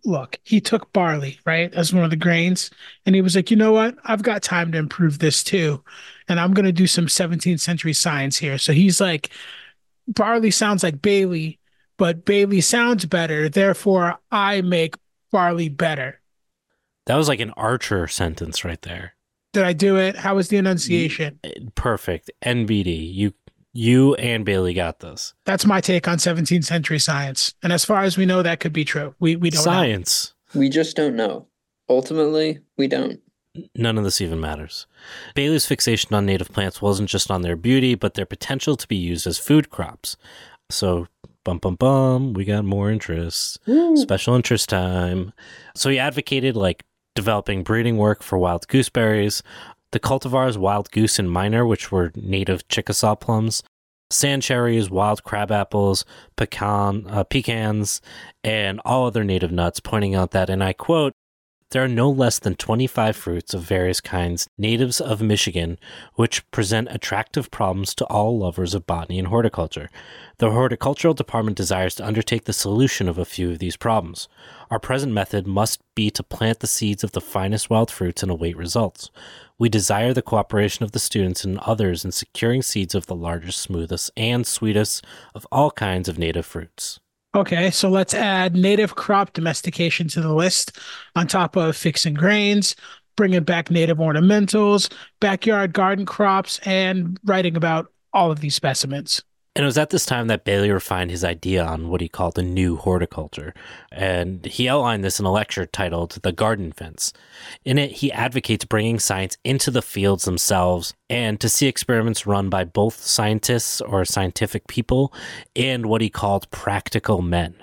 look, 0.05 0.39
he 0.43 0.61
took 0.61 0.91
barley, 0.93 1.39
right, 1.45 1.73
as 1.73 1.93
one 1.93 2.03
of 2.05 2.09
the 2.09 2.15
grains, 2.15 2.71
and 3.05 3.15
he 3.15 3.21
was 3.21 3.35
like, 3.35 3.51
you 3.51 3.57
know 3.57 3.73
what? 3.73 3.95
I've 4.05 4.23
got 4.23 4.41
time 4.41 4.71
to 4.71 4.77
improve 4.77 5.19
this 5.19 5.43
too. 5.43 5.83
And 6.29 6.39
I'm 6.39 6.53
gonna 6.53 6.71
do 6.71 6.87
some 6.87 7.07
17th 7.07 7.59
century 7.59 7.93
science 7.93 8.37
here. 8.37 8.57
So 8.57 8.71
he's 8.73 9.01
like, 9.01 9.29
barley 10.07 10.51
sounds 10.51 10.83
like 10.83 11.01
Bailey, 11.01 11.59
but 11.97 12.25
Bailey 12.25 12.61
sounds 12.61 13.05
better, 13.05 13.49
therefore 13.49 14.17
I 14.31 14.61
make 14.61 14.95
barley 15.31 15.67
better. 15.69 16.21
that 17.05 17.15
was 17.17 17.27
like 17.27 17.39
an 17.41 17.51
Archer 17.51 18.07
sentence 18.07 18.63
right 18.63 18.81
there. 18.83 19.15
Did 19.53 19.63
I 19.63 19.73
do 19.73 19.97
it? 19.97 20.15
How 20.17 20.35
was 20.35 20.49
the 20.49 20.57
enunciation? 20.57 21.39
Eh, 21.43 21.51
perfect. 21.75 22.31
NBD. 22.43 23.13
You 23.13 23.33
you 23.71 24.13
and 24.15 24.45
Bailey 24.45 24.73
got 24.73 24.99
this. 24.99 25.33
That's 25.45 25.65
my 25.65 25.81
take 25.81 26.07
on 26.07 26.17
17th 26.17 26.63
century 26.63 26.99
science. 26.99 27.55
And 27.63 27.73
as 27.73 27.83
far 27.85 28.03
as 28.03 28.17
we 28.17 28.25
know, 28.25 28.43
that 28.43 28.59
could 28.59 28.73
be 28.73 28.85
true. 28.85 29.15
We 29.19 29.35
we 29.35 29.49
don't 29.49 29.59
know. 29.59 29.71
Science. 29.71 30.33
We 30.53 30.69
just 30.69 30.95
don't 30.95 31.15
know. 31.15 31.47
Ultimately, 31.89 32.59
we 32.77 32.87
don't. 32.87 33.19
None 33.75 33.97
of 33.99 34.03
this 34.03 34.21
even 34.21 34.39
matters. 34.39 34.87
Bailey's 35.35 35.67
fixation 35.67 36.15
on 36.15 36.25
native 36.25 36.49
plants 36.49 36.81
wasn't 36.81 37.09
just 37.09 37.29
on 37.29 37.43
their 37.43 37.55
beauty, 37.55 37.93
but 37.93 38.15
their 38.15 38.25
potential 38.25 38.75
to 38.75 38.87
be 38.87 38.95
used 38.95 39.27
as 39.27 39.37
food 39.37 39.69
crops. 39.69 40.17
So, 40.71 41.07
bum 41.43 41.59
bum 41.59 41.75
bum, 41.75 42.33
we 42.33 42.45
got 42.45 42.65
more 42.65 42.89
interests. 42.89 43.59
Special 43.95 44.35
interest 44.35 44.69
time. 44.69 45.33
So 45.75 45.89
he 45.91 45.99
advocated 45.99 46.55
like 46.55 46.83
developing 47.15 47.63
breeding 47.63 47.97
work 47.97 48.23
for 48.23 48.37
wild 48.37 48.67
gooseberries, 48.67 49.41
the 49.91 49.99
cultivars 49.99 50.57
wild 50.57 50.91
goose 50.91 51.19
and 51.19 51.29
Miner, 51.29 51.65
which 51.65 51.91
were 51.91 52.11
native 52.15 52.67
Chickasaw 52.67 53.15
plums, 53.15 53.63
sand 54.09 54.41
cherries, 54.41 54.89
wild 54.89 55.23
crab 55.23 55.51
apples, 55.51 56.05
pecan, 56.35 57.05
uh, 57.07 57.23
pecans, 57.23 58.01
and 58.43 58.79
all 58.85 59.05
other 59.05 59.23
native 59.23 59.51
nuts, 59.51 59.79
pointing 59.79 60.15
out 60.15 60.31
that, 60.31 60.49
and 60.49 60.63
I 60.63 60.73
quote, 60.73 61.13
there 61.73 61.83
are 61.83 61.87
no 61.87 62.07
less 62.07 62.37
than 62.37 62.53
25 62.53 63.15
fruits 63.15 63.55
of 63.55 63.63
various 63.63 63.99
kinds, 63.99 64.47
natives 64.59 65.01
of 65.01 65.23
Michigan, 65.23 65.79
which 66.13 66.49
present 66.51 66.87
attractive 66.91 67.49
problems 67.49 67.95
to 67.95 68.05
all 68.05 68.37
lovers 68.37 68.75
of 68.75 68.85
botany 68.85 69.17
and 69.17 69.29
horticulture. 69.29 69.89
The 70.37 70.51
horticultural 70.51 71.15
department 71.15 71.57
desires 71.57 71.95
to 71.95 72.05
undertake 72.05 72.45
the 72.45 72.53
solution 72.53 73.09
of 73.09 73.17
a 73.17 73.25
few 73.25 73.49
of 73.49 73.57
these 73.57 73.75
problems. 73.75 74.27
Our 74.69 74.77
present 74.77 75.13
method 75.13 75.47
must 75.47 75.81
be 75.95 76.11
to 76.11 76.21
plant 76.21 76.59
the 76.59 76.67
seeds 76.67 77.03
of 77.03 77.13
the 77.13 77.21
finest 77.21 77.71
wild 77.71 77.89
fruits 77.89 78.21
and 78.21 78.31
await 78.31 78.55
results. 78.55 79.09
We 79.57 79.67
desire 79.67 80.13
the 80.13 80.21
cooperation 80.21 80.83
of 80.83 80.91
the 80.91 80.99
students 80.99 81.43
and 81.43 81.57
others 81.59 82.05
in 82.05 82.11
securing 82.11 82.61
seeds 82.61 82.93
of 82.93 83.07
the 83.07 83.15
largest, 83.15 83.59
smoothest, 83.59 84.11
and 84.15 84.45
sweetest 84.45 85.03
of 85.33 85.47
all 85.51 85.71
kinds 85.71 86.07
of 86.07 86.19
native 86.19 86.45
fruits. 86.45 86.99
Okay, 87.35 87.71
so 87.71 87.89
let's 87.89 88.13
add 88.13 88.55
native 88.55 88.93
crop 88.95 89.33
domestication 89.33 90.07
to 90.09 90.21
the 90.21 90.33
list 90.33 90.77
on 91.15 91.25
top 91.27 91.55
of 91.55 91.75
fixing 91.75 92.13
grains, 92.13 92.75
bringing 93.15 93.43
back 93.43 93.71
native 93.71 93.97
ornamentals, 93.97 94.91
backyard 95.19 95.73
garden 95.73 96.05
crops, 96.05 96.59
and 96.59 97.19
writing 97.25 97.55
about 97.55 97.91
all 98.13 98.29
of 98.31 98.39
these 98.39 98.53
specimens. 98.53 99.23
And 99.55 99.63
it 99.63 99.67
was 99.67 99.77
at 99.77 99.91
this 99.91 100.07
time 100.07 100.27
that 100.27 100.45
Bailey 100.45 100.71
refined 100.71 101.11
his 101.11 101.23
idea 101.23 101.63
on 101.63 101.89
what 101.89 102.01
he 102.01 102.09
called 102.09 102.33
the 102.33 102.41
new 102.41 102.75
horticulture. 102.75 103.53
And 103.91 104.43
he 104.45 104.67
outlined 104.67 105.03
this 105.03 105.19
in 105.19 105.27
a 105.27 105.31
lecture 105.31 105.67
titled 105.67 106.17
The 106.23 106.31
Garden 106.31 106.71
Fence. 106.71 107.13
In 107.63 107.77
it, 107.77 107.91
he 107.91 108.11
advocates 108.11 108.65
bringing 108.65 108.97
science 108.97 109.37
into 109.43 109.69
the 109.69 109.83
fields 109.83 110.25
themselves 110.25 110.95
and 111.07 111.39
to 111.39 111.49
see 111.49 111.67
experiments 111.67 112.25
run 112.25 112.49
by 112.49 112.63
both 112.63 112.95
scientists 112.95 113.79
or 113.79 114.05
scientific 114.05 114.65
people 114.67 115.13
and 115.55 115.85
what 115.85 116.01
he 116.01 116.09
called 116.09 116.49
practical 116.49 117.21
men. 117.21 117.55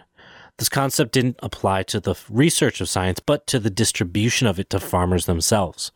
This 0.58 0.68
concept 0.68 1.10
didn't 1.10 1.40
apply 1.42 1.82
to 1.84 1.98
the 1.98 2.14
research 2.28 2.80
of 2.80 2.88
science, 2.88 3.18
but 3.18 3.48
to 3.48 3.58
the 3.58 3.70
distribution 3.70 4.46
of 4.46 4.60
it 4.60 4.70
to 4.70 4.78
farmers 4.78 5.26
themselves. 5.26 5.90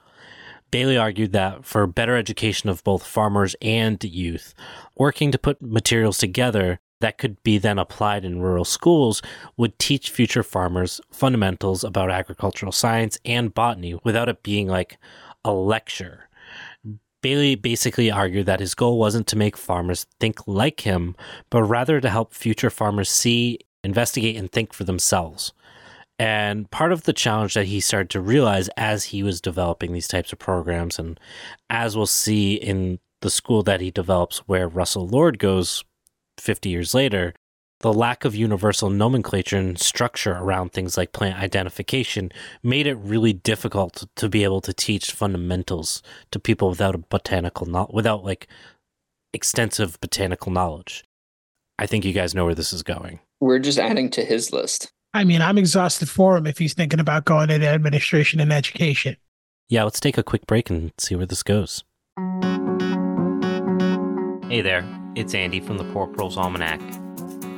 Bailey 0.75 0.97
argued 0.99 1.31
that 1.31 1.64
for 1.64 1.87
better 1.87 2.16
education 2.16 2.68
of 2.68 2.83
both 2.83 3.07
farmers 3.07 3.55
and 3.62 4.03
youth, 4.03 4.55
working 4.97 5.31
to 5.31 5.39
put 5.39 5.62
materials 5.62 6.18
together 6.18 6.81
that 6.99 7.16
could 7.16 7.41
be 7.45 7.59
then 7.59 7.79
applied 7.79 8.25
in 8.25 8.41
rural 8.41 8.64
schools 8.64 9.22
would 9.57 9.79
teach 9.79 10.11
future 10.11 10.43
farmers 10.43 11.01
fundamentals 11.12 11.85
about 11.85 12.11
agricultural 12.11 12.72
science 12.72 13.20
and 13.25 13.55
botany 13.55 14.01
without 14.03 14.29
it 14.29 14.43
being 14.43 14.66
like 14.66 14.99
a 15.45 15.53
lecture. 15.53 16.29
Bailey 17.22 17.55
basically 17.55 18.11
argued 18.11 18.47
that 18.47 18.59
his 18.59 18.75
goal 18.75 18.99
wasn't 18.99 19.29
to 19.29 19.39
make 19.39 19.57
farmers 19.57 20.07
think 20.18 20.41
like 20.49 20.81
him, 20.81 21.14
but 21.51 21.62
rather 21.62 22.01
to 22.01 22.11
help 22.11 22.35
future 22.35 22.68
farmers 22.68 23.09
see, 23.09 23.61
investigate, 23.85 24.35
and 24.35 24.51
think 24.51 24.72
for 24.72 24.83
themselves. 24.83 25.53
And 26.19 26.71
part 26.71 26.93
of 26.93 27.03
the 27.03 27.12
challenge 27.12 27.55
that 27.55 27.67
he 27.67 27.81
started 27.81 28.11
to 28.11 28.21
realize 28.21 28.69
as 28.77 29.05
he 29.05 29.23
was 29.23 29.41
developing 29.41 29.93
these 29.93 30.07
types 30.09 30.33
of 30.33 30.39
programs, 30.39 30.99
and 30.99 31.19
as 31.69 31.97
we'll 31.97 32.07
see 32.07 32.55
in 32.55 33.01
the 33.21 33.31
school 33.31 33.62
that 33.65 33.81
he 33.81 33.91
develops 33.91 34.39
where 34.47 34.69
Russell 34.69 35.09
Lord 35.09 35.39
goes 35.39 35.83
50 36.39 36.69
years 36.69 36.95
later, 36.95 37.35
The 37.85 37.93
lack 37.93 38.25
of 38.25 38.35
universal 38.35 38.89
nomenclature 38.89 39.59
and 39.59 39.79
structure 39.79 40.33
around 40.33 40.73
things 40.73 40.97
like 40.97 41.12
plant 41.12 41.39
identification 41.39 42.33
made 42.62 42.87
it 42.87 42.95
really 42.95 43.35
difficult 43.35 44.07
to 44.17 44.29
be 44.31 44.43
able 44.43 44.62
to 44.62 44.73
teach 44.73 45.12
fundamentals 45.12 46.03
to 46.31 46.39
people 46.39 46.71
without 46.71 46.95
a 46.95 46.99
botanical 46.99 47.67
no- 47.67 47.91
without 47.93 48.25
like 48.25 48.49
extensive 49.35 50.01
botanical 50.01 50.51
knowledge. 50.51 51.05
I 51.79 51.85
think 51.87 52.07
you 52.07 52.15
guys 52.15 52.35
know 52.35 52.47
where 52.47 52.55
this 52.55 52.73
is 52.73 52.83
going. 52.83 53.21
We're 53.39 53.59
just 53.59 53.79
adding 53.79 54.09
to 54.12 54.25
his 54.25 54.51
list. 54.51 54.91
I 55.17 55.23
mean, 55.23 55.41
I'm 55.41 55.59
exhausted 55.59 56.09
for 56.09 56.37
him 56.37 56.45
if 56.45 56.59
he's 56.59 56.75
thinking 56.75 56.99
about 56.99 57.25
going 57.25 57.49
into 57.49 57.69
administration 57.69 58.41
and 58.41 58.53
education. 58.53 59.17
Yeah, 59.69 59.85
let's 59.85 60.01
take 60.01 60.19
a 60.19 60.25
quick 60.25 60.45
break 60.45 60.69
and 60.71 60.91
see 60.99 61.15
where 61.15 61.25
this 61.25 61.45
goes. 61.45 61.85
Hey 64.49 64.61
there, 64.61 64.85
it's 65.15 65.33
Andy 65.33 65.61
from 65.61 65.79
the 65.79 65.89
Poor 65.93 66.09
Proles 66.09 66.37
Almanac. 66.37 66.81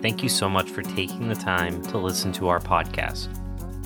Thank 0.03 0.23
you 0.23 0.29
so 0.29 0.51
much 0.51 0.69
for 0.69 0.83
taking 0.83 1.29
the 1.29 1.35
time 1.35 1.81
to 1.85 1.97
listen 1.97 2.31
to 2.33 2.49
our 2.49 2.61
podcast. 2.61 3.29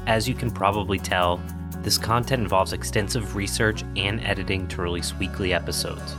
As 0.09 0.29
you 0.29 0.35
can 0.35 0.51
probably 0.51 0.99
tell, 0.99 1.41
this 1.77 1.97
content 1.97 2.43
involves 2.43 2.73
extensive 2.73 3.37
research 3.37 3.85
and 3.95 4.21
editing 4.25 4.67
to 4.67 4.83
release 4.83 5.15
weekly 5.15 5.55
episodes. 5.55 6.17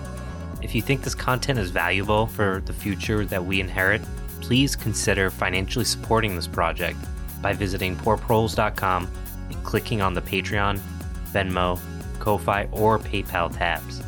If 0.62 0.74
you 0.74 0.82
think 0.82 1.04
this 1.04 1.16
content 1.16 1.60
is 1.60 1.70
valuable 1.70 2.28
for 2.28 2.64
the 2.66 2.74
future 2.74 3.26
that 3.26 3.44
we 3.44 3.60
inherit, 3.60 4.02
please 4.40 4.78
consider 4.78 5.30
financially 5.30 5.86
supporting 5.86 6.34
this 6.34 6.48
project 6.48 6.98
by 7.42 7.54
visiting 7.54 7.96
poorproles.com 7.96 9.08
and 9.50 9.64
clicking 9.64 10.02
on 10.02 10.14
the 10.14 10.22
Patreon, 10.22 10.80
Venmo, 11.32 11.80
Ko-Fi, 12.20 12.68
or 12.72 13.00
PayPal 13.00 13.56
tabs. 13.56 14.02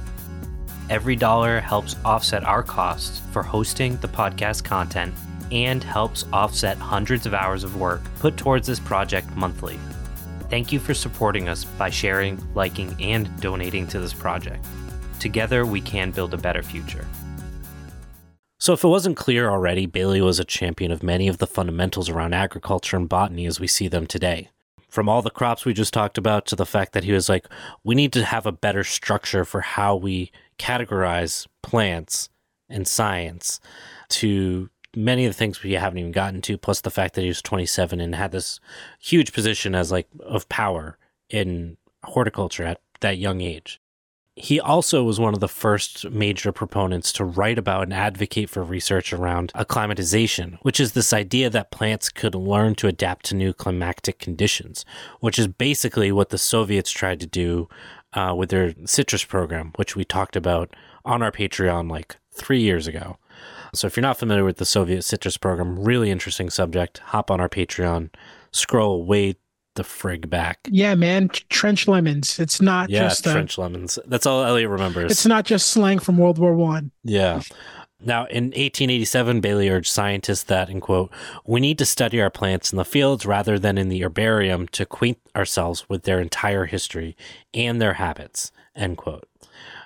Every 0.90 1.16
dollar 1.16 1.60
helps 1.60 1.96
offset 2.06 2.44
our 2.44 2.64
costs 2.64 3.22
for 3.32 3.42
hosting 3.42 3.98
the 3.98 4.08
podcast 4.08 4.64
content 4.64 5.14
and 5.52 5.84
helps 5.84 6.26
offset 6.34 6.78
hundreds 6.78 7.26
of 7.26 7.34
hours 7.34 7.64
of 7.64 7.80
work 7.80 8.02
put 8.20 8.38
towards 8.38 8.68
this 8.68 8.80
project 8.80 9.30
monthly. 9.36 9.80
Thank 10.50 10.72
you 10.72 10.80
for 10.80 10.94
supporting 10.94 11.50
us 11.50 11.64
by 11.64 11.90
sharing, 11.90 12.40
liking, 12.54 12.96
and 13.00 13.30
donating 13.40 13.88
to 13.88 14.00
this 14.00 14.14
project. 14.14 14.64
Together, 15.20 15.66
we 15.66 15.82
can 15.82 16.12
build 16.12 16.34
a 16.34 16.38
better 16.38 16.62
future. 16.62 17.08
So, 18.64 18.72
if 18.72 18.86
it 18.86 18.88
wasn't 18.88 19.18
clear 19.18 19.50
already, 19.50 19.86
Bailey 19.88 20.22
was 20.22 20.40
a 20.40 20.46
champion 20.46 20.90
of 20.90 21.04
many 21.04 21.28
of 21.28 21.40
the 21.40 21.46
fundamentals 21.46 22.08
around 22.08 22.34
agriculture 22.34 22.96
and 22.96 23.10
botany 23.10 23.46
as 23.46 23.60
we 23.60 23.68
see 23.68 23.90
them 23.90 24.08
today. 24.08 24.52
From 24.88 25.10
all 25.10 25.22
the 25.22 25.30
crops 25.30 25.66
we 25.66 25.74
just 25.74 25.94
talked 25.94 26.18
about 26.18 26.46
to 26.46 26.56
the 26.56 26.66
fact 26.66 26.94
that 26.94 27.04
he 27.04 27.12
was 27.12 27.28
like, 27.28 27.46
we 27.84 27.94
need 27.94 28.14
to 28.14 28.24
have 28.24 28.46
a 28.46 28.54
better 28.54 28.86
structure 28.86 29.44
for 29.44 29.60
how 29.60 29.98
we 29.98 30.32
categorize 30.58 31.46
plants 31.62 32.30
and 32.70 32.88
science 32.88 33.60
to 34.08 34.70
many 34.96 35.26
of 35.26 35.34
the 35.34 35.38
things 35.38 35.62
we 35.62 35.74
haven't 35.74 36.00
even 36.00 36.14
gotten 36.14 36.42
to 36.44 36.58
plus 36.58 36.80
the 36.80 36.90
fact 36.90 37.16
that 37.16 37.24
he 37.24 37.28
was 37.28 37.42
27 37.42 38.00
and 38.00 38.16
had 38.16 38.32
this 38.32 38.62
huge 38.98 39.34
position 39.34 39.76
as 39.76 39.92
like 39.92 40.08
of 40.22 40.48
power 40.48 40.98
in 41.30 41.76
horticulture 42.06 42.64
at 42.64 42.80
that 43.02 43.18
young 43.18 43.42
age 43.42 43.82
he 44.36 44.60
also 44.60 45.04
was 45.04 45.20
one 45.20 45.36
of 45.36 45.40
the 45.40 45.48
first 45.48 46.10
major 46.10 46.52
proponents 46.52 47.12
to 47.14 47.24
write 47.24 47.60
about 47.60 47.84
and 47.84 47.94
advocate 47.94 48.50
for 48.50 48.64
research 48.64 49.14
around 49.14 49.52
acclimatization, 49.54 50.58
which 50.64 50.80
is 50.80 50.94
this 50.94 51.14
idea 51.14 51.52
that 51.52 51.70
plants 51.70 52.10
could 52.10 52.34
learn 52.34 52.74
to 52.76 52.88
adapt 52.88 53.26
to 53.26 53.36
new 53.36 53.54
climatic 53.54 54.18
conditions, 54.18 54.86
which 55.20 55.38
is 55.38 55.48
basically 55.48 56.12
what 56.12 56.30
the 56.30 56.40
Soviets 56.40 56.90
tried 56.90 57.20
to 57.20 57.28
do 57.28 57.70
uh, 58.14 58.34
with 58.36 58.50
their 58.50 58.74
citrus 58.86 59.24
program, 59.24 59.72
which 59.76 59.96
we 59.96 60.04
talked 60.04 60.36
about 60.36 60.76
on 61.06 61.22
our 61.22 61.32
Patreon 61.32 61.92
like 61.92 62.18
three 62.32 62.62
years 62.62 62.88
ago. 62.88 63.18
So 63.76 63.86
if 63.86 63.96
you're 63.96 64.02
not 64.02 64.18
familiar 64.18 64.44
with 64.44 64.58
the 64.58 64.66
Soviet 64.66 65.04
citrus 65.04 65.38
program, 65.38 65.80
really 65.80 66.10
interesting 66.10 66.50
subject, 66.50 67.00
hop 67.00 67.30
on 67.30 67.40
our 67.40 67.50
Patreon, 67.50 68.10
scroll 68.52 69.06
way 69.06 69.36
the 69.76 69.84
frig 69.84 70.30
back. 70.30 70.60
Yeah, 70.70 70.96
man, 70.96 71.30
trench 71.50 71.88
lemons. 71.88 72.40
It's 72.40 72.62
not 72.62 72.90
Yeah, 72.90 73.08
just 73.10 73.26
uh, 73.28 73.34
trench 73.34 73.58
lemons. 73.58 74.00
That's 74.06 74.26
all 74.26 74.44
Elliot 74.44 74.70
remembers. 74.70 75.12
it's 75.12 75.26
not 75.26 75.46
just 75.46 75.68
slang 75.68 76.00
from 76.00 76.18
World 76.18 76.38
War 76.38 76.54
One. 76.56 76.92
Yeah. 77.04 77.42
Now, 78.06 78.26
in 78.26 78.46
1887, 78.48 79.40
Bailey 79.40 79.70
urged 79.70 79.90
scientists 79.90 80.44
that, 80.44 80.70
in 80.70 80.82
quote, 80.82 81.10
we 81.46 81.62
need 81.62 81.78
to 81.78 81.86
study 81.86 82.20
our 82.22 82.30
plants 82.30 82.74
in 82.74 82.78
the 82.78 82.84
fields 82.84 83.26
rather 83.26 83.58
than 83.58 83.78
in 83.78 83.88
the 83.88 84.04
herbarium 84.04 84.68
to 84.70 84.84
acquaint 84.84 85.20
ourselves 85.38 85.88
with 85.88 86.04
their 86.04 86.20
entire 86.20 86.66
history 86.66 87.16
and 87.54 87.82
their 87.82 87.94
habits, 87.94 88.52
end 88.76 88.98
quote. 88.98 89.26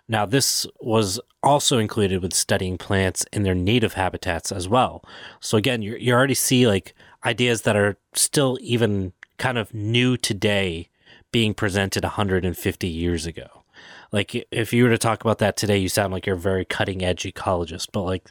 Now, 0.10 0.26
this 0.26 0.66
was 0.80 1.20
also 1.44 1.78
included 1.78 2.24
with 2.24 2.34
studying 2.34 2.80
plants 2.80 3.24
in 3.32 3.44
their 3.44 3.54
native 3.54 3.94
habitats 3.94 4.52
as 4.52 4.68
well. 4.68 5.04
So 5.40 5.56
again, 5.58 5.84
you 5.84 5.96
you 5.98 6.12
already 6.14 6.34
see 6.34 6.66
like 6.66 6.96
ideas 7.24 7.62
that 7.64 7.76
are 7.76 7.98
still 8.14 8.58
even 8.62 9.14
kind 9.38 9.58
of 9.58 9.74
new 9.74 10.18
today 10.18 10.90
being 11.32 11.54
presented 11.54 12.04
150 12.04 12.88
years 12.88 13.26
ago. 13.26 13.64
Like 14.12 14.48
if 14.52 14.74
you 14.74 14.84
were 14.84 14.90
to 14.90 14.98
talk 14.98 15.22
about 15.22 15.40
that 15.40 15.58
today, 15.58 15.78
you 15.78 15.90
sound 15.90 16.14
like 16.14 16.26
you're 16.26 16.36
a 16.36 16.40
very 16.40 16.66
cutting 16.66 17.04
edge 17.04 17.24
ecologist, 17.24 17.88
but 17.92 18.04
like 18.04 18.30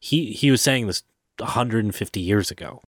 he 0.00 0.32
he 0.32 0.50
was 0.50 0.62
saying 0.62 0.86
this 0.86 1.02
150 1.38 2.20
years 2.20 2.50
ago. 2.50 2.82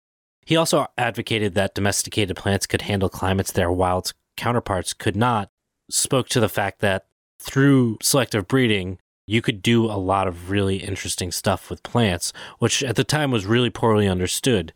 He 0.45 0.55
also 0.55 0.87
advocated 0.97 1.55
that 1.55 1.73
domesticated 1.73 2.35
plants 2.35 2.67
could 2.67 2.83
handle 2.83 3.09
climates 3.09 3.51
their 3.51 3.71
wild 3.71 4.13
counterparts 4.37 4.93
could 4.93 5.15
not. 5.15 5.49
Spoke 5.89 6.29
to 6.29 6.39
the 6.39 6.49
fact 6.49 6.79
that 6.81 7.05
through 7.39 7.97
selective 8.01 8.47
breeding, 8.47 8.99
you 9.27 9.41
could 9.41 9.61
do 9.61 9.85
a 9.85 9.97
lot 9.97 10.27
of 10.27 10.51
really 10.51 10.77
interesting 10.77 11.31
stuff 11.31 11.69
with 11.69 11.83
plants, 11.83 12.31
which 12.59 12.83
at 12.83 12.95
the 12.95 13.03
time 13.03 13.31
was 13.31 13.45
really 13.45 13.69
poorly 13.69 14.07
understood. 14.07 14.73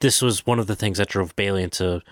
This 0.00 0.20
was 0.20 0.46
one 0.46 0.58
of 0.58 0.66
the 0.66 0.76
things 0.76 0.98
that 0.98 1.08
drove 1.08 1.34
Bailey 1.36 1.62
into 1.62 2.02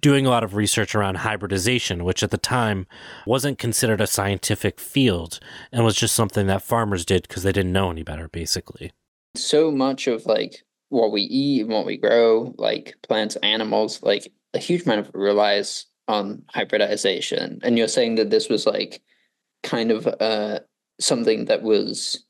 doing 0.00 0.26
a 0.26 0.30
lot 0.30 0.44
of 0.44 0.54
research 0.54 0.94
around 0.94 1.16
hybridization, 1.16 2.04
which 2.04 2.22
at 2.22 2.30
the 2.30 2.38
time 2.38 2.86
wasn't 3.26 3.58
considered 3.58 4.00
a 4.00 4.06
scientific 4.06 4.78
field 4.78 5.40
and 5.72 5.84
was 5.84 5.96
just 5.96 6.14
something 6.14 6.46
that 6.46 6.62
farmers 6.62 7.04
did 7.04 7.26
because 7.26 7.42
they 7.42 7.52
didn't 7.52 7.72
know 7.72 7.90
any 7.90 8.02
better, 8.02 8.28
basically. 8.28 8.92
So 9.34 9.70
much 9.70 10.06
of 10.06 10.26
like 10.26 10.62
what 10.90 11.10
we 11.10 11.22
eat 11.22 11.62
and 11.62 11.70
what 11.70 11.86
we 11.86 11.96
grow, 11.96 12.54
like 12.58 12.94
plants, 13.02 13.36
animals, 13.36 14.02
like 14.02 14.30
a 14.52 14.58
huge 14.58 14.82
amount 14.82 15.00
of 15.00 15.08
it 15.08 15.14
relies 15.14 15.86
on 16.06 16.42
hybridization. 16.48 17.60
And 17.62 17.78
you're 17.78 17.88
saying 17.88 18.16
that 18.16 18.30
this 18.30 18.48
was 18.48 18.66
like 18.66 19.00
kind 19.62 19.90
of 19.90 20.06
uh 20.20 20.60
something 21.00 21.46
that 21.46 21.62
was 21.62 22.24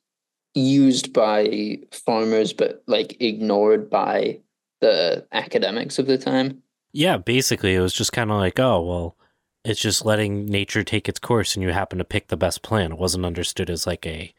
used 0.54 1.12
by 1.12 1.76
farmers 1.90 2.52
but 2.52 2.82
like 2.86 3.16
ignored 3.20 3.90
by 3.90 4.38
the 4.84 5.26
academics 5.32 5.98
of 5.98 6.06
the 6.06 6.18
time. 6.18 6.62
Yeah, 6.92 7.16
basically, 7.16 7.74
it 7.74 7.80
was 7.80 7.92
just 7.92 8.12
kind 8.12 8.30
of 8.30 8.36
like, 8.36 8.58
oh, 8.60 8.80
well, 8.82 9.16
it's 9.64 9.80
just 9.80 10.04
letting 10.04 10.46
nature 10.46 10.84
take 10.84 11.08
its 11.08 11.18
course 11.18 11.54
and 11.56 11.62
you 11.62 11.70
happen 11.70 11.98
to 11.98 12.04
pick 12.04 12.28
the 12.28 12.36
best 12.36 12.62
plan. 12.62 12.92
It 12.92 12.98
wasn't 12.98 13.24
understood 13.24 13.70
as 13.70 13.86
like 13.86 14.06
a 14.06 14.32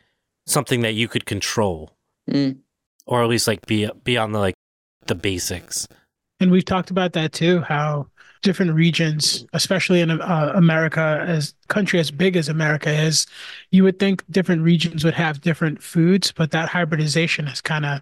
something 0.45 0.81
that 0.81 0.93
you 0.93 1.07
could 1.07 1.25
control 1.25 1.91
Mm. 2.29 2.57
or 3.05 3.21
at 3.21 3.29
least 3.29 3.47
like 3.47 3.65
be 3.67 3.87
beyond 4.03 4.33
the 4.33 4.39
like 4.39 4.55
the 5.05 5.15
basics. 5.15 5.87
And 6.39 6.49
we've 6.49 6.65
talked 6.65 6.89
about 6.89 7.13
that 7.13 7.33
too, 7.33 7.61
how 7.61 8.07
different 8.41 8.73
regions, 8.73 9.45
especially 9.53 10.01
in 10.01 10.09
uh, 10.09 10.51
America, 10.55 11.23
as 11.27 11.53
country 11.67 11.99
as 11.99 12.09
big 12.11 12.35
as 12.35 12.49
America 12.49 12.89
is, 12.91 13.25
you 13.71 13.83
would 13.83 13.99
think 13.99 14.23
different 14.31 14.63
regions 14.63 15.03
would 15.03 15.13
have 15.13 15.41
different 15.41 15.81
foods, 15.83 16.31
but 16.31 16.51
that 16.51 16.69
hybridization 16.69 17.45
has 17.47 17.61
kind 17.61 17.85
of 17.85 18.01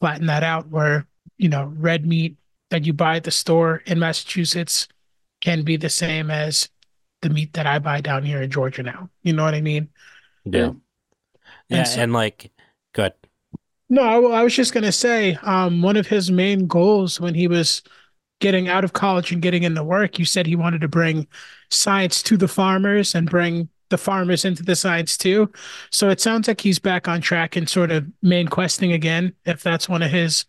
flattened 0.00 0.28
that 0.28 0.42
out. 0.42 0.68
Where 0.68 1.06
you 1.38 1.48
know, 1.48 1.72
red 1.76 2.06
meat 2.06 2.36
that 2.70 2.84
you 2.86 2.92
buy 2.92 3.16
at 3.16 3.24
the 3.24 3.30
store 3.30 3.82
in 3.86 3.98
Massachusetts 3.98 4.88
can 5.40 5.62
be 5.62 5.76
the 5.76 5.88
same 5.90 6.30
as 6.30 6.68
the 7.22 7.30
meat 7.30 7.52
that 7.54 7.66
I 7.66 7.78
buy 7.78 8.00
down 8.00 8.24
here 8.24 8.42
in 8.42 8.50
Georgia 8.50 8.82
now. 8.82 9.10
You 9.22 9.32
know 9.32 9.44
what 9.44 9.54
I 9.54 9.60
mean? 9.60 9.88
Yeah. 10.44 10.60
Yeah. 10.60 10.72
Yeah, 11.68 11.78
And 11.78 11.88
so- 11.88 12.00
and 12.02 12.12
like 12.12 12.52
good. 12.92 13.12
No, 13.90 14.02
I, 14.02 14.40
I 14.40 14.42
was 14.42 14.54
just 14.54 14.72
gonna 14.72 14.92
say, 14.92 15.38
um, 15.42 15.82
one 15.82 15.96
of 15.96 16.06
his 16.06 16.30
main 16.30 16.66
goals 16.66 17.20
when 17.20 17.34
he 17.34 17.48
was 17.48 17.82
getting 18.40 18.68
out 18.68 18.84
of 18.84 18.92
college 18.92 19.30
and 19.32 19.40
getting 19.42 19.62
into 19.62 19.82
work, 19.84 20.18
you 20.18 20.24
said 20.24 20.46
he 20.46 20.56
wanted 20.56 20.80
to 20.80 20.88
bring 20.88 21.26
science 21.70 22.22
to 22.24 22.36
the 22.36 22.48
farmers 22.48 23.14
and 23.14 23.30
bring 23.30 23.68
the 23.90 23.98
farmers 23.98 24.44
into 24.44 24.62
the 24.62 24.74
science 24.74 25.16
too. 25.16 25.50
So 25.90 26.08
it 26.10 26.20
sounds 26.20 26.48
like 26.48 26.60
he's 26.60 26.78
back 26.78 27.06
on 27.08 27.20
track 27.20 27.56
and 27.56 27.68
sort 27.68 27.90
of 27.90 28.06
main 28.22 28.48
questing 28.48 28.92
again, 28.92 29.34
if 29.44 29.62
that's 29.62 29.88
one 29.88 30.02
of 30.02 30.10
his 30.10 30.46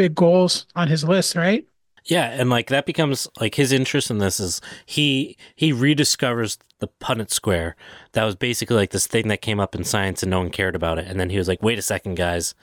big 0.00 0.14
goals 0.14 0.64
on 0.74 0.88
his 0.88 1.04
list, 1.04 1.36
right? 1.36 1.66
Yeah, 2.06 2.30
and 2.30 2.48
like 2.48 2.68
that 2.68 2.86
becomes 2.86 3.28
like 3.38 3.56
his 3.56 3.70
interest 3.70 4.10
in 4.10 4.16
this 4.16 4.40
is 4.40 4.62
he 4.86 5.36
he 5.54 5.74
rediscovers 5.74 6.56
the 6.78 6.88
Punnett 6.88 7.30
square. 7.30 7.76
That 8.12 8.24
was 8.24 8.34
basically 8.34 8.76
like 8.76 8.92
this 8.92 9.06
thing 9.06 9.28
that 9.28 9.42
came 9.42 9.60
up 9.60 9.74
in 9.74 9.84
science 9.84 10.22
and 10.22 10.30
no 10.30 10.38
one 10.38 10.48
cared 10.48 10.74
about 10.74 10.98
it. 10.98 11.06
And 11.06 11.20
then 11.20 11.28
he 11.28 11.36
was 11.36 11.48
like, 11.48 11.62
"Wait 11.62 11.78
a 11.78 11.82
second, 11.82 12.14
guys, 12.14 12.54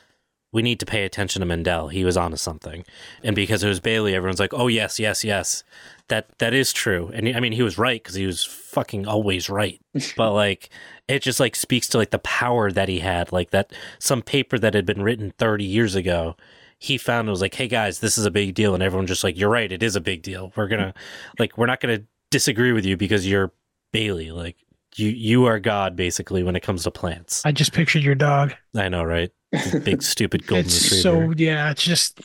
we 0.51 0.63
need 0.63 0.79
to 0.79 0.87
pay 0.87 1.05
attention 1.05 1.41
to 1.41 1.45
Mendel. 1.45 1.89
He 1.89 2.03
was 2.03 2.17
onto 2.17 2.37
something." 2.37 2.83
And 3.21 3.35
because 3.35 3.63
it 3.63 3.67
was 3.67 3.79
Bailey, 3.79 4.15
everyone's 4.15 4.39
like, 4.39 4.55
"Oh 4.55 4.67
yes, 4.67 4.97
yes, 4.97 5.23
yes, 5.23 5.63
that 6.07 6.35
that 6.39 6.55
is 6.55 6.73
true." 6.73 7.11
And 7.13 7.29
I 7.29 7.39
mean, 7.39 7.51
he 7.51 7.61
was 7.61 7.77
right 7.77 8.01
because 8.01 8.15
he 8.15 8.25
was 8.25 8.43
fucking 8.43 9.05
always 9.05 9.47
right. 9.47 9.79
but 10.17 10.33
like, 10.33 10.71
it 11.07 11.21
just 11.21 11.39
like 11.39 11.55
speaks 11.55 11.87
to 11.89 11.99
like 11.99 12.09
the 12.09 12.17
power 12.17 12.71
that 12.71 12.89
he 12.89 13.01
had. 13.01 13.31
Like 13.31 13.51
that 13.51 13.71
some 13.99 14.23
paper 14.23 14.57
that 14.57 14.73
had 14.73 14.87
been 14.87 15.03
written 15.03 15.31
thirty 15.37 15.65
years 15.65 15.93
ago 15.93 16.35
he 16.79 16.97
found 16.97 17.27
it 17.27 17.31
was 17.31 17.41
like, 17.41 17.53
hey 17.55 17.67
guys, 17.67 17.99
this 17.99 18.17
is 18.17 18.25
a 18.25 18.31
big 18.31 18.53
deal, 18.55 18.73
and 18.73 18.83
everyone 18.83 19.07
just 19.07 19.23
like, 19.23 19.37
you're 19.37 19.49
right, 19.49 19.71
it 19.71 19.81
is 19.83 19.95
a 19.95 20.01
big 20.01 20.21
deal. 20.21 20.51
We're 20.55 20.67
gonna 20.67 20.93
like, 21.39 21.57
we're 21.57 21.65
not 21.65 21.79
gonna 21.79 22.03
disagree 22.29 22.71
with 22.71 22.85
you 22.85 22.97
because 22.97 23.27
you're 23.27 23.51
Bailey. 23.91 24.31
Like, 24.31 24.57
you 24.95 25.09
you 25.09 25.45
are 25.45 25.59
God 25.59 25.95
basically 25.95 26.43
when 26.43 26.55
it 26.55 26.61
comes 26.63 26.83
to 26.83 26.91
plants. 26.91 27.45
I 27.45 27.51
just 27.51 27.73
pictured 27.73 28.03
your 28.03 28.15
dog. 28.15 28.53
I 28.75 28.89
know, 28.89 29.03
right? 29.03 29.31
The 29.51 29.81
Big 29.83 30.01
stupid 30.13 30.45
golden 30.45 30.65
it's 30.65 30.91
retriever. 30.91 31.01
so 31.27 31.33
yeah. 31.37 31.71
It's 31.71 31.83
just 31.83 32.19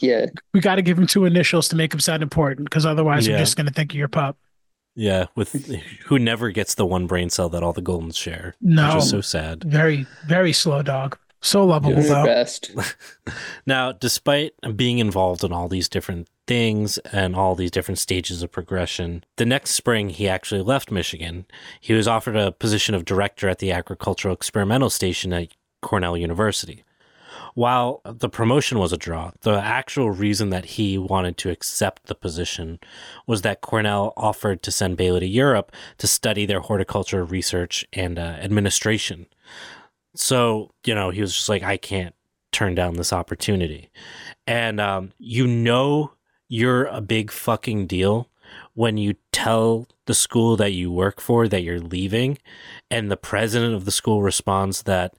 Yeah. 0.00 0.26
we 0.52 0.60
got 0.60 0.74
to 0.76 0.82
give 0.82 0.98
him 0.98 1.06
two 1.06 1.24
initials 1.24 1.68
to 1.68 1.76
make 1.76 1.92
him 1.94 2.00
sound 2.00 2.22
important 2.22 2.68
because 2.68 2.84
otherwise 2.84 3.26
Yeah. 3.26 3.34
I'm 3.34 3.40
just 3.40 3.56
gonna 3.56 3.70
think 3.70 3.92
of 3.92 3.96
your 3.96 4.08
pup. 4.08 4.36
yeah, 4.96 5.26
with 5.36 5.52
who 6.06 6.18
never 6.18 6.50
gets 6.50 6.74
the 6.74 6.84
one 6.86 7.06
brain 7.06 7.30
cell 7.30 7.48
that 7.50 7.62
all 7.62 7.72
the 7.72 7.82
goldens 7.82 8.16
share. 8.16 8.54
No, 8.60 8.94
Which 8.96 9.04
is 9.04 9.10
so 9.10 9.20
sad. 9.20 9.62
very 9.64 10.06
very 10.26 10.52
slow 10.52 10.82
dog. 10.82 11.16
So 11.46 11.64
lovable 11.64 11.92
You're 11.92 12.02
the 12.02 12.08
though. 12.08 12.24
best. 12.24 12.72
Now, 13.66 13.90
despite 13.92 14.52
being 14.76 14.98
involved 14.98 15.42
in 15.42 15.52
all 15.52 15.68
these 15.68 15.88
different 15.88 16.28
things 16.46 16.98
and 17.10 17.34
all 17.34 17.56
these 17.56 17.72
different 17.72 17.98
stages 17.98 18.42
of 18.42 18.52
progression, 18.52 19.24
the 19.36 19.46
next 19.46 19.70
spring 19.70 20.10
he 20.10 20.28
actually 20.28 20.62
left 20.62 20.92
Michigan. 20.92 21.46
He 21.80 21.92
was 21.92 22.06
offered 22.06 22.36
a 22.36 22.52
position 22.52 22.94
of 22.94 23.04
director 23.04 23.48
at 23.48 23.58
the 23.58 23.72
Agricultural 23.72 24.34
Experimental 24.34 24.90
Station 24.90 25.32
at 25.32 25.48
Cornell 25.82 26.16
University. 26.16 26.84
While 27.54 28.00
the 28.04 28.28
promotion 28.28 28.78
was 28.78 28.92
a 28.92 28.96
draw, 28.96 29.32
the 29.40 29.58
actual 29.58 30.10
reason 30.10 30.50
that 30.50 30.66
he 30.76 30.98
wanted 30.98 31.36
to 31.38 31.50
accept 31.50 32.06
the 32.06 32.14
position 32.14 32.78
was 33.26 33.42
that 33.42 33.60
Cornell 33.60 34.12
offered 34.16 34.62
to 34.62 34.70
send 34.70 34.96
Bailey 34.96 35.20
to 35.20 35.26
Europe 35.26 35.72
to 35.98 36.06
study 36.06 36.44
their 36.44 36.60
horticulture 36.60 37.24
research 37.24 37.84
and 37.92 38.18
uh, 38.18 38.22
administration. 38.22 39.26
So, 40.16 40.70
you 40.84 40.94
know, 40.94 41.10
he 41.10 41.20
was 41.20 41.34
just 41.34 41.48
like, 41.48 41.62
I 41.62 41.76
can't 41.76 42.14
turn 42.52 42.74
down 42.74 42.94
this 42.94 43.12
opportunity. 43.12 43.90
And 44.46 44.80
um, 44.80 45.12
you 45.18 45.46
know 45.46 46.12
you're 46.48 46.84
a 46.86 47.00
big 47.00 47.30
fucking 47.30 47.86
deal 47.86 48.30
when 48.74 48.96
you 48.96 49.14
tell 49.32 49.88
the 50.06 50.14
school 50.14 50.56
that 50.56 50.72
you 50.72 50.90
work 50.90 51.20
for 51.20 51.48
that 51.48 51.62
you're 51.62 51.80
leaving, 51.80 52.38
and 52.90 53.10
the 53.10 53.16
president 53.16 53.74
of 53.74 53.84
the 53.84 53.90
school 53.90 54.22
responds 54.22 54.84
that 54.84 55.14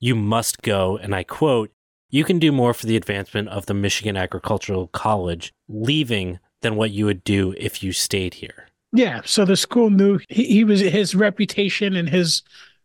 you 0.00 0.14
must 0.14 0.62
go, 0.62 0.96
and 0.96 1.14
I 1.14 1.22
quote, 1.22 1.70
you 2.10 2.24
can 2.24 2.38
do 2.38 2.52
more 2.52 2.74
for 2.74 2.86
the 2.86 2.96
advancement 2.96 3.48
of 3.48 3.66
the 3.66 3.74
Michigan 3.74 4.16
Agricultural 4.16 4.88
College 4.88 5.54
leaving 5.68 6.40
than 6.60 6.76
what 6.76 6.90
you 6.90 7.06
would 7.06 7.24
do 7.24 7.54
if 7.56 7.82
you 7.82 7.92
stayed 7.92 8.34
here. 8.34 8.66
Yeah, 8.92 9.22
so 9.24 9.44
the 9.44 9.56
school 9.56 9.88
knew 9.88 10.18
he, 10.28 10.44
he 10.44 10.64
was 10.64 10.80
his 10.80 11.14
reputation 11.14 11.96
and 11.96 12.08
his 12.08 12.42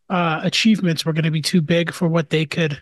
uh, 0.09 0.41
achievements 0.43 1.05
were 1.05 1.13
going 1.13 1.25
to 1.25 1.31
be 1.31 1.41
too 1.41 1.61
big 1.61 1.91
for 1.93 2.07
what 2.07 2.29
they 2.29 2.45
could, 2.45 2.81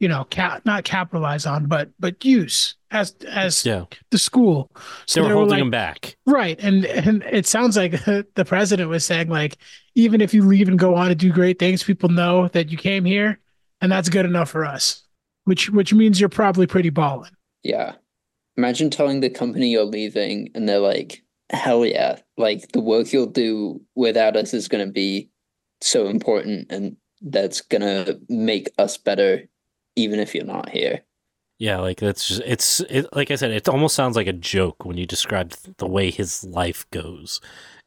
you 0.00 0.08
know, 0.08 0.24
cap 0.24 0.62
not 0.64 0.84
capitalize 0.84 1.46
on, 1.46 1.66
but 1.66 1.90
but 1.98 2.24
use 2.24 2.76
as 2.90 3.14
as 3.28 3.64
Yeah. 3.66 3.84
the 4.10 4.18
school. 4.18 4.70
So 5.06 5.20
they 5.22 5.28
were 5.28 5.34
holding 5.34 5.50
like, 5.50 5.60
him 5.62 5.70
back. 5.70 6.16
right, 6.26 6.58
and 6.62 6.84
and 6.86 7.22
it 7.24 7.46
sounds 7.46 7.76
like 7.76 7.92
the 8.04 8.44
president 8.46 8.88
was 8.88 9.04
saying 9.04 9.28
like, 9.28 9.56
even 9.94 10.20
if 10.20 10.32
you 10.32 10.42
leave 10.44 10.68
and 10.68 10.78
go 10.78 10.94
on 10.94 11.08
to 11.08 11.14
do 11.14 11.32
great 11.32 11.58
things, 11.58 11.82
people 11.82 12.08
know 12.08 12.48
that 12.48 12.70
you 12.70 12.76
came 12.78 13.04
here, 13.04 13.40
and 13.80 13.90
that's 13.90 14.08
good 14.08 14.24
enough 14.26 14.50
for 14.50 14.64
us. 14.64 15.02
Which 15.44 15.70
which 15.70 15.92
means 15.94 16.20
you're 16.20 16.28
probably 16.28 16.66
pretty 16.66 16.90
balling. 16.90 17.30
Yeah. 17.62 17.94
Imagine 18.56 18.90
telling 18.90 19.20
the 19.20 19.30
company 19.30 19.68
you're 19.70 19.84
leaving 19.84 20.50
and 20.54 20.68
they're 20.68 20.78
like, 20.80 21.22
hell 21.50 21.86
yeah, 21.86 22.18
like 22.36 22.72
the 22.72 22.80
work 22.80 23.12
you'll 23.12 23.26
do 23.26 23.80
without 23.94 24.36
us 24.36 24.52
is 24.52 24.66
going 24.68 24.84
to 24.84 24.92
be 24.92 25.30
so 25.80 26.08
important 26.08 26.70
and 26.70 26.96
that's 27.20 27.60
going 27.60 27.82
to 27.82 28.18
make 28.28 28.70
us 28.78 28.96
better 28.96 29.42
even 29.96 30.20
if 30.20 30.34
you're 30.34 30.44
not 30.44 30.68
here. 30.70 31.02
Yeah, 31.58 31.78
like 31.78 31.98
that's 31.98 32.28
just 32.28 32.42
it's 32.46 32.80
it, 32.88 33.06
like 33.12 33.32
I 33.32 33.34
said, 33.34 33.50
it 33.50 33.68
almost 33.68 33.96
sounds 33.96 34.14
like 34.14 34.28
a 34.28 34.32
joke 34.32 34.84
when 34.84 34.96
you 34.96 35.06
describe 35.06 35.50
the 35.78 35.88
way 35.88 36.10
his 36.12 36.44
life 36.44 36.86
goes. 36.92 37.40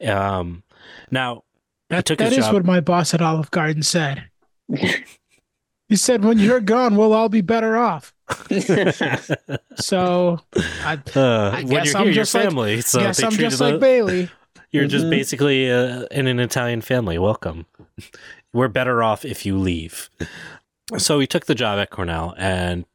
Um, 0.06 0.64
now 1.10 1.44
he 1.89 1.96
That, 1.96 2.06
took 2.06 2.18
that 2.20 2.30
his 2.30 2.39
is 2.39 2.46
job. 2.46 2.54
what 2.56 2.66
my 2.66 2.82
boss 2.82 3.14
at 3.14 3.22
Olive 3.22 3.50
Garden 3.52 3.84
said. 3.84 4.26
He 5.88 5.98
said, 5.98 6.24
"When 6.24 6.39
you're 6.39 6.62
gone, 6.62 6.96
we'll 6.96 7.12
all 7.12 7.28
be 7.28 7.42
better 7.42 7.76
off." 7.76 8.14
So 9.76 10.39
I 10.56 11.00
Uh, 11.16 11.52
when 11.52 11.68
guess 11.68 11.88
you're 11.88 11.98
I'm 11.98 12.04
here, 12.04 12.06
your 12.06 12.14
just 12.14 12.34
like- 12.34 12.44
family. 12.46 12.82
so 12.82 13.00
guess 13.00 13.22
I'm 13.24 13.32
just 13.32 13.60
like 13.60 13.80
Bailey. 13.80 14.30
You're 14.72 14.88
just 14.88 15.05
Mhm. 15.05 15.09
basically 15.09 15.69
uh, 15.72 16.03
in 16.11 16.28
an 16.28 16.39
Italian 16.39 16.82
family. 16.82 17.17
Welcome. 17.17 17.65
We're 18.53 18.67
better 18.69 19.03
off 19.03 19.26
if 19.26 19.45
you 19.45 19.57
leave. 19.57 20.09
So 20.97 21.19
he 21.19 21.28
took 21.28 21.45
the 21.45 21.55
job 21.55 21.80
at 21.80 21.89
Cornell, 21.89 22.34
and 22.38 22.86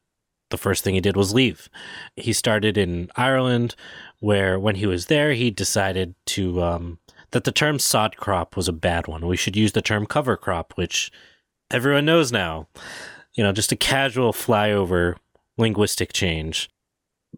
the 0.50 0.58
first 0.58 0.84
thing 0.84 0.94
he 0.94 1.00
did 1.00 1.16
was 1.16 1.34
leave. 1.34 1.68
He 2.16 2.32
started 2.32 2.76
in 2.78 3.10
Ireland, 3.16 3.74
where 4.20 4.58
when 4.58 4.76
he 4.76 4.86
was 4.86 5.06
there, 5.06 5.32
he 5.32 5.50
decided 5.50 6.14
to 6.26 6.62
um, 6.62 6.98
that 7.32 7.44
the 7.44 7.52
term 7.52 7.78
sod 7.78 8.16
crop 8.16 8.56
was 8.56 8.68
a 8.68 8.72
bad 8.72 9.06
one. 9.08 9.26
We 9.26 9.36
should 9.36 9.56
use 9.56 9.72
the 9.72 9.82
term 9.82 10.06
cover 10.06 10.36
crop, 10.36 10.72
which 10.76 11.10
everyone 11.70 12.04
knows 12.04 12.32
now. 12.32 12.68
You 13.34 13.44
know, 13.44 13.52
just 13.52 13.72
a 13.72 13.76
casual 13.76 14.32
flyover 14.32 15.16
linguistic 15.58 16.12
change 16.12 16.68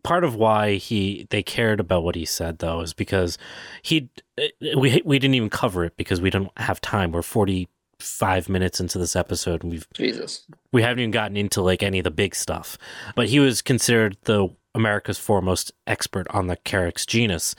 part 0.03 0.25
of 0.25 0.35
why 0.35 0.75
he 0.75 1.27
they 1.31 1.43
cared 1.43 1.81
about 1.81 2.03
what 2.05 2.15
he 2.15 2.25
said 2.25 2.59
though 2.59 2.81
is 2.81 2.95
because 2.95 3.39
he 3.83 4.09
eh, 4.39 4.49
eh, 4.63 4.75
we 4.77 5.03
we 5.05 5.19
didn't 5.19 5.35
even 5.35 5.51
cover 5.51 5.85
it 5.85 5.97
because 5.97 6.21
we 6.21 6.31
don't 6.31 6.51
have 6.57 6.81
time. 6.81 7.13
We're 7.13 7.23
45 7.23 8.49
minutes 8.49 8.81
into 8.81 8.99
this 8.99 9.17
episode 9.17 9.63
and 9.63 9.73
we've 9.73 9.87
Jesus. 9.95 10.47
we 10.73 10.83
haven't 10.83 11.01
even 11.01 11.11
gotten 11.11 11.37
into 11.37 11.63
like 11.63 11.83
any 11.83 11.99
of 11.99 12.05
the 12.05 12.11
big 12.11 12.35
stuff. 12.35 12.79
But 13.17 13.29
he 13.29 13.41
was 13.41 13.63
considered 13.63 14.17
the 14.25 14.49
America's 14.75 15.19
foremost 15.19 15.73
expert 15.87 16.27
on 16.31 16.47
the 16.47 16.57
Carex 16.57 17.07
genus, 17.07 17.55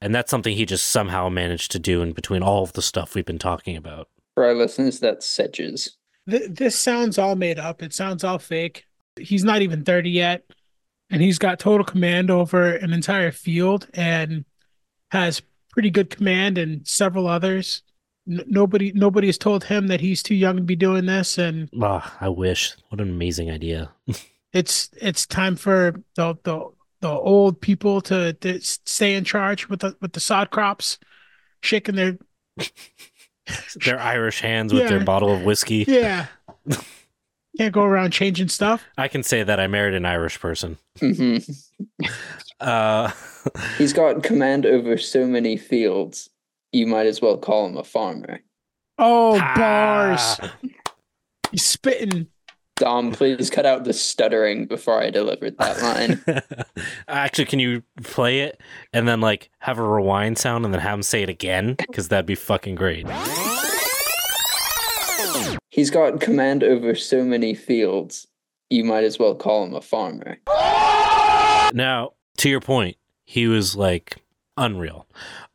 and 0.00 0.14
that's 0.14 0.30
something 0.30 0.54
he 0.54 0.66
just 0.66 0.86
somehow 0.86 1.28
managed 1.28 1.70
to 1.72 1.78
do 1.78 2.02
in 2.02 2.12
between 2.12 2.42
all 2.42 2.62
of 2.62 2.74
the 2.74 2.82
stuff 2.82 3.14
we've 3.14 3.24
been 3.24 3.38
talking 3.38 3.76
about. 3.76 4.08
For 4.34 4.44
our 4.44 4.54
listeners, 4.54 5.00
that's 5.00 5.24
sedges. 5.24 5.96
Th- 6.28 6.50
this 6.50 6.78
sounds 6.78 7.16
all 7.18 7.36
made 7.36 7.58
up. 7.58 7.82
It 7.82 7.94
sounds 7.94 8.22
all 8.22 8.38
fake. 8.38 8.84
He's 9.18 9.44
not 9.44 9.62
even 9.62 9.82
30 9.82 10.10
yet, 10.10 10.44
and 11.10 11.22
he's 11.22 11.38
got 11.38 11.58
total 11.58 11.84
command 11.84 12.30
over 12.30 12.72
an 12.76 12.92
entire 12.92 13.32
field 13.32 13.88
and 13.94 14.44
has 15.10 15.42
pretty 15.70 15.90
good 15.90 16.10
command 16.10 16.58
and 16.58 16.86
several 16.86 17.26
others. 17.26 17.82
N- 18.30 18.44
nobody 18.46 18.92
nobody 18.94 19.26
has 19.28 19.38
told 19.38 19.64
him 19.64 19.86
that 19.88 20.00
he's 20.00 20.22
too 20.22 20.34
young 20.34 20.56
to 20.56 20.62
be 20.62 20.76
doing 20.76 21.06
this 21.06 21.38
and 21.38 21.68
Ah, 21.80 22.16
I 22.20 22.28
wish. 22.28 22.76
What 22.88 23.00
an 23.00 23.08
amazing 23.10 23.50
idea. 23.50 23.90
it's 24.52 24.90
it's 25.00 25.26
time 25.26 25.56
for 25.56 26.02
the 26.14 26.34
the, 26.42 26.70
the 27.00 27.08
old 27.08 27.60
people 27.60 28.00
to, 28.02 28.32
to 28.34 28.60
stay 28.60 29.14
in 29.14 29.24
charge 29.24 29.68
with 29.68 29.80
the 29.80 29.96
with 30.00 30.12
the 30.12 30.20
sod 30.20 30.50
crops 30.50 30.98
shaking 31.62 31.94
their 31.94 32.18
Their 33.84 33.98
Irish 33.98 34.40
hands 34.40 34.74
with 34.74 34.88
their 34.88 35.02
bottle 35.04 35.32
of 35.34 35.42
whiskey. 35.42 35.84
yeah 35.88 36.26
can't 37.58 37.74
go 37.74 37.82
around 37.82 38.12
changing 38.12 38.48
stuff 38.48 38.84
I 38.96 39.08
can 39.08 39.22
say 39.22 39.42
that 39.42 39.60
I 39.60 39.66
married 39.66 39.94
an 39.94 40.06
Irish 40.06 40.40
person. 40.40 40.78
hmm 40.98 41.36
Uh, 42.60 43.10
He's 43.78 43.92
got 43.92 44.22
command 44.22 44.64
over 44.66 44.96
so 44.98 45.26
many 45.26 45.56
fields, 45.56 46.28
you 46.72 46.86
might 46.86 47.06
as 47.06 47.20
well 47.20 47.36
call 47.38 47.66
him 47.66 47.76
a 47.76 47.84
farmer. 47.84 48.40
oh 48.98 49.38
bars 49.38 50.20
ah, 50.42 50.52
he's 51.52 51.64
spitting 51.64 52.26
Dom, 52.76 53.10
please 53.10 53.50
cut 53.50 53.66
out 53.66 53.82
the 53.82 53.92
stuttering 53.92 54.66
before 54.66 55.02
I 55.02 55.10
delivered 55.10 55.58
that 55.58 55.82
line. 55.82 56.22
Actually, 57.08 57.46
can 57.46 57.58
you 57.58 57.82
play 58.04 58.40
it 58.42 58.60
and 58.92 59.08
then 59.08 59.20
like 59.20 59.50
have 59.58 59.78
a 59.78 59.82
rewind 59.82 60.38
sound 60.38 60.64
and 60.64 60.72
then 60.72 60.80
have 60.80 60.94
him 60.94 61.02
say 61.02 61.24
it 61.24 61.28
again? 61.28 61.74
Because 61.74 62.06
that'd 62.06 62.24
be 62.24 62.36
fucking 62.36 62.76
great. 62.76 63.04
He's 65.70 65.90
got 65.90 66.20
command 66.20 66.64
over 66.64 66.94
so 66.94 67.24
many 67.24 67.54
fields, 67.54 68.26
you 68.70 68.84
might 68.84 69.04
as 69.04 69.18
well 69.18 69.34
call 69.34 69.64
him 69.64 69.74
a 69.74 69.80
farmer. 69.80 70.38
Now, 71.72 72.12
to 72.38 72.48
your 72.48 72.60
point, 72.60 72.96
he 73.24 73.46
was 73.46 73.76
like 73.76 74.16
unreal. 74.56 75.06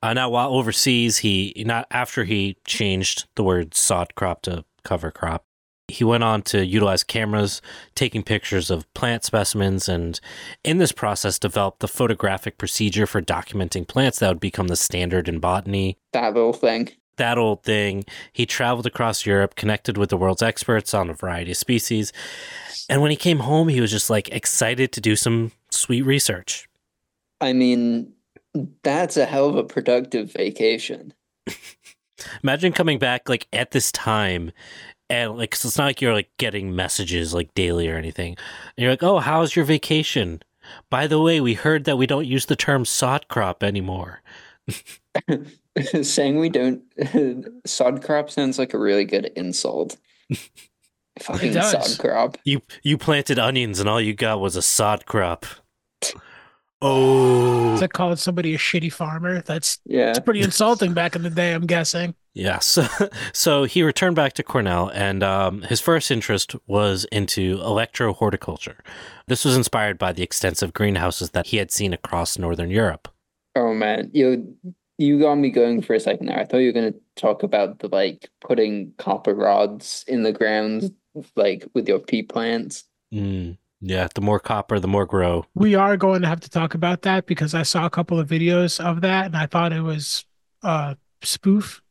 Uh, 0.01 0.13
now, 0.13 0.29
while 0.29 0.53
overseas, 0.53 1.19
he 1.19 1.53
not 1.65 1.87
after 1.91 2.23
he 2.23 2.57
changed 2.65 3.27
the 3.35 3.43
word 3.43 3.73
sod 3.73 4.15
crop 4.15 4.41
to 4.43 4.63
cover 4.83 5.11
crop, 5.11 5.45
he 5.87 6.03
went 6.03 6.23
on 6.23 6.41
to 6.43 6.65
utilize 6.65 7.03
cameras, 7.03 7.61
taking 7.95 8.23
pictures 8.23 8.71
of 8.71 8.91
plant 8.93 9.23
specimens, 9.23 9.89
and 9.89 10.19
in 10.63 10.77
this 10.77 10.91
process, 10.91 11.37
developed 11.37 11.79
the 11.79 11.87
photographic 11.87 12.57
procedure 12.57 13.05
for 13.05 13.21
documenting 13.21 13.87
plants 13.87 14.19
that 14.19 14.29
would 14.29 14.39
become 14.39 14.67
the 14.69 14.75
standard 14.75 15.27
in 15.27 15.39
botany. 15.39 15.97
That 16.13 16.33
little 16.33 16.53
thing. 16.53 16.91
That 17.17 17.37
old 17.37 17.63
thing. 17.63 18.05
He 18.31 18.45
traveled 18.45 18.85
across 18.85 19.25
Europe, 19.25 19.55
connected 19.55 19.97
with 19.97 20.09
the 20.09 20.17
world's 20.17 20.41
experts 20.41 20.93
on 20.93 21.09
a 21.09 21.13
variety 21.13 21.51
of 21.51 21.57
species. 21.57 22.11
And 22.89 23.01
when 23.01 23.11
he 23.11 23.17
came 23.17 23.39
home, 23.39 23.67
he 23.67 23.81
was 23.81 23.91
just 23.91 24.09
like 24.09 24.29
excited 24.29 24.91
to 24.93 25.01
do 25.01 25.15
some 25.15 25.51
sweet 25.71 26.01
research. 26.03 26.67
I 27.41 27.53
mean, 27.53 28.13
that's 28.83 29.17
a 29.17 29.25
hell 29.25 29.49
of 29.49 29.55
a 29.55 29.63
productive 29.63 30.31
vacation. 30.31 31.13
Imagine 32.43 32.71
coming 32.71 32.99
back 32.99 33.27
like 33.27 33.47
at 33.51 33.71
this 33.71 33.91
time 33.91 34.51
And 35.09 35.37
like, 35.37 35.53
it's 35.53 35.77
not 35.77 35.85
like 35.85 36.01
you're 36.01 36.13
like 36.13 36.29
getting 36.37 36.75
messages 36.75 37.33
like 37.33 37.53
daily 37.53 37.89
or 37.89 37.97
anything. 37.97 38.37
And 38.77 38.83
you're 38.83 38.91
like, 38.91 39.03
oh, 39.03 39.19
how's 39.19 39.55
your 39.55 39.65
vacation? 39.65 40.41
By 40.89 41.07
the 41.07 41.21
way, 41.21 41.41
we 41.41 41.53
heard 41.55 41.83
that 41.85 41.97
we 41.97 42.07
don't 42.07 42.25
use 42.25 42.45
the 42.45 42.55
term 42.55 42.85
sod 42.85 43.27
crop 43.27 43.63
anymore. 43.63 44.21
Saying 46.03 46.39
we 46.39 46.49
don't 46.49 46.83
sod 47.65 48.03
crop 48.03 48.29
sounds 48.29 48.59
like 48.59 48.73
a 48.73 48.79
really 48.79 49.05
good 49.05 49.31
insult. 49.35 49.97
Fucking 51.19 51.53
sod 51.53 51.97
crop. 51.99 52.37
You 52.43 52.61
you 52.83 52.97
planted 52.97 53.39
onions 53.39 53.79
and 53.79 53.87
all 53.89 54.01
you 54.01 54.13
got 54.13 54.39
was 54.39 54.55
a 54.55 54.61
sod 54.61 55.05
crop. 55.05 55.45
Oh, 56.85 57.73
Is 57.75 57.79
that 57.79 57.93
calling 57.93 58.17
somebody 58.17 58.53
a 58.53 58.57
shitty 58.57 58.91
farmer? 58.91 59.41
That's 59.41 59.79
Yeah. 59.85 60.09
it's 60.09 60.19
pretty 60.19 60.41
insulting 60.41 60.93
back 60.93 61.15
in 61.15 61.23
the 61.23 61.29
day, 61.29 61.53
I'm 61.53 61.65
guessing. 61.65 62.13
Yeah, 62.33 62.59
so, 62.59 62.85
so 63.31 63.63
he 63.63 63.83
returned 63.83 64.17
back 64.17 64.33
to 64.33 64.43
Cornell, 64.43 64.89
and 64.89 65.23
um, 65.23 65.61
his 65.61 65.79
first 65.79 66.11
interest 66.11 66.55
was 66.67 67.05
into 67.05 67.61
electro 67.61 68.11
horticulture. 68.11 68.83
This 69.27 69.45
was 69.45 69.55
inspired 69.55 69.97
by 69.97 70.11
the 70.11 70.23
extensive 70.23 70.73
greenhouses 70.73 71.29
that 71.29 71.47
he 71.47 71.57
had 71.57 71.71
seen 71.71 71.93
across 71.93 72.37
northern 72.37 72.69
Europe. 72.69 73.07
Oh 73.55 73.73
man, 73.73 74.09
you 74.13 74.57
you 75.03 75.19
got 75.19 75.35
me 75.35 75.49
going 75.49 75.81
for 75.81 75.93
a 75.93 75.99
second 75.99 76.27
there. 76.27 76.39
I 76.39 76.45
thought 76.45 76.57
you 76.57 76.67
were 76.67 76.73
gonna 76.79 76.93
talk 77.15 77.43
about 77.43 77.79
the 77.79 77.87
like 77.89 78.29
putting 78.41 78.93
copper 78.97 79.33
rods 79.35 80.03
in 80.07 80.23
the 80.23 80.31
ground, 80.31 80.93
like 81.35 81.67
with 81.73 81.87
your 81.87 81.99
pea 81.99 82.23
plants. 82.23 82.85
Mm, 83.13 83.57
yeah, 83.81 84.07
the 84.15 84.21
more 84.21 84.39
copper, 84.39 84.79
the 84.79 84.87
more 84.87 85.05
grow. 85.05 85.45
We 85.55 85.75
are 85.75 85.97
going 85.97 86.21
to 86.23 86.27
have 86.27 86.39
to 86.41 86.49
talk 86.49 86.73
about 86.73 87.01
that 87.03 87.25
because 87.25 87.53
I 87.53 87.63
saw 87.63 87.85
a 87.85 87.89
couple 87.89 88.19
of 88.19 88.27
videos 88.27 88.79
of 88.83 89.01
that 89.01 89.25
and 89.27 89.35
I 89.35 89.45
thought 89.45 89.73
it 89.73 89.81
was 89.81 90.25
a 90.63 90.97
spoof. 91.21 91.81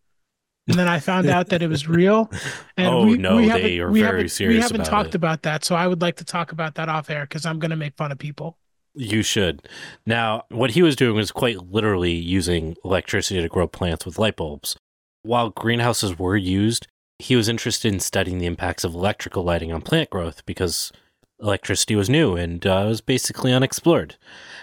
And 0.68 0.78
then 0.78 0.88
I 0.88 1.00
found 1.00 1.28
out 1.28 1.48
that 1.48 1.60
it 1.62 1.68
was 1.68 1.88
real. 1.88 2.30
And 2.76 2.86
Oh, 2.88 3.04
we, 3.06 3.18
no, 3.18 3.36
we 3.36 3.42
they 3.42 3.48
haven't- 3.48 3.80
are 3.80 3.90
we 3.90 4.00
very 4.00 4.28
serious 4.28 4.56
We 4.58 4.62
haven't 4.62 4.80
about 4.82 4.90
talked 4.90 5.08
it. 5.10 5.14
about 5.16 5.42
that, 5.42 5.64
so 5.64 5.74
I 5.74 5.86
would 5.86 6.00
like 6.00 6.16
to 6.16 6.24
talk 6.24 6.52
about 6.52 6.76
that 6.76 6.88
off 6.88 7.10
air 7.10 7.22
because 7.22 7.44
I'm 7.46 7.58
going 7.58 7.70
to 7.72 7.76
make 7.76 7.96
fun 7.96 8.10
of 8.12 8.18
people. 8.18 8.56
You 8.95 9.22
should. 9.22 9.68
Now, 10.05 10.45
what 10.51 10.72
he 10.72 10.82
was 10.82 10.97
doing 10.97 11.16
was 11.16 11.32
quite 11.32 11.70
literally 11.70 12.12
using 12.12 12.76
electricity 12.84 13.40
to 13.40 13.49
grow 13.49 13.66
plants 13.66 14.05
with 14.05 14.18
light 14.18 14.36
bulbs. 14.36 14.76
While 15.22 15.51
greenhouses 15.51 16.18
were 16.18 16.36
used, 16.36 16.88
he 17.18 17.36
was 17.36 17.49
interested 17.49 17.93
in 17.93 18.01
studying 18.01 18.38
the 18.38 18.47
impacts 18.47 18.84
of 18.84 18.95
electrical 18.95 19.45
lighting 19.45 19.72
on 19.72 19.80
plant 19.80 20.11
growth 20.11 20.45
because 20.45 20.93
electricity 21.40 21.97
was 21.97 22.11
new 22.11 22.36
and 22.36 22.66
uh, 22.66 22.84
was 22.86 23.01
basically 23.01 23.53
unexplored. 23.53 24.16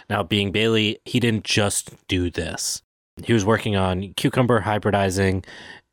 Now, 0.09 0.23
being 0.23 0.51
Bailey, 0.51 0.99
he 1.05 1.19
didn't 1.19 1.43
just 1.43 1.91
do 2.07 2.29
this. 2.29 2.81
He 3.23 3.33
was 3.33 3.45
working 3.45 3.75
on 3.75 4.13
cucumber 4.13 4.61
hybridizing, 4.61 5.45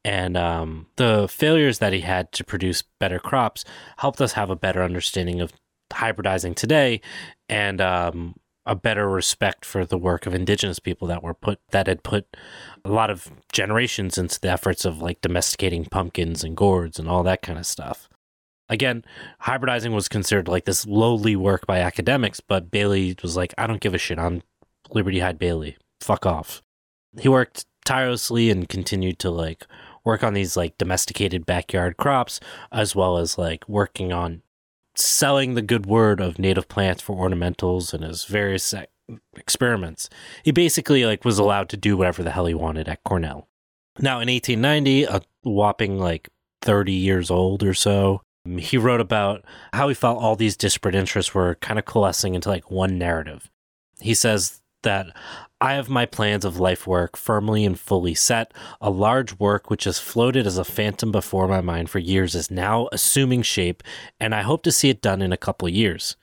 and 0.04 0.36
um, 0.36 0.86
the 0.96 1.26
failures 1.28 1.78
that 1.78 1.92
he 1.92 2.00
had 2.00 2.30
to 2.32 2.44
produce 2.44 2.84
better 3.00 3.18
crops 3.18 3.64
helped 3.98 4.20
us 4.20 4.32
have 4.32 4.50
a 4.50 4.56
better 4.56 4.82
understanding 4.82 5.40
of 5.40 5.52
hybridizing 5.92 6.54
today 6.54 7.00
and 7.48 7.80
um, 7.80 8.34
a 8.66 8.74
better 8.74 9.08
respect 9.08 9.64
for 9.64 9.86
the 9.86 9.96
work 9.96 10.26
of 10.26 10.34
indigenous 10.34 10.78
people 10.80 11.06
that 11.08 11.22
were 11.22 11.34
put 11.34 11.60
that 11.70 11.86
had 11.86 12.02
put 12.02 12.36
a 12.84 12.90
lot 12.90 13.10
of 13.10 13.30
generations 13.52 14.18
into 14.18 14.40
the 14.40 14.50
efforts 14.50 14.84
of 14.84 15.00
like 15.00 15.20
domesticating 15.20 15.84
pumpkins 15.84 16.42
and 16.42 16.56
gourds 16.56 16.98
and 16.98 17.08
all 17.08 17.22
that 17.22 17.42
kind 17.42 17.58
of 17.58 17.66
stuff. 17.66 18.08
Again, 18.68 19.04
hybridizing 19.42 19.94
was 19.94 20.08
considered 20.08 20.48
like 20.48 20.64
this 20.64 20.84
lowly 20.86 21.36
work 21.36 21.66
by 21.66 21.78
academics, 21.78 22.40
but 22.40 22.70
Bailey 22.70 23.16
was 23.22 23.36
like, 23.36 23.54
I 23.56 23.68
don't 23.68 23.80
give 23.80 23.94
a 23.94 23.98
shit. 23.98 24.18
I'm 24.18 24.42
Liberty 24.90 25.20
Hyde 25.20 25.38
Bailey. 25.38 25.76
Fuck 26.00 26.26
off. 26.26 26.62
He 27.20 27.28
worked 27.28 27.64
tirelessly 27.84 28.50
and 28.50 28.68
continued 28.68 29.20
to 29.20 29.30
like 29.30 29.64
work 30.04 30.24
on 30.24 30.34
these 30.34 30.56
like 30.56 30.76
domesticated 30.76 31.46
backyard 31.46 31.96
crops 31.96 32.40
as 32.72 32.96
well 32.96 33.16
as 33.18 33.38
like 33.38 33.68
working 33.68 34.12
on 34.12 34.42
selling 34.96 35.54
the 35.54 35.62
good 35.62 35.86
word 35.86 36.20
of 36.20 36.38
native 36.38 36.68
plants 36.68 37.02
for 37.02 37.16
ornamentals 37.16 37.92
and 37.92 38.02
his 38.04 38.24
various 38.24 38.72
e- 38.74 38.84
experiments. 39.36 40.08
He 40.42 40.50
basically 40.50 41.04
like 41.04 41.24
was 41.24 41.38
allowed 41.38 41.68
to 41.70 41.76
do 41.76 41.96
whatever 41.96 42.22
the 42.22 42.30
hell 42.30 42.46
he 42.46 42.54
wanted 42.54 42.88
at 42.88 43.04
Cornell. 43.04 43.48
Now 43.98 44.20
in 44.20 44.28
1890, 44.28 45.04
a 45.04 45.22
whopping 45.42 45.98
like 45.98 46.28
30 46.62 46.92
years 46.92 47.30
old 47.30 47.62
or 47.62 47.74
so, 47.74 48.22
he 48.58 48.78
wrote 48.78 49.00
about 49.00 49.44
how 49.72 49.88
he 49.88 49.94
felt 49.94 50.22
all 50.22 50.36
these 50.36 50.56
disparate 50.56 50.94
interests 50.94 51.34
were 51.34 51.56
kind 51.56 51.78
of 51.78 51.84
coalescing 51.84 52.34
into 52.34 52.48
like 52.48 52.70
one 52.70 52.98
narrative. 52.98 53.50
He 54.00 54.14
says 54.14 54.60
that 54.86 55.08
I 55.60 55.72
have 55.72 55.88
my 55.88 56.06
plans 56.06 56.44
of 56.44 56.60
life 56.60 56.86
work 56.86 57.16
firmly 57.16 57.64
and 57.64 57.76
fully 57.78 58.14
set. 58.14 58.54
A 58.80 58.88
large 58.88 59.36
work 59.40 59.68
which 59.68 59.82
has 59.82 59.98
floated 59.98 60.46
as 60.46 60.58
a 60.58 60.64
phantom 60.64 61.10
before 61.10 61.48
my 61.48 61.60
mind 61.60 61.90
for 61.90 61.98
years 61.98 62.36
is 62.36 62.52
now 62.52 62.88
assuming 62.92 63.42
shape, 63.42 63.82
and 64.20 64.32
I 64.32 64.42
hope 64.42 64.62
to 64.62 64.70
see 64.70 64.88
it 64.88 65.02
done 65.02 65.22
in 65.22 65.32
a 65.32 65.36
couple 65.36 65.68
years. 65.68 66.16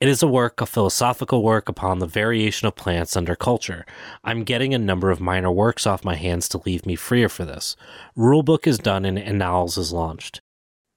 It 0.00 0.08
is 0.08 0.20
a 0.20 0.26
work, 0.26 0.60
a 0.60 0.66
philosophical 0.66 1.44
work 1.44 1.68
upon 1.68 2.00
the 2.00 2.06
variation 2.06 2.66
of 2.66 2.74
plants 2.74 3.16
under 3.16 3.36
culture. 3.36 3.86
I'm 4.24 4.42
getting 4.42 4.74
a 4.74 4.78
number 4.78 5.12
of 5.12 5.20
minor 5.20 5.52
works 5.52 5.86
off 5.86 6.04
my 6.04 6.16
hands 6.16 6.48
to 6.48 6.62
leave 6.66 6.84
me 6.84 6.96
freer 6.96 7.28
for 7.28 7.44
this. 7.44 7.76
Rulebook 8.18 8.66
is 8.66 8.78
done 8.78 9.04
and 9.04 9.16
Annals 9.16 9.78
is 9.78 9.92
launched. 9.92 10.40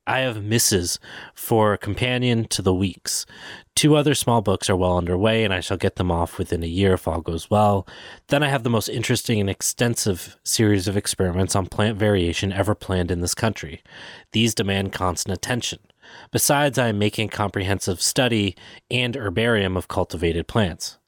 I 0.07 0.19
have 0.19 0.43
Misses 0.43 0.99
for 1.33 1.77
companion 1.77 2.45
to 2.49 2.61
the 2.61 2.73
weeks. 2.73 3.25
Two 3.75 3.95
other 3.95 4.13
small 4.13 4.41
books 4.41 4.69
are 4.69 4.75
well 4.75 4.97
underway, 4.97 5.43
and 5.43 5.53
I 5.53 5.59
shall 5.59 5.77
get 5.77 5.95
them 5.95 6.11
off 6.11 6.37
within 6.37 6.63
a 6.63 6.67
year 6.67 6.93
if 6.93 7.07
all 7.07 7.21
goes 7.21 7.49
well. 7.49 7.87
Then 8.27 8.43
I 8.43 8.49
have 8.49 8.63
the 8.63 8.69
most 8.69 8.87
interesting 8.87 9.39
and 9.39 9.49
extensive 9.49 10.37
series 10.43 10.87
of 10.87 10.95
experiments 10.95 11.55
on 11.55 11.65
plant 11.67 11.97
variation 11.97 12.53
ever 12.53 12.75
planned 12.75 13.09
in 13.09 13.21
this 13.21 13.33
country. 13.33 13.81
These 14.31 14.53
demand 14.53 14.93
constant 14.93 15.35
attention. 15.35 15.79
Besides, 16.31 16.77
I 16.77 16.89
am 16.89 16.99
making 16.99 17.29
a 17.29 17.31
comprehensive 17.31 18.01
study 18.01 18.55
and 18.91 19.15
herbarium 19.15 19.75
of 19.75 19.87
cultivated 19.87 20.47
plants. 20.47 20.99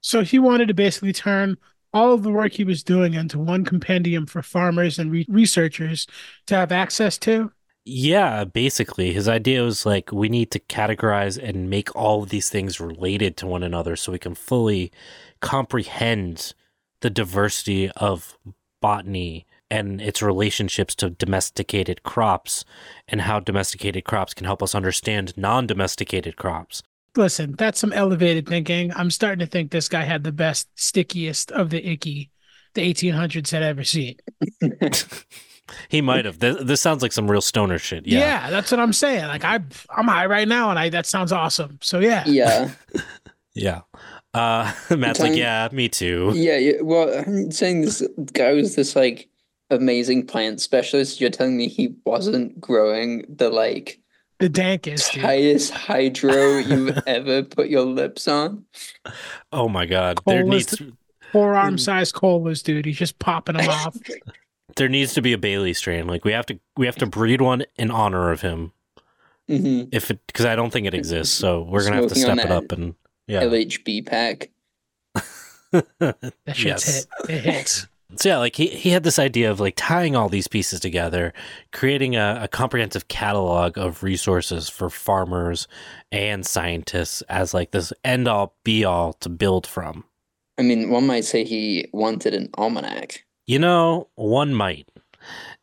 So 0.00 0.22
he 0.22 0.38
wanted 0.38 0.68
to 0.68 0.74
basically 0.74 1.12
turn 1.12 1.58
all 1.92 2.14
of 2.14 2.22
the 2.22 2.30
work 2.30 2.52
he 2.52 2.64
was 2.64 2.82
doing 2.82 3.14
into 3.14 3.38
one 3.38 3.64
compendium 3.64 4.26
for 4.26 4.42
farmers 4.42 4.98
and 4.98 5.10
re- 5.10 5.26
researchers 5.28 6.06
to 6.46 6.54
have 6.54 6.72
access 6.72 7.18
to. 7.18 7.52
Yeah, 7.90 8.44
basically, 8.44 9.14
his 9.14 9.28
idea 9.28 9.62
was 9.62 9.86
like 9.86 10.12
we 10.12 10.28
need 10.28 10.50
to 10.50 10.58
categorize 10.58 11.42
and 11.42 11.70
make 11.70 11.96
all 11.96 12.22
of 12.22 12.28
these 12.28 12.50
things 12.50 12.80
related 12.80 13.38
to 13.38 13.46
one 13.46 13.62
another 13.62 13.96
so 13.96 14.12
we 14.12 14.18
can 14.18 14.34
fully 14.34 14.92
comprehend 15.40 16.52
the 17.00 17.08
diversity 17.08 17.90
of 17.92 18.36
botany 18.82 19.46
and 19.70 20.02
its 20.02 20.20
relationships 20.20 20.94
to 20.96 21.08
domesticated 21.08 22.02
crops 22.02 22.66
and 23.08 23.22
how 23.22 23.40
domesticated 23.40 24.04
crops 24.04 24.34
can 24.34 24.44
help 24.44 24.62
us 24.62 24.74
understand 24.74 25.34
non 25.38 25.66
domesticated 25.66 26.36
crops. 26.36 26.82
Listen, 27.16 27.54
that's 27.56 27.80
some 27.80 27.94
elevated 27.94 28.46
thinking. 28.46 28.92
I'm 28.96 29.10
starting 29.10 29.38
to 29.38 29.50
think 29.50 29.70
this 29.70 29.88
guy 29.88 30.02
had 30.02 30.24
the 30.24 30.32
best, 30.32 30.68
stickiest 30.74 31.50
of 31.52 31.70
the 31.70 31.88
icky 31.88 32.30
the 32.74 32.82
1800s 32.82 33.50
had 33.50 33.62
ever 33.62 33.82
seen. 33.82 34.18
He 35.88 36.00
might 36.00 36.24
have. 36.24 36.38
This, 36.38 36.56
this 36.62 36.80
sounds 36.80 37.02
like 37.02 37.12
some 37.12 37.30
real 37.30 37.40
stoner 37.40 37.78
shit. 37.78 38.06
Yeah. 38.06 38.18
Yeah. 38.20 38.50
that's 38.50 38.70
what 38.70 38.80
I'm 38.80 38.92
saying. 38.92 39.26
Like 39.26 39.44
I, 39.44 39.60
I'm 39.96 40.06
high 40.08 40.26
right 40.26 40.48
now, 40.48 40.70
and 40.70 40.78
I 40.78 40.88
that 40.90 41.06
sounds 41.06 41.32
awesome. 41.32 41.78
So 41.82 41.98
yeah, 42.00 42.24
Yeah. 42.26 42.70
Yeah. 43.54 43.80
Uh, 44.34 44.72
Matt's 44.96 45.18
like, 45.20 45.34
yeah, 45.34 45.68
me 45.72 45.88
too. 45.88 46.30
Yeah, 46.34 46.58
yeah. 46.58 46.80
Well, 46.80 47.12
I'm 47.12 47.50
saying 47.50 47.80
this 47.80 48.02
guy 48.32 48.52
was 48.52 48.76
this 48.76 48.94
like 48.94 49.28
amazing 49.70 50.26
plant 50.26 50.60
specialist. 50.60 51.20
You're 51.20 51.30
telling 51.30 51.56
me 51.56 51.66
he 51.66 51.94
wasn't 52.04 52.60
growing 52.60 53.24
the 53.28 53.50
like 53.50 53.98
the 54.38 54.48
dankest. 54.48 55.12
dude. 55.14 55.24
highest 55.24 55.72
hydro 55.72 56.58
you've 56.58 56.98
ever 57.08 57.42
put 57.42 57.68
your 57.68 57.82
lips 57.84 58.28
on? 58.28 58.64
Oh 59.50 59.68
my 59.68 59.86
God. 59.86 60.20
There 60.26 60.44
Colas- 60.44 60.80
needs 60.80 60.92
Forearm 61.32 61.76
sized 61.76 62.14
colas, 62.14 62.62
dude. 62.62 62.86
He's 62.86 62.96
just 62.96 63.18
popping 63.18 63.56
them 63.56 63.68
off. 63.68 63.96
There 64.78 64.88
needs 64.88 65.14
to 65.14 65.22
be 65.22 65.32
a 65.32 65.38
Bailey 65.38 65.74
strain. 65.74 66.06
Like 66.06 66.24
we 66.24 66.32
have 66.32 66.46
to 66.46 66.58
we 66.76 66.86
have 66.86 66.96
to 66.96 67.06
breed 67.06 67.40
one 67.40 67.64
in 67.76 67.90
honor 67.90 68.30
of 68.30 68.40
him. 68.40 68.72
hmm 69.46 69.84
If 69.92 70.10
it 70.10 70.20
because 70.26 70.46
I 70.46 70.56
don't 70.56 70.70
think 70.72 70.86
it 70.86 70.94
exists, 70.94 71.34
so 71.34 71.62
we're 71.62 71.84
gonna 71.84 71.96
have 71.96 72.08
to 72.08 72.14
step 72.14 72.38
it 72.38 72.50
up 72.50 72.72
and 72.72 72.94
yeah. 73.26 73.42
LHB 73.42 74.06
pack. 74.06 74.50
That 75.72 76.16
shit's 76.54 76.64
Yes. 76.64 76.94
hit. 76.94 77.30
It 77.30 77.40
hits. 77.40 77.86
So 78.16 78.30
yeah, 78.30 78.38
like 78.38 78.56
he, 78.56 78.68
he 78.68 78.88
had 78.88 79.02
this 79.02 79.18
idea 79.18 79.50
of 79.50 79.60
like 79.60 79.74
tying 79.76 80.16
all 80.16 80.30
these 80.30 80.48
pieces 80.48 80.80
together, 80.80 81.34
creating 81.72 82.16
a, 82.16 82.38
a 82.44 82.48
comprehensive 82.48 83.06
catalog 83.08 83.76
of 83.76 84.02
resources 84.02 84.66
for 84.70 84.88
farmers 84.88 85.68
and 86.10 86.46
scientists 86.46 87.20
as 87.28 87.52
like 87.52 87.70
this 87.72 87.92
end 88.06 88.26
all 88.26 88.56
be 88.64 88.82
all 88.82 89.12
to 89.12 89.28
build 89.28 89.66
from. 89.66 90.04
I 90.56 90.62
mean, 90.62 90.88
one 90.88 91.06
might 91.06 91.26
say 91.26 91.44
he 91.44 91.90
wanted 91.92 92.32
an 92.32 92.48
almanac. 92.56 93.26
You 93.48 93.58
know, 93.58 94.08
one 94.14 94.54
might. 94.54 94.90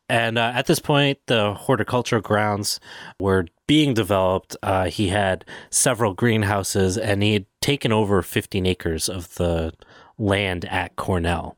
And 0.08 0.38
uh, 0.38 0.50
at 0.56 0.66
this 0.66 0.80
point, 0.80 1.20
the 1.26 1.54
horticultural 1.54 2.20
grounds 2.20 2.80
were 3.20 3.46
being 3.68 3.94
developed. 3.94 4.56
Uh, 4.60 4.86
he 4.86 5.08
had 5.08 5.44
several 5.70 6.12
greenhouses 6.12 6.98
and 6.98 7.22
he 7.22 7.34
had 7.34 7.46
taken 7.60 7.92
over 7.92 8.22
15 8.22 8.66
acres 8.66 9.08
of 9.08 9.36
the 9.36 9.72
land 10.18 10.64
at 10.64 10.96
Cornell. 10.96 11.56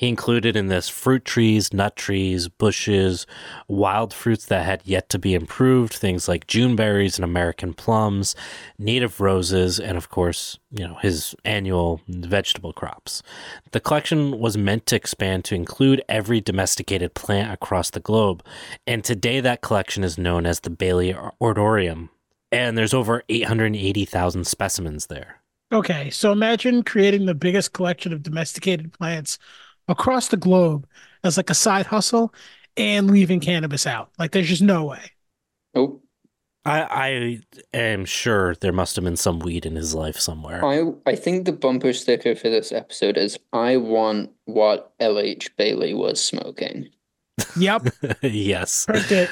He 0.00 0.08
included 0.08 0.56
in 0.56 0.68
this 0.68 0.88
fruit 0.88 1.26
trees, 1.26 1.74
nut 1.74 1.94
trees, 1.94 2.48
bushes, 2.48 3.26
wild 3.68 4.14
fruits 4.14 4.46
that 4.46 4.64
had 4.64 4.80
yet 4.86 5.10
to 5.10 5.18
be 5.18 5.34
improved, 5.34 5.92
things 5.92 6.26
like 6.26 6.46
June 6.46 6.74
berries 6.74 7.18
and 7.18 7.24
American 7.24 7.74
plums, 7.74 8.34
native 8.78 9.20
roses, 9.20 9.78
and 9.78 9.98
of 9.98 10.08
course, 10.08 10.58
you 10.70 10.88
know, 10.88 10.94
his 11.02 11.34
annual 11.44 12.00
vegetable 12.08 12.72
crops. 12.72 13.22
The 13.72 13.80
collection 13.80 14.38
was 14.38 14.56
meant 14.56 14.86
to 14.86 14.96
expand 14.96 15.44
to 15.44 15.54
include 15.54 16.02
every 16.08 16.40
domesticated 16.40 17.12
plant 17.12 17.52
across 17.52 17.90
the 17.90 18.00
globe, 18.00 18.42
and 18.86 19.04
today 19.04 19.40
that 19.40 19.60
collection 19.60 20.02
is 20.02 20.16
known 20.16 20.46
as 20.46 20.60
the 20.60 20.70
Bailey 20.70 21.12
Hortorium. 21.12 22.08
And 22.50 22.78
there's 22.78 22.94
over 22.94 23.22
880,000 23.28 24.46
specimens 24.46 25.08
there. 25.08 25.42
Okay, 25.72 26.08
so 26.08 26.32
imagine 26.32 26.84
creating 26.84 27.26
the 27.26 27.34
biggest 27.34 27.74
collection 27.74 28.14
of 28.14 28.22
domesticated 28.22 28.94
plants 28.94 29.38
across 29.90 30.28
the 30.28 30.36
globe 30.36 30.86
as 31.24 31.36
like 31.36 31.50
a 31.50 31.54
side 31.54 31.86
hustle 31.86 32.32
and 32.76 33.10
leaving 33.10 33.40
cannabis 33.40 33.86
out. 33.86 34.10
Like 34.18 34.32
there's 34.32 34.48
just 34.48 34.62
no 34.62 34.84
way. 34.84 35.12
Oh, 35.74 36.00
I, 36.64 37.40
I 37.72 37.76
am 37.76 38.04
sure 38.04 38.54
there 38.56 38.72
must 38.72 38.96
have 38.96 39.04
been 39.04 39.16
some 39.16 39.38
weed 39.38 39.64
in 39.64 39.76
his 39.76 39.94
life 39.94 40.18
somewhere. 40.18 40.64
I 40.64 40.92
I 41.06 41.16
think 41.16 41.46
the 41.46 41.52
bumper 41.52 41.92
sticker 41.92 42.34
for 42.34 42.50
this 42.50 42.70
episode 42.70 43.16
is 43.16 43.38
I 43.52 43.78
want 43.78 44.30
what 44.44 44.92
LH 44.98 45.56
Bailey 45.56 45.94
was 45.94 46.22
smoking. 46.22 46.90
Yep, 47.56 47.88
yes. 48.22 48.86
heard. 48.86 49.30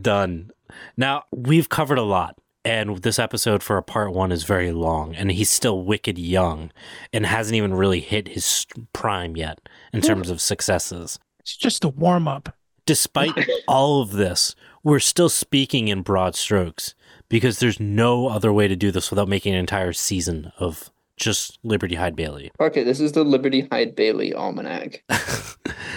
Done. 0.00 0.50
Now, 0.96 1.24
we've 1.32 1.68
covered 1.68 1.98
a 1.98 2.02
lot, 2.02 2.38
and 2.64 2.98
this 2.98 3.18
episode 3.18 3.62
for 3.62 3.76
a 3.76 3.82
part 3.82 4.12
one 4.12 4.30
is 4.32 4.44
very 4.44 4.72
long, 4.72 5.14
and 5.14 5.32
he's 5.32 5.50
still 5.50 5.82
wicked 5.82 6.18
young 6.18 6.70
and 7.12 7.26
hasn't 7.26 7.56
even 7.56 7.74
really 7.74 8.00
hit 8.00 8.28
his 8.28 8.66
prime 8.92 9.36
yet 9.36 9.68
in 9.92 10.00
terms 10.00 10.30
of 10.30 10.40
successes. 10.40 11.18
It's 11.40 11.56
just 11.56 11.84
a 11.84 11.88
warm 11.88 12.28
up. 12.28 12.54
Despite 12.86 13.34
all 13.68 14.00
of 14.00 14.12
this, 14.12 14.54
we're 14.82 15.00
still 15.00 15.28
speaking 15.28 15.88
in 15.88 16.02
broad 16.02 16.34
strokes 16.34 16.94
because 17.28 17.58
there's 17.58 17.80
no 17.80 18.28
other 18.28 18.52
way 18.52 18.68
to 18.68 18.76
do 18.76 18.90
this 18.90 19.10
without 19.10 19.28
making 19.28 19.54
an 19.54 19.60
entire 19.60 19.92
season 19.92 20.52
of 20.58 20.90
just 21.22 21.58
Liberty 21.62 21.94
Hyde 21.94 22.16
Bailey. 22.16 22.50
Okay, 22.60 22.84
this 22.84 23.00
is 23.00 23.12
the 23.12 23.24
Liberty 23.24 23.66
Hyde 23.70 23.94
Bailey 23.96 24.34
almanac. 24.34 25.02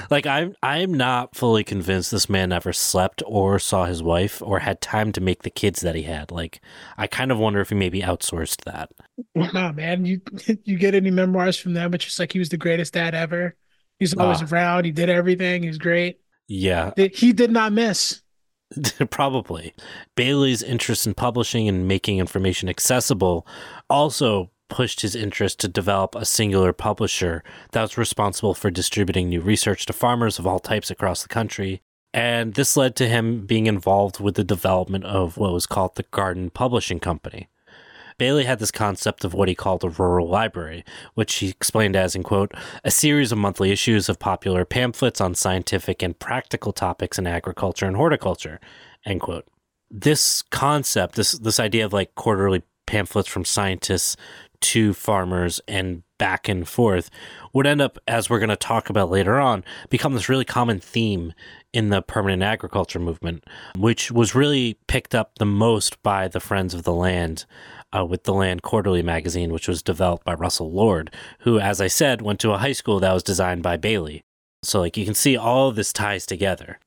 like 0.09 0.25
I'm 0.25 0.55
I'm 0.63 0.93
not 0.93 1.35
fully 1.35 1.63
convinced 1.63 2.11
this 2.11 2.29
man 2.29 2.51
ever 2.51 2.73
slept 2.73 3.21
or 3.25 3.59
saw 3.59 3.85
his 3.85 4.01
wife 4.03 4.41
or 4.41 4.59
had 4.59 4.81
time 4.81 5.11
to 5.13 5.21
make 5.21 5.43
the 5.43 5.49
kids 5.49 5.81
that 5.81 5.95
he 5.95 6.03
had. 6.03 6.31
Like 6.31 6.61
I 6.97 7.07
kind 7.07 7.31
of 7.31 7.37
wonder 7.39 7.59
if 7.61 7.69
he 7.69 7.75
maybe 7.75 8.01
outsourced 8.01 8.63
that. 8.65 8.89
Nah, 9.35 9.71
man, 9.71 10.05
you 10.05 10.21
you 10.63 10.77
get 10.77 10.95
any 10.95 11.11
memoirs 11.11 11.57
from 11.57 11.73
them? 11.73 11.93
It's 11.93 12.05
just 12.05 12.19
like 12.19 12.31
he 12.33 12.39
was 12.39 12.49
the 12.49 12.57
greatest 12.57 12.93
dad 12.93 13.13
ever. 13.15 13.55
He's 13.99 14.13
always 14.15 14.41
Ah. 14.41 14.47
around. 14.51 14.85
He 14.85 14.91
did 14.91 15.09
everything. 15.09 15.63
He 15.63 15.69
was 15.69 15.77
great. 15.77 16.19
Yeah, 16.47 16.91
He 17.13 17.33
did 17.33 17.49
not 17.51 17.73
miss. 17.73 18.21
probably. 19.09 19.73
Bailey's 20.15 20.61
interest 20.61 21.07
in 21.07 21.13
publishing 21.13 21.67
and 21.67 21.87
making 21.87 22.17
information 22.19 22.67
accessible 22.69 23.47
also 23.89 24.51
pushed 24.69 25.01
his 25.01 25.15
interest 25.15 25.59
to 25.59 25.67
develop 25.67 26.15
a 26.15 26.25
singular 26.25 26.73
publisher 26.73 27.43
that 27.71 27.81
was 27.81 27.97
responsible 27.97 28.53
for 28.53 28.71
distributing 28.71 29.29
new 29.29 29.41
research 29.41 29.85
to 29.85 29.93
farmers 29.93 30.39
of 30.39 30.47
all 30.47 30.59
types 30.59 30.91
across 30.91 31.21
the 31.21 31.29
country. 31.29 31.81
And 32.13 32.53
this 32.53 32.77
led 32.77 32.95
to 32.97 33.07
him 33.07 33.45
being 33.45 33.67
involved 33.67 34.19
with 34.19 34.35
the 34.35 34.43
development 34.43 35.03
of 35.03 35.37
what 35.37 35.53
was 35.53 35.65
called 35.65 35.95
the 35.95 36.03
Garden 36.03 36.49
Publishing 36.49 36.99
Company. 36.99 37.49
Bailey 38.17 38.45
had 38.45 38.59
this 38.59 38.71
concept 38.71 39.25
of 39.25 39.33
what 39.33 39.49
he 39.49 39.55
called 39.55 39.83
a 39.83 39.89
rural 39.89 40.29
library, 40.29 40.85
which 41.15 41.35
he 41.35 41.49
explained 41.49 41.95
as, 41.95 42.15
in 42.15 42.23
quote, 42.23 42.53
a 42.83 42.91
series 42.91 43.31
of 43.31 43.37
monthly 43.37 43.71
issues 43.71 44.07
of 44.07 44.19
popular 44.19 44.63
pamphlets 44.63 45.19
on 45.19 45.35
scientific 45.35 46.01
and 46.01 46.17
practical 46.17 46.71
topics 46.71 47.19
in 47.19 47.27
agriculture 47.27 47.85
and 47.85 47.97
horticulture, 47.97 48.59
end 49.05 49.19
quote. 49.19 49.45
This 49.91 50.41
concept, 50.43 51.15
this 51.15 51.33
this 51.33 51.59
idea 51.59 51.85
of 51.85 51.93
like 51.93 52.15
quarterly 52.15 52.63
pamphlets 52.85 53.27
from 53.27 53.45
scientists 53.45 54.15
to 54.61 54.93
farmers 54.93 55.61
and 55.67 56.03
back 56.17 56.47
and 56.47 56.67
forth 56.67 57.09
would 57.53 57.67
end 57.67 57.81
up, 57.81 57.97
as 58.07 58.29
we're 58.29 58.39
going 58.39 58.49
to 58.49 58.55
talk 58.55 58.89
about 58.89 59.09
later 59.09 59.39
on, 59.39 59.63
become 59.89 60.13
this 60.13 60.29
really 60.29 60.45
common 60.45 60.79
theme 60.79 61.33
in 61.73 61.89
the 61.89 62.01
permanent 62.01 62.41
agriculture 62.41 62.99
movement, 62.99 63.43
which 63.77 64.11
was 64.11 64.35
really 64.35 64.77
picked 64.87 65.13
up 65.13 65.31
the 65.39 65.45
most 65.45 66.01
by 66.03 66.27
the 66.27 66.39
Friends 66.39 66.73
of 66.73 66.83
the 66.83 66.93
Land 66.93 67.45
uh, 67.95 68.05
with 68.05 68.23
the 68.23 68.33
Land 68.33 68.61
Quarterly 68.61 69.03
magazine, 69.03 69.51
which 69.51 69.67
was 69.67 69.83
developed 69.83 70.23
by 70.23 70.33
Russell 70.33 70.71
Lord, 70.71 71.13
who, 71.39 71.59
as 71.59 71.81
I 71.81 71.87
said, 71.87 72.21
went 72.21 72.39
to 72.41 72.51
a 72.51 72.57
high 72.57 72.71
school 72.71 72.99
that 72.99 73.13
was 73.13 73.23
designed 73.23 73.63
by 73.63 73.77
Bailey. 73.77 74.21
So, 74.63 74.79
like, 74.79 74.97
you 74.97 75.05
can 75.05 75.13
see 75.13 75.37
all 75.37 75.71
this 75.71 75.93
ties 75.93 76.25
together. 76.25 76.79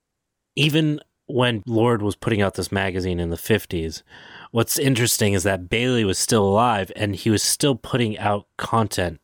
Even 0.57 1.01
when 1.29 1.62
Lord 1.66 2.03
was 2.03 2.16
putting 2.16 2.43
out 2.43 2.55
this 2.55 2.72
magazine 2.72 3.20
in 3.20 3.31
the 3.31 3.37
50s, 3.37 4.03
what's 4.51 4.79
interesting 4.79 5.35
is 5.35 5.43
that 5.45 5.68
Bailey 5.68 6.05
was 6.05 6.18
still 6.18 6.45
alive 6.45 6.91
and 6.97 7.14
he 7.14 7.31
was 7.31 7.43
still 7.43 7.74
putting 7.76 8.18
out 8.18 8.47
content. 8.57 9.20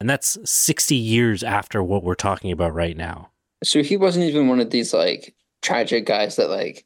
And 0.00 0.08
that's 0.08 0.38
60 0.50 0.94
years 0.94 1.42
after 1.42 1.82
what 1.82 2.02
we're 2.04 2.14
talking 2.14 2.50
about 2.50 2.74
right 2.74 2.96
now. 2.96 3.30
So 3.62 3.82
he 3.82 3.96
wasn't 3.96 4.24
even 4.26 4.48
one 4.48 4.60
of 4.60 4.70
these 4.70 4.92
like 4.94 5.34
tragic 5.62 6.06
guys 6.06 6.36
that 6.36 6.48
like 6.50 6.84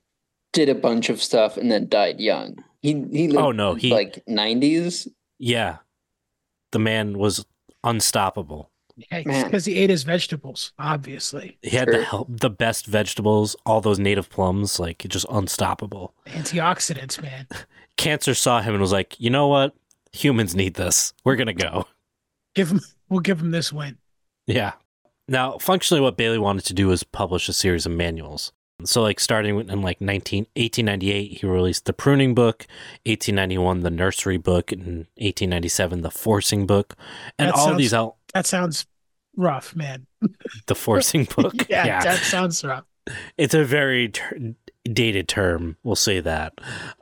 did 0.52 0.68
a 0.68 0.74
bunch 0.74 1.09
of 1.09 1.22
stuff 1.22 1.57
and 1.57 1.70
then 1.70 1.88
died 1.88 2.20
young. 2.20 2.57
He 2.82 2.92
he 3.11 3.28
lived 3.28 3.44
Oh, 3.44 3.52
no, 3.52 3.74
he- 3.74 3.90
like 3.90 4.22
nineties. 4.26 5.09
Yeah. 5.38 5.78
The 6.72 6.78
man 6.78 7.18
was 7.18 7.46
unstoppable. 7.84 8.70
Yeah, 8.97 9.44
because 9.44 9.66
he 9.66 9.76
ate 9.76 9.90
his 9.90 10.05
vegetables, 10.05 10.72
obviously. 10.78 11.59
He 11.62 11.76
had 11.76 11.88
the 11.88 11.92
Sure. 11.94 12.03
help, 12.05 12.28
the 12.30 12.49
best 12.51 12.86
vegetables, 12.86 13.55
all 13.66 13.80
those 13.82 13.99
native 13.99 14.30
plums, 14.30 14.80
like 14.80 15.05
just 15.09 15.26
unstoppable. 15.30 16.14
Antioxidants, 16.26 17.20
man. 17.20 17.47
Cancer 17.99 18.34
saw 18.34 18.61
him 18.62 18.74
and 18.74 18.80
was 18.80 18.92
like, 18.92 19.18
you 19.20 19.28
know 19.30 19.49
what? 19.49 19.74
Humans 20.12 20.55
need 20.55 20.74
this. 20.74 21.12
We're 21.24 21.36
gonna 21.36 21.53
go. 21.53 21.86
Give 22.55 22.70
him. 22.70 22.80
We'll 23.11 23.20
give 23.20 23.40
him 23.40 23.51
this 23.51 23.72
win. 23.72 23.99
Yeah. 24.47 24.72
Now, 25.28 25.59
functionally, 25.59 26.01
what 26.01 26.16
Bailey 26.16 26.38
wanted 26.38 26.64
to 26.66 26.74
do 26.74 26.86
was 26.88 27.03
publish 27.03 27.49
a 27.49 27.53
series 27.53 27.84
of 27.84 27.92
manuals. 27.92 28.53
So, 28.84 29.03
like, 29.03 29.18
starting 29.20 29.59
in 29.59 29.82
like 29.82 30.01
19, 30.01 30.47
1898, 30.55 31.38
he 31.40 31.47
released 31.47 31.86
the 31.86 31.92
pruning 31.92 32.34
book, 32.34 32.66
1891, 33.07 33.80
the 33.80 33.90
nursery 33.90 34.36
book, 34.36 34.70
and 34.70 35.07
1897, 35.16 36.03
the 36.03 36.11
forcing 36.11 36.66
book. 36.66 36.94
And 37.38 37.49
That 37.49 37.55
all 37.55 37.66
sounds- 37.68 37.78
these 37.78 37.94
out, 37.94 38.16
That 38.37 38.47
sounds 38.47 38.87
rough, 39.37 39.74
man. 39.74 40.07
the 40.66 40.74
forcing 40.74 41.24
book. 41.37 41.68
yeah, 41.68 42.03
that 42.03 42.18
sounds 42.20 42.62
rough. 42.64 42.84
it's 43.39 43.55
a 43.55 43.64
very 43.64 44.09
ter- 44.09 44.55
dated 44.93 45.26
term 45.28 45.76
we'll 45.82 45.97
say 45.97 46.20
that 46.20 46.53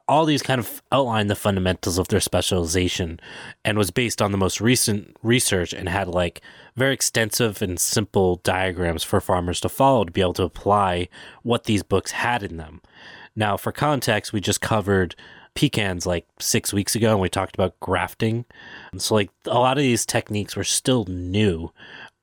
all 0.09 0.24
these 0.24 0.43
kind 0.43 0.59
of 0.59 0.82
outline 0.91 1.26
the 1.26 1.35
fundamentals 1.37 1.99
of 1.99 2.09
their 2.09 2.20
specialization 2.20 3.20
and 3.62 3.76
was 3.76 3.91
based 3.91 4.22
on 4.22 4.32
the 4.32 4.39
most 4.39 4.59
recent 4.61 5.14
research 5.22 5.72
and 5.74 5.89
had 5.89 6.09
like 6.09 6.41
very 6.76 6.95
extensive 6.95 7.61
and 7.61 7.78
simple 7.78 8.37
diagrams 8.37 9.03
for 9.05 9.20
farmers 9.20 9.61
to 9.61 9.68
follow 9.68 10.03
to 10.05 10.11
be 10.12 10.22
able 10.22 10.32
to 10.32 10.43
apply 10.43 11.09
what 11.43 11.64
these 11.64 11.82
books 11.82 12.12
had 12.12 12.43
in 12.43 12.57
them 12.57 12.80
now 13.37 13.55
for 13.57 13.70
context 13.72 14.32
we 14.32 14.41
just 14.41 14.62
covered 14.62 15.14
pecans 15.55 16.07
like 16.07 16.26
six 16.38 16.72
weeks 16.72 16.94
ago 16.94 17.12
and 17.12 17.20
we 17.20 17.28
talked 17.28 17.55
about 17.55 17.78
grafting 17.80 18.44
so 18.98 19.14
like 19.14 19.30
a 19.46 19.55
lot 19.55 19.78
of 19.78 19.82
these 19.82 20.05
techniques 20.05 20.57
were 20.57 20.64
still 20.64 21.05
new 21.07 21.70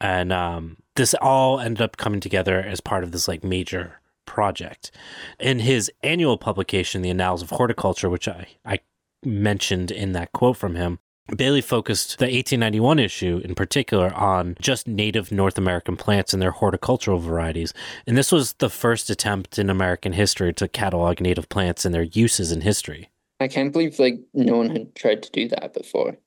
and 0.01 0.33
um, 0.33 0.77
this 0.95 1.13
all 1.21 1.59
ended 1.59 1.81
up 1.81 1.97
coming 1.97 2.19
together 2.19 2.59
as 2.59 2.81
part 2.81 3.03
of 3.03 3.11
this 3.11 3.27
like 3.27 3.43
major 3.43 4.01
project. 4.25 4.91
In 5.39 5.59
his 5.59 5.91
annual 6.03 6.37
publication, 6.37 7.01
The 7.01 7.09
Annals 7.09 7.41
of 7.41 7.49
Horticulture, 7.49 8.09
which 8.09 8.27
I, 8.27 8.47
I 8.65 8.79
mentioned 9.23 9.91
in 9.91 10.13
that 10.13 10.31
quote 10.31 10.57
from 10.57 10.75
him, 10.75 10.99
Bailey 11.35 11.61
focused 11.61 12.17
the 12.17 12.25
1891 12.25 12.99
issue 12.99 13.41
in 13.43 13.55
particular 13.55 14.13
on 14.13 14.55
just 14.59 14.87
native 14.87 15.31
North 15.31 15.57
American 15.57 15.95
plants 15.97 16.33
and 16.33 16.41
their 16.41 16.51
horticultural 16.51 17.19
varieties. 17.19 17.73
And 18.07 18.17
this 18.17 18.31
was 18.31 18.53
the 18.53 18.69
first 18.69 19.09
attempt 19.09 19.59
in 19.59 19.69
American 19.69 20.13
history 20.13 20.53
to 20.53 20.67
catalog 20.67 21.21
native 21.21 21.47
plants 21.47 21.85
and 21.85 21.93
their 21.93 22.03
uses 22.03 22.51
in 22.51 22.61
history. 22.61 23.10
I 23.41 23.47
can't 23.47 23.71
believe 23.73 23.97
like 23.99 24.19
no 24.33 24.57
one 24.57 24.69
had 24.69 24.95
tried 24.95 25.23
to 25.23 25.31
do 25.31 25.47
that 25.49 25.73
before. 25.73 26.17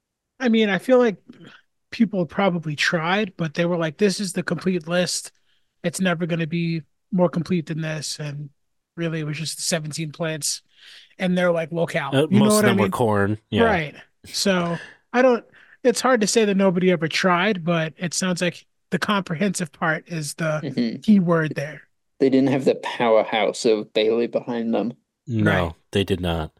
I 0.40 0.48
mean, 0.48 0.68
I 0.68 0.78
feel 0.78 0.98
like 0.98 1.16
people 1.90 2.26
probably 2.26 2.74
tried, 2.76 3.32
but 3.36 3.54
they 3.54 3.64
were 3.66 3.76
like, 3.76 3.98
"This 3.98 4.20
is 4.20 4.32
the 4.32 4.42
complete 4.42 4.88
list. 4.88 5.32
It's 5.82 6.00
never 6.00 6.26
going 6.26 6.40
to 6.40 6.46
be 6.46 6.82
more 7.12 7.28
complete 7.28 7.66
than 7.66 7.80
this." 7.80 8.18
And 8.18 8.50
really, 8.96 9.20
it 9.20 9.24
was 9.24 9.38
just 9.38 9.60
17 9.60 10.10
plants, 10.12 10.62
and 11.18 11.38
they're 11.38 11.52
like 11.52 11.70
locale. 11.72 12.10
Uh, 12.14 12.22
you 12.22 12.38
know 12.38 12.38
most 12.46 12.50
of 12.50 12.56
what 12.56 12.64
I 12.64 12.68
them 12.68 12.76
mean? 12.78 12.86
were 12.86 12.90
corn. 12.90 13.38
Yeah. 13.50 13.62
Right. 13.64 13.94
So 14.26 14.76
I 15.12 15.22
don't. 15.22 15.44
It's 15.84 16.00
hard 16.00 16.20
to 16.22 16.26
say 16.26 16.44
that 16.46 16.56
nobody 16.56 16.90
ever 16.90 17.06
tried, 17.08 17.62
but 17.64 17.92
it 17.96 18.14
sounds 18.14 18.40
like 18.42 18.66
the 18.90 18.98
comprehensive 18.98 19.70
part 19.70 20.08
is 20.08 20.34
the 20.34 20.60
Mhm. 20.64 21.02
key 21.02 21.20
word 21.20 21.54
there. 21.54 21.82
They 22.20 22.30
didn't 22.30 22.48
have 22.50 22.64
the 22.64 22.76
powerhouse 22.76 23.64
of 23.64 23.92
Bailey 23.92 24.26
behind 24.26 24.72
them. 24.72 24.94
No, 25.26 25.50
Right. 25.66 25.72
they 25.92 26.04
did 26.04 26.20
not. 26.20 26.52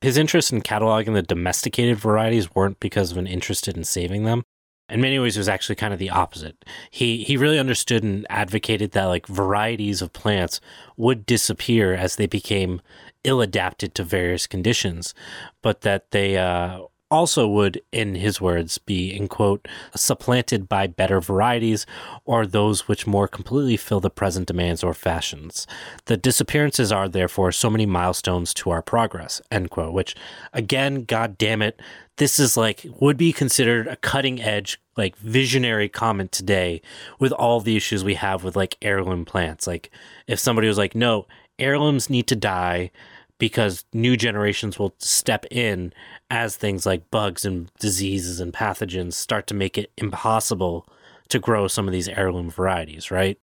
His 0.00 0.16
interest 0.16 0.52
in 0.52 0.62
cataloging 0.62 1.14
the 1.14 1.22
domesticated 1.22 1.98
varieties 1.98 2.54
weren't 2.54 2.80
because 2.80 3.12
of 3.12 3.18
an 3.18 3.26
interest 3.26 3.66
in 3.66 3.84
saving 3.84 4.24
them. 4.24 4.44
In 4.88 5.00
many 5.00 5.18
ways, 5.18 5.36
it 5.36 5.40
was 5.40 5.48
actually 5.48 5.74
kind 5.74 5.92
of 5.92 5.98
the 5.98 6.10
opposite. 6.10 6.64
He 6.90 7.24
he 7.24 7.36
really 7.36 7.58
understood 7.58 8.04
and 8.04 8.24
advocated 8.30 8.92
that 8.92 9.06
like 9.06 9.26
varieties 9.26 10.00
of 10.00 10.12
plants 10.12 10.60
would 10.96 11.26
disappear 11.26 11.92
as 11.92 12.16
they 12.16 12.26
became 12.26 12.80
ill 13.24 13.40
adapted 13.40 13.94
to 13.96 14.04
various 14.04 14.46
conditions, 14.46 15.12
but 15.60 15.80
that 15.80 16.12
they 16.12 16.36
uh, 16.36 16.82
also 17.10 17.46
would, 17.46 17.80
in 17.92 18.16
his 18.16 18.40
words, 18.40 18.78
be 18.78 19.14
in 19.14 19.28
quote 19.28 19.66
supplanted 19.94 20.68
by 20.68 20.86
better 20.86 21.20
varieties 21.20 21.86
or 22.24 22.46
those 22.46 22.88
which 22.88 23.06
more 23.06 23.28
completely 23.28 23.76
fill 23.76 24.00
the 24.00 24.10
present 24.10 24.46
demands 24.46 24.82
or 24.82 24.94
fashions. 24.94 25.66
The 26.06 26.16
disappearances 26.16 26.90
are 26.90 27.08
therefore 27.08 27.52
so 27.52 27.70
many 27.70 27.86
milestones 27.86 28.52
to 28.54 28.70
our 28.70 28.82
progress. 28.82 29.40
End 29.50 29.70
quote. 29.70 29.92
Which, 29.92 30.14
again, 30.52 31.04
god 31.04 31.38
damn 31.38 31.62
it, 31.62 31.80
this 32.16 32.38
is 32.38 32.56
like 32.56 32.86
would 33.00 33.16
be 33.16 33.32
considered 33.32 33.86
a 33.86 33.96
cutting 33.96 34.40
edge 34.40 34.80
like 34.96 35.16
visionary 35.16 35.88
comment 35.88 36.32
today 36.32 36.80
with 37.18 37.32
all 37.32 37.60
the 37.60 37.76
issues 37.76 38.02
we 38.02 38.14
have 38.14 38.42
with 38.42 38.56
like 38.56 38.76
heirloom 38.82 39.24
plants 39.24 39.66
like 39.66 39.90
if 40.26 40.38
somebody 40.38 40.68
was 40.68 40.78
like 40.78 40.94
no 40.94 41.26
heirlooms 41.58 42.10
need 42.10 42.26
to 42.26 42.36
die 42.36 42.90
because 43.38 43.84
new 43.92 44.16
generations 44.16 44.78
will 44.78 44.94
step 44.98 45.44
in 45.50 45.92
as 46.30 46.56
things 46.56 46.86
like 46.86 47.10
bugs 47.10 47.44
and 47.44 47.70
diseases 47.78 48.40
and 48.40 48.52
pathogens 48.52 49.14
start 49.14 49.46
to 49.46 49.54
make 49.54 49.76
it 49.76 49.90
impossible 49.96 50.86
to 51.28 51.38
grow 51.38 51.68
some 51.68 51.86
of 51.86 51.92
these 51.92 52.08
heirloom 52.08 52.50
varieties 52.50 53.10
right? 53.10 53.38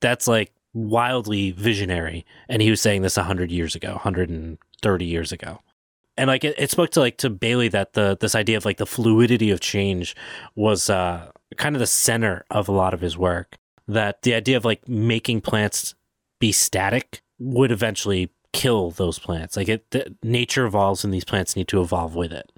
That's 0.00 0.28
like 0.28 0.52
wildly 0.74 1.50
visionary. 1.52 2.24
And 2.48 2.62
he 2.62 2.70
was 2.70 2.80
saying 2.80 3.02
this 3.02 3.16
100 3.16 3.50
years 3.50 3.74
ago 3.74 3.92
130 3.92 5.04
years 5.04 5.32
ago. 5.32 5.60
And 6.16 6.28
like 6.28 6.44
it, 6.44 6.54
it 6.58 6.70
spoke 6.70 6.90
to 6.90 7.00
like 7.00 7.18
to 7.18 7.30
Bailey 7.30 7.68
that 7.68 7.94
the 7.94 8.16
this 8.20 8.34
idea 8.34 8.56
of 8.56 8.64
like 8.64 8.76
the 8.76 8.86
fluidity 8.86 9.50
of 9.50 9.60
change 9.60 10.14
was 10.54 10.90
uh 10.90 11.30
kind 11.56 11.74
of 11.74 11.80
the 11.80 11.86
center 11.86 12.44
of 12.50 12.68
a 12.68 12.72
lot 12.72 12.94
of 12.94 13.00
his 13.00 13.16
work. 13.16 13.56
That 13.88 14.22
the 14.22 14.34
idea 14.34 14.56
of 14.56 14.64
like 14.64 14.86
making 14.88 15.40
plants 15.40 15.94
be 16.38 16.52
static 16.52 17.22
would 17.38 17.72
eventually 17.72 18.30
kill 18.52 18.90
those 18.90 19.18
plants. 19.18 19.56
Like 19.56 19.68
it, 19.68 19.90
the, 19.90 20.14
nature 20.22 20.66
evolves, 20.66 21.04
and 21.04 21.12
these 21.12 21.24
plants 21.24 21.56
need 21.56 21.68
to 21.68 21.80
evolve 21.80 22.14
with 22.14 22.32
it. 22.32 22.50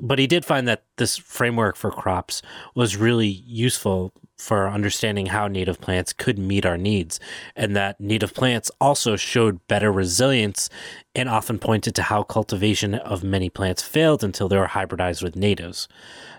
But 0.00 0.18
he 0.18 0.26
did 0.28 0.44
find 0.44 0.68
that 0.68 0.84
this 0.96 1.16
framework 1.16 1.74
for 1.74 1.90
crops 1.90 2.40
was 2.74 2.96
really 2.96 3.26
useful 3.26 4.12
for 4.38 4.68
understanding 4.68 5.26
how 5.26 5.48
native 5.48 5.80
plants 5.80 6.12
could 6.12 6.38
meet 6.38 6.64
our 6.64 6.78
needs, 6.78 7.18
and 7.56 7.74
that 7.74 8.00
native 8.00 8.32
plants 8.32 8.70
also 8.80 9.16
showed 9.16 9.66
better 9.66 9.90
resilience 9.90 10.70
and 11.16 11.28
often 11.28 11.58
pointed 11.58 11.96
to 11.96 12.02
how 12.02 12.22
cultivation 12.22 12.94
of 12.94 13.24
many 13.24 13.50
plants 13.50 13.82
failed 13.82 14.22
until 14.22 14.48
they 14.48 14.56
were 14.56 14.68
hybridized 14.68 15.24
with 15.24 15.34
natives. 15.34 15.88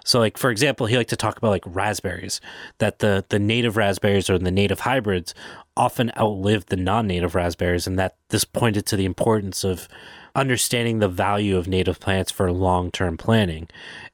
So, 0.05 0.20
like 0.20 0.38
for 0.38 0.49
example, 0.49 0.86
he 0.86 0.95
liked 0.95 1.10
to 1.10 1.18
talk 1.18 1.38
about 1.38 1.49
like 1.49 1.64
raspberries, 1.66 2.39
that 2.78 2.99
the 2.99 3.26
the 3.28 3.39
native 3.39 3.76
raspberries 3.76 4.30
or 4.30 4.39
the 4.39 4.51
native 4.51 4.80
hybrids 4.80 5.36
often 5.80 6.12
outlived 6.18 6.70
the 6.70 6.76
non-native 6.76 7.34
raspberries, 7.34 7.88
and 7.88 7.98
that 7.98 8.18
this 8.30 8.44
pointed 8.44 8.86
to 8.88 8.96
the 8.96 9.06
importance 9.06 9.64
of 9.64 9.88
understanding 10.36 11.00
the 11.00 11.08
value 11.08 11.58
of 11.58 11.68
native 11.68 12.00
plants 12.00 12.32
for 12.32 12.52
long-term 12.52 13.18
planning. 13.18 13.68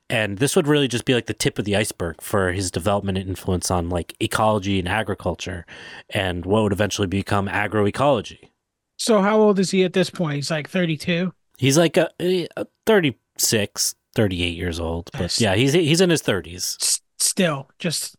And 0.09 0.37
this 0.37 0.55
would 0.55 0.67
really 0.67 0.87
just 0.87 1.05
be 1.05 1.13
like 1.13 1.25
the 1.25 1.33
tip 1.33 1.57
of 1.57 1.65
the 1.65 1.75
iceberg 1.75 2.21
for 2.21 2.51
his 2.51 2.69
development 2.69 3.17
and 3.17 3.27
influence 3.27 3.71
on 3.71 3.89
like 3.89 4.15
ecology 4.19 4.77
and 4.77 4.87
agriculture 4.87 5.65
and 6.11 6.45
what 6.45 6.63
would 6.63 6.71
eventually 6.71 7.07
become 7.07 7.47
agroecology. 7.47 8.49
So 8.97 9.21
how 9.21 9.39
old 9.39 9.59
is 9.59 9.71
he 9.71 9.83
at 9.83 9.93
this 9.93 10.09
point? 10.09 10.35
He's 10.35 10.51
like 10.51 10.69
32. 10.69 11.33
He's 11.57 11.77
like 11.77 11.97
a, 11.97 12.09
a 12.19 12.67
36, 12.85 13.95
38 14.15 14.55
years 14.55 14.79
old. 14.79 15.09
But 15.13 15.39
yeah, 15.39 15.55
he's 15.55 15.73
he's 15.73 16.01
in 16.01 16.09
his 16.09 16.21
30s. 16.21 16.81
S- 16.81 17.01
still, 17.17 17.69
just 17.79 18.15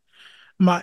my. 0.58 0.82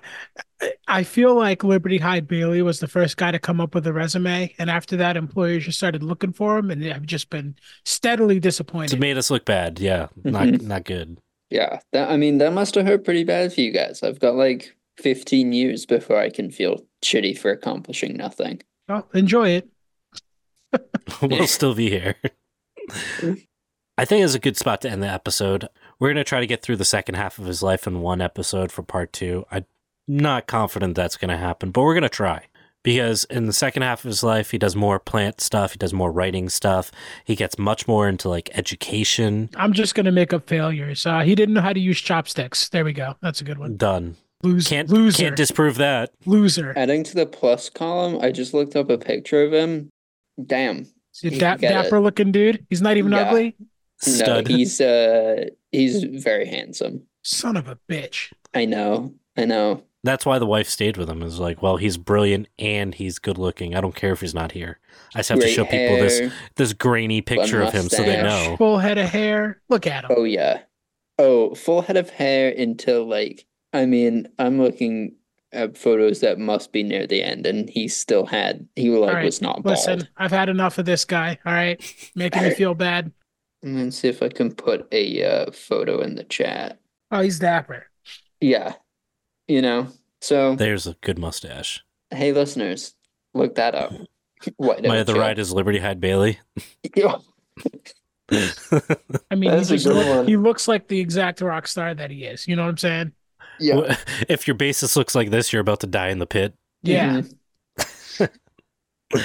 I 0.87 1.03
feel 1.03 1.35
like 1.35 1.63
Liberty 1.63 1.97
Hyde 1.97 2.27
Bailey 2.27 2.61
was 2.61 2.79
the 2.79 2.87
first 2.87 3.17
guy 3.17 3.31
to 3.31 3.39
come 3.39 3.59
up 3.61 3.73
with 3.73 3.87
a 3.87 3.93
resume, 3.93 4.53
and 4.57 4.69
after 4.69 4.95
that, 4.97 5.17
employers 5.17 5.65
just 5.65 5.77
started 5.77 6.03
looking 6.03 6.33
for 6.33 6.57
him, 6.57 6.69
and 6.71 6.83
have 6.83 7.05
just 7.05 7.29
been 7.29 7.55
steadily 7.85 8.37
It's 8.37 8.43
disappointed. 8.43 8.99
made 8.99 9.17
us 9.17 9.29
look 9.31 9.45
bad. 9.45 9.79
Yeah, 9.79 10.07
mm-hmm. 10.19 10.31
not 10.31 10.61
not 10.61 10.83
good. 10.85 11.19
Yeah, 11.49 11.79
that 11.91 12.09
I 12.09 12.17
mean 12.17 12.39
that 12.39 12.53
must 12.53 12.75
have 12.75 12.85
hurt 12.85 13.05
pretty 13.05 13.23
bad 13.23 13.53
for 13.53 13.61
you 13.61 13.71
guys. 13.71 14.03
I've 14.03 14.19
got 14.19 14.35
like 14.35 14.75
15 14.97 15.53
years 15.53 15.85
before 15.85 16.17
I 16.17 16.29
can 16.29 16.51
feel 16.51 16.85
shitty 17.03 17.37
for 17.37 17.51
accomplishing 17.51 18.15
nothing. 18.17 18.61
Well, 18.87 19.07
enjoy 19.13 19.49
it. 19.49 19.69
we'll 21.21 21.47
still 21.47 21.75
be 21.75 21.89
here. 21.89 22.15
I 23.97 24.05
think 24.05 24.23
it's 24.23 24.33
a 24.33 24.39
good 24.39 24.57
spot 24.57 24.81
to 24.81 24.89
end 24.89 25.03
the 25.03 25.07
episode. 25.07 25.69
We're 25.99 26.09
going 26.09 26.15
to 26.17 26.23
try 26.23 26.39
to 26.39 26.47
get 26.47 26.63
through 26.63 26.77
the 26.77 26.85
second 26.85 27.15
half 27.15 27.37
of 27.37 27.45
his 27.45 27.61
life 27.61 27.85
in 27.85 28.01
one 28.01 28.21
episode 28.21 28.71
for 28.71 28.81
part 28.81 29.13
two. 29.13 29.45
I'm 29.51 29.65
not 30.07 30.47
confident 30.47 30.95
that's 30.95 31.17
going 31.17 31.29
to 31.29 31.37
happen, 31.37 31.71
but 31.71 31.81
we're 31.81 31.93
going 31.93 32.03
to 32.03 32.09
try. 32.09 32.47
Because 32.83 33.23
in 33.25 33.45
the 33.45 33.53
second 33.53 33.83
half 33.83 34.03
of 34.03 34.09
his 34.09 34.23
life, 34.23 34.51
he 34.51 34.57
does 34.57 34.75
more 34.75 34.99
plant 34.99 35.39
stuff, 35.39 35.71
he 35.71 35.77
does 35.77 35.93
more 35.93 36.11
writing 36.11 36.49
stuff, 36.49 36.91
he 37.23 37.33
gets 37.33 37.57
much 37.57 37.87
more 37.87 38.09
into 38.09 38.27
like 38.27 38.49
education. 38.57 39.49
I'm 39.55 39.71
just 39.71 39.95
gonna 39.95 40.11
make 40.11 40.33
up 40.33 40.49
failures. 40.49 41.05
Uh, 41.05 41.21
he 41.21 41.33
didn't 41.33 41.55
know 41.55 41.61
how 41.61 41.71
to 41.71 41.79
use 41.79 42.01
chopsticks. 42.01 42.67
There 42.67 42.83
we 42.83 42.91
go. 42.91 43.15
That's 43.21 43.39
a 43.39 43.45
good 43.45 43.57
one. 43.57 43.77
Done. 43.77 44.17
Loser. 44.43 44.67
Can't 44.69 44.89
loser. 44.89 45.23
can't 45.23 45.37
disprove 45.37 45.77
that. 45.77 46.11
loser. 46.25 46.73
Adding 46.75 47.05
to 47.05 47.15
the 47.15 47.25
plus 47.25 47.69
column, 47.69 48.19
I 48.21 48.31
just 48.31 48.53
looked 48.53 48.75
up 48.75 48.89
a 48.89 48.97
picture 48.97 49.41
of 49.43 49.53
him. 49.53 49.89
Damn. 50.45 50.87
See, 51.13 51.29
you 51.29 51.39
da- 51.39 51.55
get 51.55 51.71
it. 51.71 51.83
dapper 51.83 52.01
looking 52.01 52.33
dude. 52.33 52.65
He's 52.69 52.81
not 52.81 52.97
even 52.97 53.13
Yeah. 53.13 53.29
ugly. 53.29 53.55
Stud. 54.01 54.49
No, 54.49 54.55
he's 54.57 54.81
uh 54.81 55.45
he's 55.71 56.03
very 56.03 56.47
handsome. 56.47 57.03
Son 57.23 57.55
of 57.55 57.69
a 57.69 57.77
bitch. 57.89 58.33
I 58.53 58.65
know. 58.65 59.13
I 59.37 59.45
know. 59.45 59.83
That's 60.03 60.25
why 60.25 60.37
the 60.37 60.45
wife 60.45 60.67
stayed 60.67 60.97
with 60.97 61.09
him. 61.09 61.23
Is 61.23 61.39
like, 61.39 61.61
well, 61.61 61.77
he's 61.77 61.97
brilliant 61.97 62.49
and 62.59 62.93
he's 62.93 63.19
good 63.19 63.37
looking. 63.37 63.73
I 63.73 63.81
don't 63.81 63.95
care 63.95 64.11
if 64.11 64.21
he's 64.21 64.33
not 64.33 64.51
here. 64.51 64.79
I 65.15 65.19
just 65.19 65.29
have 65.29 65.39
to 65.39 65.45
Great 65.45 65.55
show 65.55 65.65
people 65.65 65.97
this 65.97 66.33
this 66.55 66.73
grainy 66.73 67.21
picture 67.21 67.61
of 67.61 67.71
him 67.71 67.89
so 67.89 68.03
they 68.03 68.21
know. 68.21 68.55
Full 68.57 68.79
head 68.79 68.97
of 68.97 69.09
hair. 69.09 69.61
Look 69.69 69.87
at 69.87 70.05
him. 70.05 70.11
Oh 70.15 70.23
yeah. 70.23 70.61
Oh, 71.17 71.55
full 71.55 71.81
head 71.81 71.97
of 71.97 72.09
hair 72.09 72.53
until 72.57 73.07
like 73.07 73.45
I 73.71 73.85
mean, 73.85 74.27
I'm 74.39 74.61
looking 74.61 75.15
at 75.53 75.77
photos 75.77 76.19
that 76.19 76.39
must 76.39 76.71
be 76.71 76.81
near 76.83 77.05
the 77.05 77.21
end 77.21 77.45
and 77.45 77.69
he 77.69 77.87
still 77.87 78.25
had 78.25 78.67
he 78.75 78.89
like 78.89 79.09
All 79.09 79.15
right, 79.15 79.25
was 79.25 79.41
not 79.41 79.63
bald. 79.63 79.77
Listen, 79.77 80.07
I've 80.17 80.31
had 80.31 80.49
enough 80.49 80.77
of 80.77 80.85
this 80.85 81.05
guy. 81.05 81.37
All 81.45 81.53
right, 81.53 81.81
making 82.15 82.43
me 82.43 82.49
feel 82.55 82.73
bad. 82.73 83.11
I'm 83.63 83.77
gonna 83.77 83.91
see 83.91 84.09
if 84.09 84.21
I 84.21 84.27
can 84.27 84.53
put 84.53 84.87
a 84.91 85.23
uh, 85.23 85.51
photo 85.51 86.01
in 86.01 86.15
the 86.15 86.25
chat. 86.25 86.79
Oh, 87.11 87.21
he's 87.21 87.39
dapper. 87.39 87.87
Yeah. 88.41 88.73
You 89.47 89.61
know. 89.61 89.87
So 90.21 90.55
There's 90.55 90.87
a 90.87 90.95
good 91.01 91.19
mustache. 91.19 91.83
hey 92.11 92.31
listeners, 92.31 92.95
look 93.33 93.55
that 93.55 93.75
up. 93.75 93.91
What 94.57 94.83
My 94.83 94.99
other 94.99 95.13
you? 95.15 95.21
right 95.21 95.39
is 95.39 95.53
Liberty 95.53 95.79
Hyde 95.79 96.01
Bailey. 96.01 96.37
Yeah. 96.95 97.15
I 98.31 99.35
mean, 99.35 99.51
That's 99.51 99.69
he, 99.69 99.75
a 99.75 99.77
just 99.77 99.85
good 99.85 99.95
look- 99.95 100.17
one. 100.17 100.27
he 100.27 100.35
looks 100.37 100.67
like 100.67 100.87
the 100.89 100.99
exact 100.99 101.39
rock 101.39 101.65
star 101.67 101.93
that 101.93 102.11
he 102.11 102.25
is. 102.25 102.45
You 102.47 102.55
know 102.57 102.63
what 102.63 102.69
I'm 102.69 102.77
saying? 102.77 103.11
Yeah. 103.59 103.95
if 104.27 104.45
your 104.47 104.55
basis 104.55 104.95
looks 104.97 105.15
like 105.15 105.29
this, 105.29 105.53
you're 105.53 105.61
about 105.61 105.79
to 105.81 105.87
die 105.87 106.09
in 106.09 106.19
the 106.19 106.25
pit. 106.25 106.55
Yeah. 106.81 107.21
Mhm. 107.79 108.29
All 109.15 109.19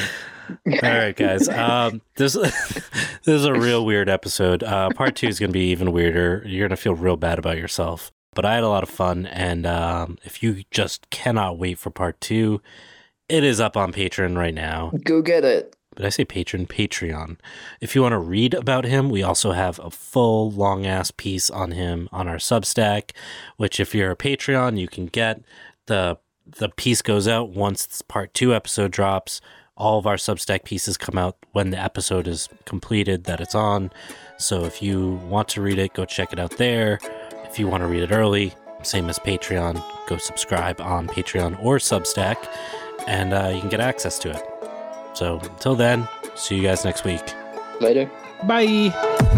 right, 0.82 1.16
guys. 1.16 1.48
Um, 1.48 2.00
this 2.16 2.34
this 2.34 2.82
is 3.26 3.44
a 3.44 3.52
real 3.52 3.84
weird 3.84 4.08
episode. 4.08 4.62
Uh, 4.62 4.90
part 4.90 5.16
two 5.16 5.26
is 5.28 5.38
going 5.40 5.50
to 5.50 5.54
be 5.58 5.70
even 5.70 5.92
weirder. 5.92 6.42
You're 6.46 6.68
going 6.68 6.76
to 6.76 6.82
feel 6.82 6.94
real 6.94 7.16
bad 7.16 7.38
about 7.38 7.56
yourself. 7.58 8.12
But 8.38 8.44
I 8.44 8.54
had 8.54 8.62
a 8.62 8.68
lot 8.68 8.84
of 8.84 8.88
fun, 8.88 9.26
and 9.26 9.66
um, 9.66 10.16
if 10.22 10.44
you 10.44 10.62
just 10.70 11.10
cannot 11.10 11.58
wait 11.58 11.76
for 11.76 11.90
part 11.90 12.20
two, 12.20 12.62
it 13.28 13.42
is 13.42 13.58
up 13.58 13.76
on 13.76 13.92
Patreon 13.92 14.36
right 14.36 14.54
now. 14.54 14.92
Go 15.02 15.22
get 15.22 15.44
it. 15.44 15.74
Did 15.96 16.06
I 16.06 16.10
say 16.10 16.24
patron? 16.24 16.64
Patreon. 16.64 17.38
If 17.80 17.96
you 17.96 18.02
want 18.02 18.12
to 18.12 18.18
read 18.20 18.54
about 18.54 18.84
him, 18.84 19.10
we 19.10 19.24
also 19.24 19.50
have 19.50 19.80
a 19.80 19.90
full 19.90 20.52
long 20.52 20.86
ass 20.86 21.10
piece 21.10 21.50
on 21.50 21.72
him 21.72 22.08
on 22.12 22.28
our 22.28 22.36
Substack, 22.36 23.10
which 23.56 23.80
if 23.80 23.92
you're 23.92 24.12
a 24.12 24.16
Patreon, 24.16 24.78
you 24.78 24.86
can 24.86 25.06
get. 25.06 25.42
The 25.86 26.18
the 26.46 26.68
piece 26.68 27.02
goes 27.02 27.26
out 27.26 27.50
once 27.50 27.86
this 27.86 28.02
part 28.02 28.34
two 28.34 28.54
episode 28.54 28.92
drops. 28.92 29.40
All 29.76 29.98
of 29.98 30.06
our 30.06 30.14
Substack 30.14 30.62
pieces 30.62 30.96
come 30.96 31.18
out 31.18 31.36
when 31.50 31.70
the 31.70 31.82
episode 31.82 32.28
is 32.28 32.48
completed 32.66 33.24
that 33.24 33.40
it's 33.40 33.56
on. 33.56 33.90
So 34.36 34.64
if 34.64 34.80
you 34.80 35.20
want 35.28 35.48
to 35.48 35.60
read 35.60 35.80
it, 35.80 35.94
go 35.94 36.04
check 36.04 36.32
it 36.32 36.38
out 36.38 36.56
there. 36.56 37.00
If 37.58 37.62
you 37.62 37.66
want 37.66 37.82
to 37.82 37.88
read 37.88 38.04
it 38.04 38.12
early, 38.12 38.54
same 38.84 39.08
as 39.10 39.18
Patreon, 39.18 39.82
go 40.06 40.16
subscribe 40.16 40.80
on 40.80 41.08
Patreon 41.08 41.60
or 41.60 41.78
Substack, 41.78 42.36
and 43.08 43.34
uh, 43.34 43.50
you 43.52 43.58
can 43.58 43.68
get 43.68 43.80
access 43.80 44.16
to 44.20 44.30
it. 44.30 44.40
So 45.14 45.40
until 45.40 45.74
then, 45.74 46.06
see 46.36 46.54
you 46.54 46.62
guys 46.62 46.84
next 46.84 47.02
week. 47.02 47.34
Later. 47.80 48.08
Bye. 48.44 49.36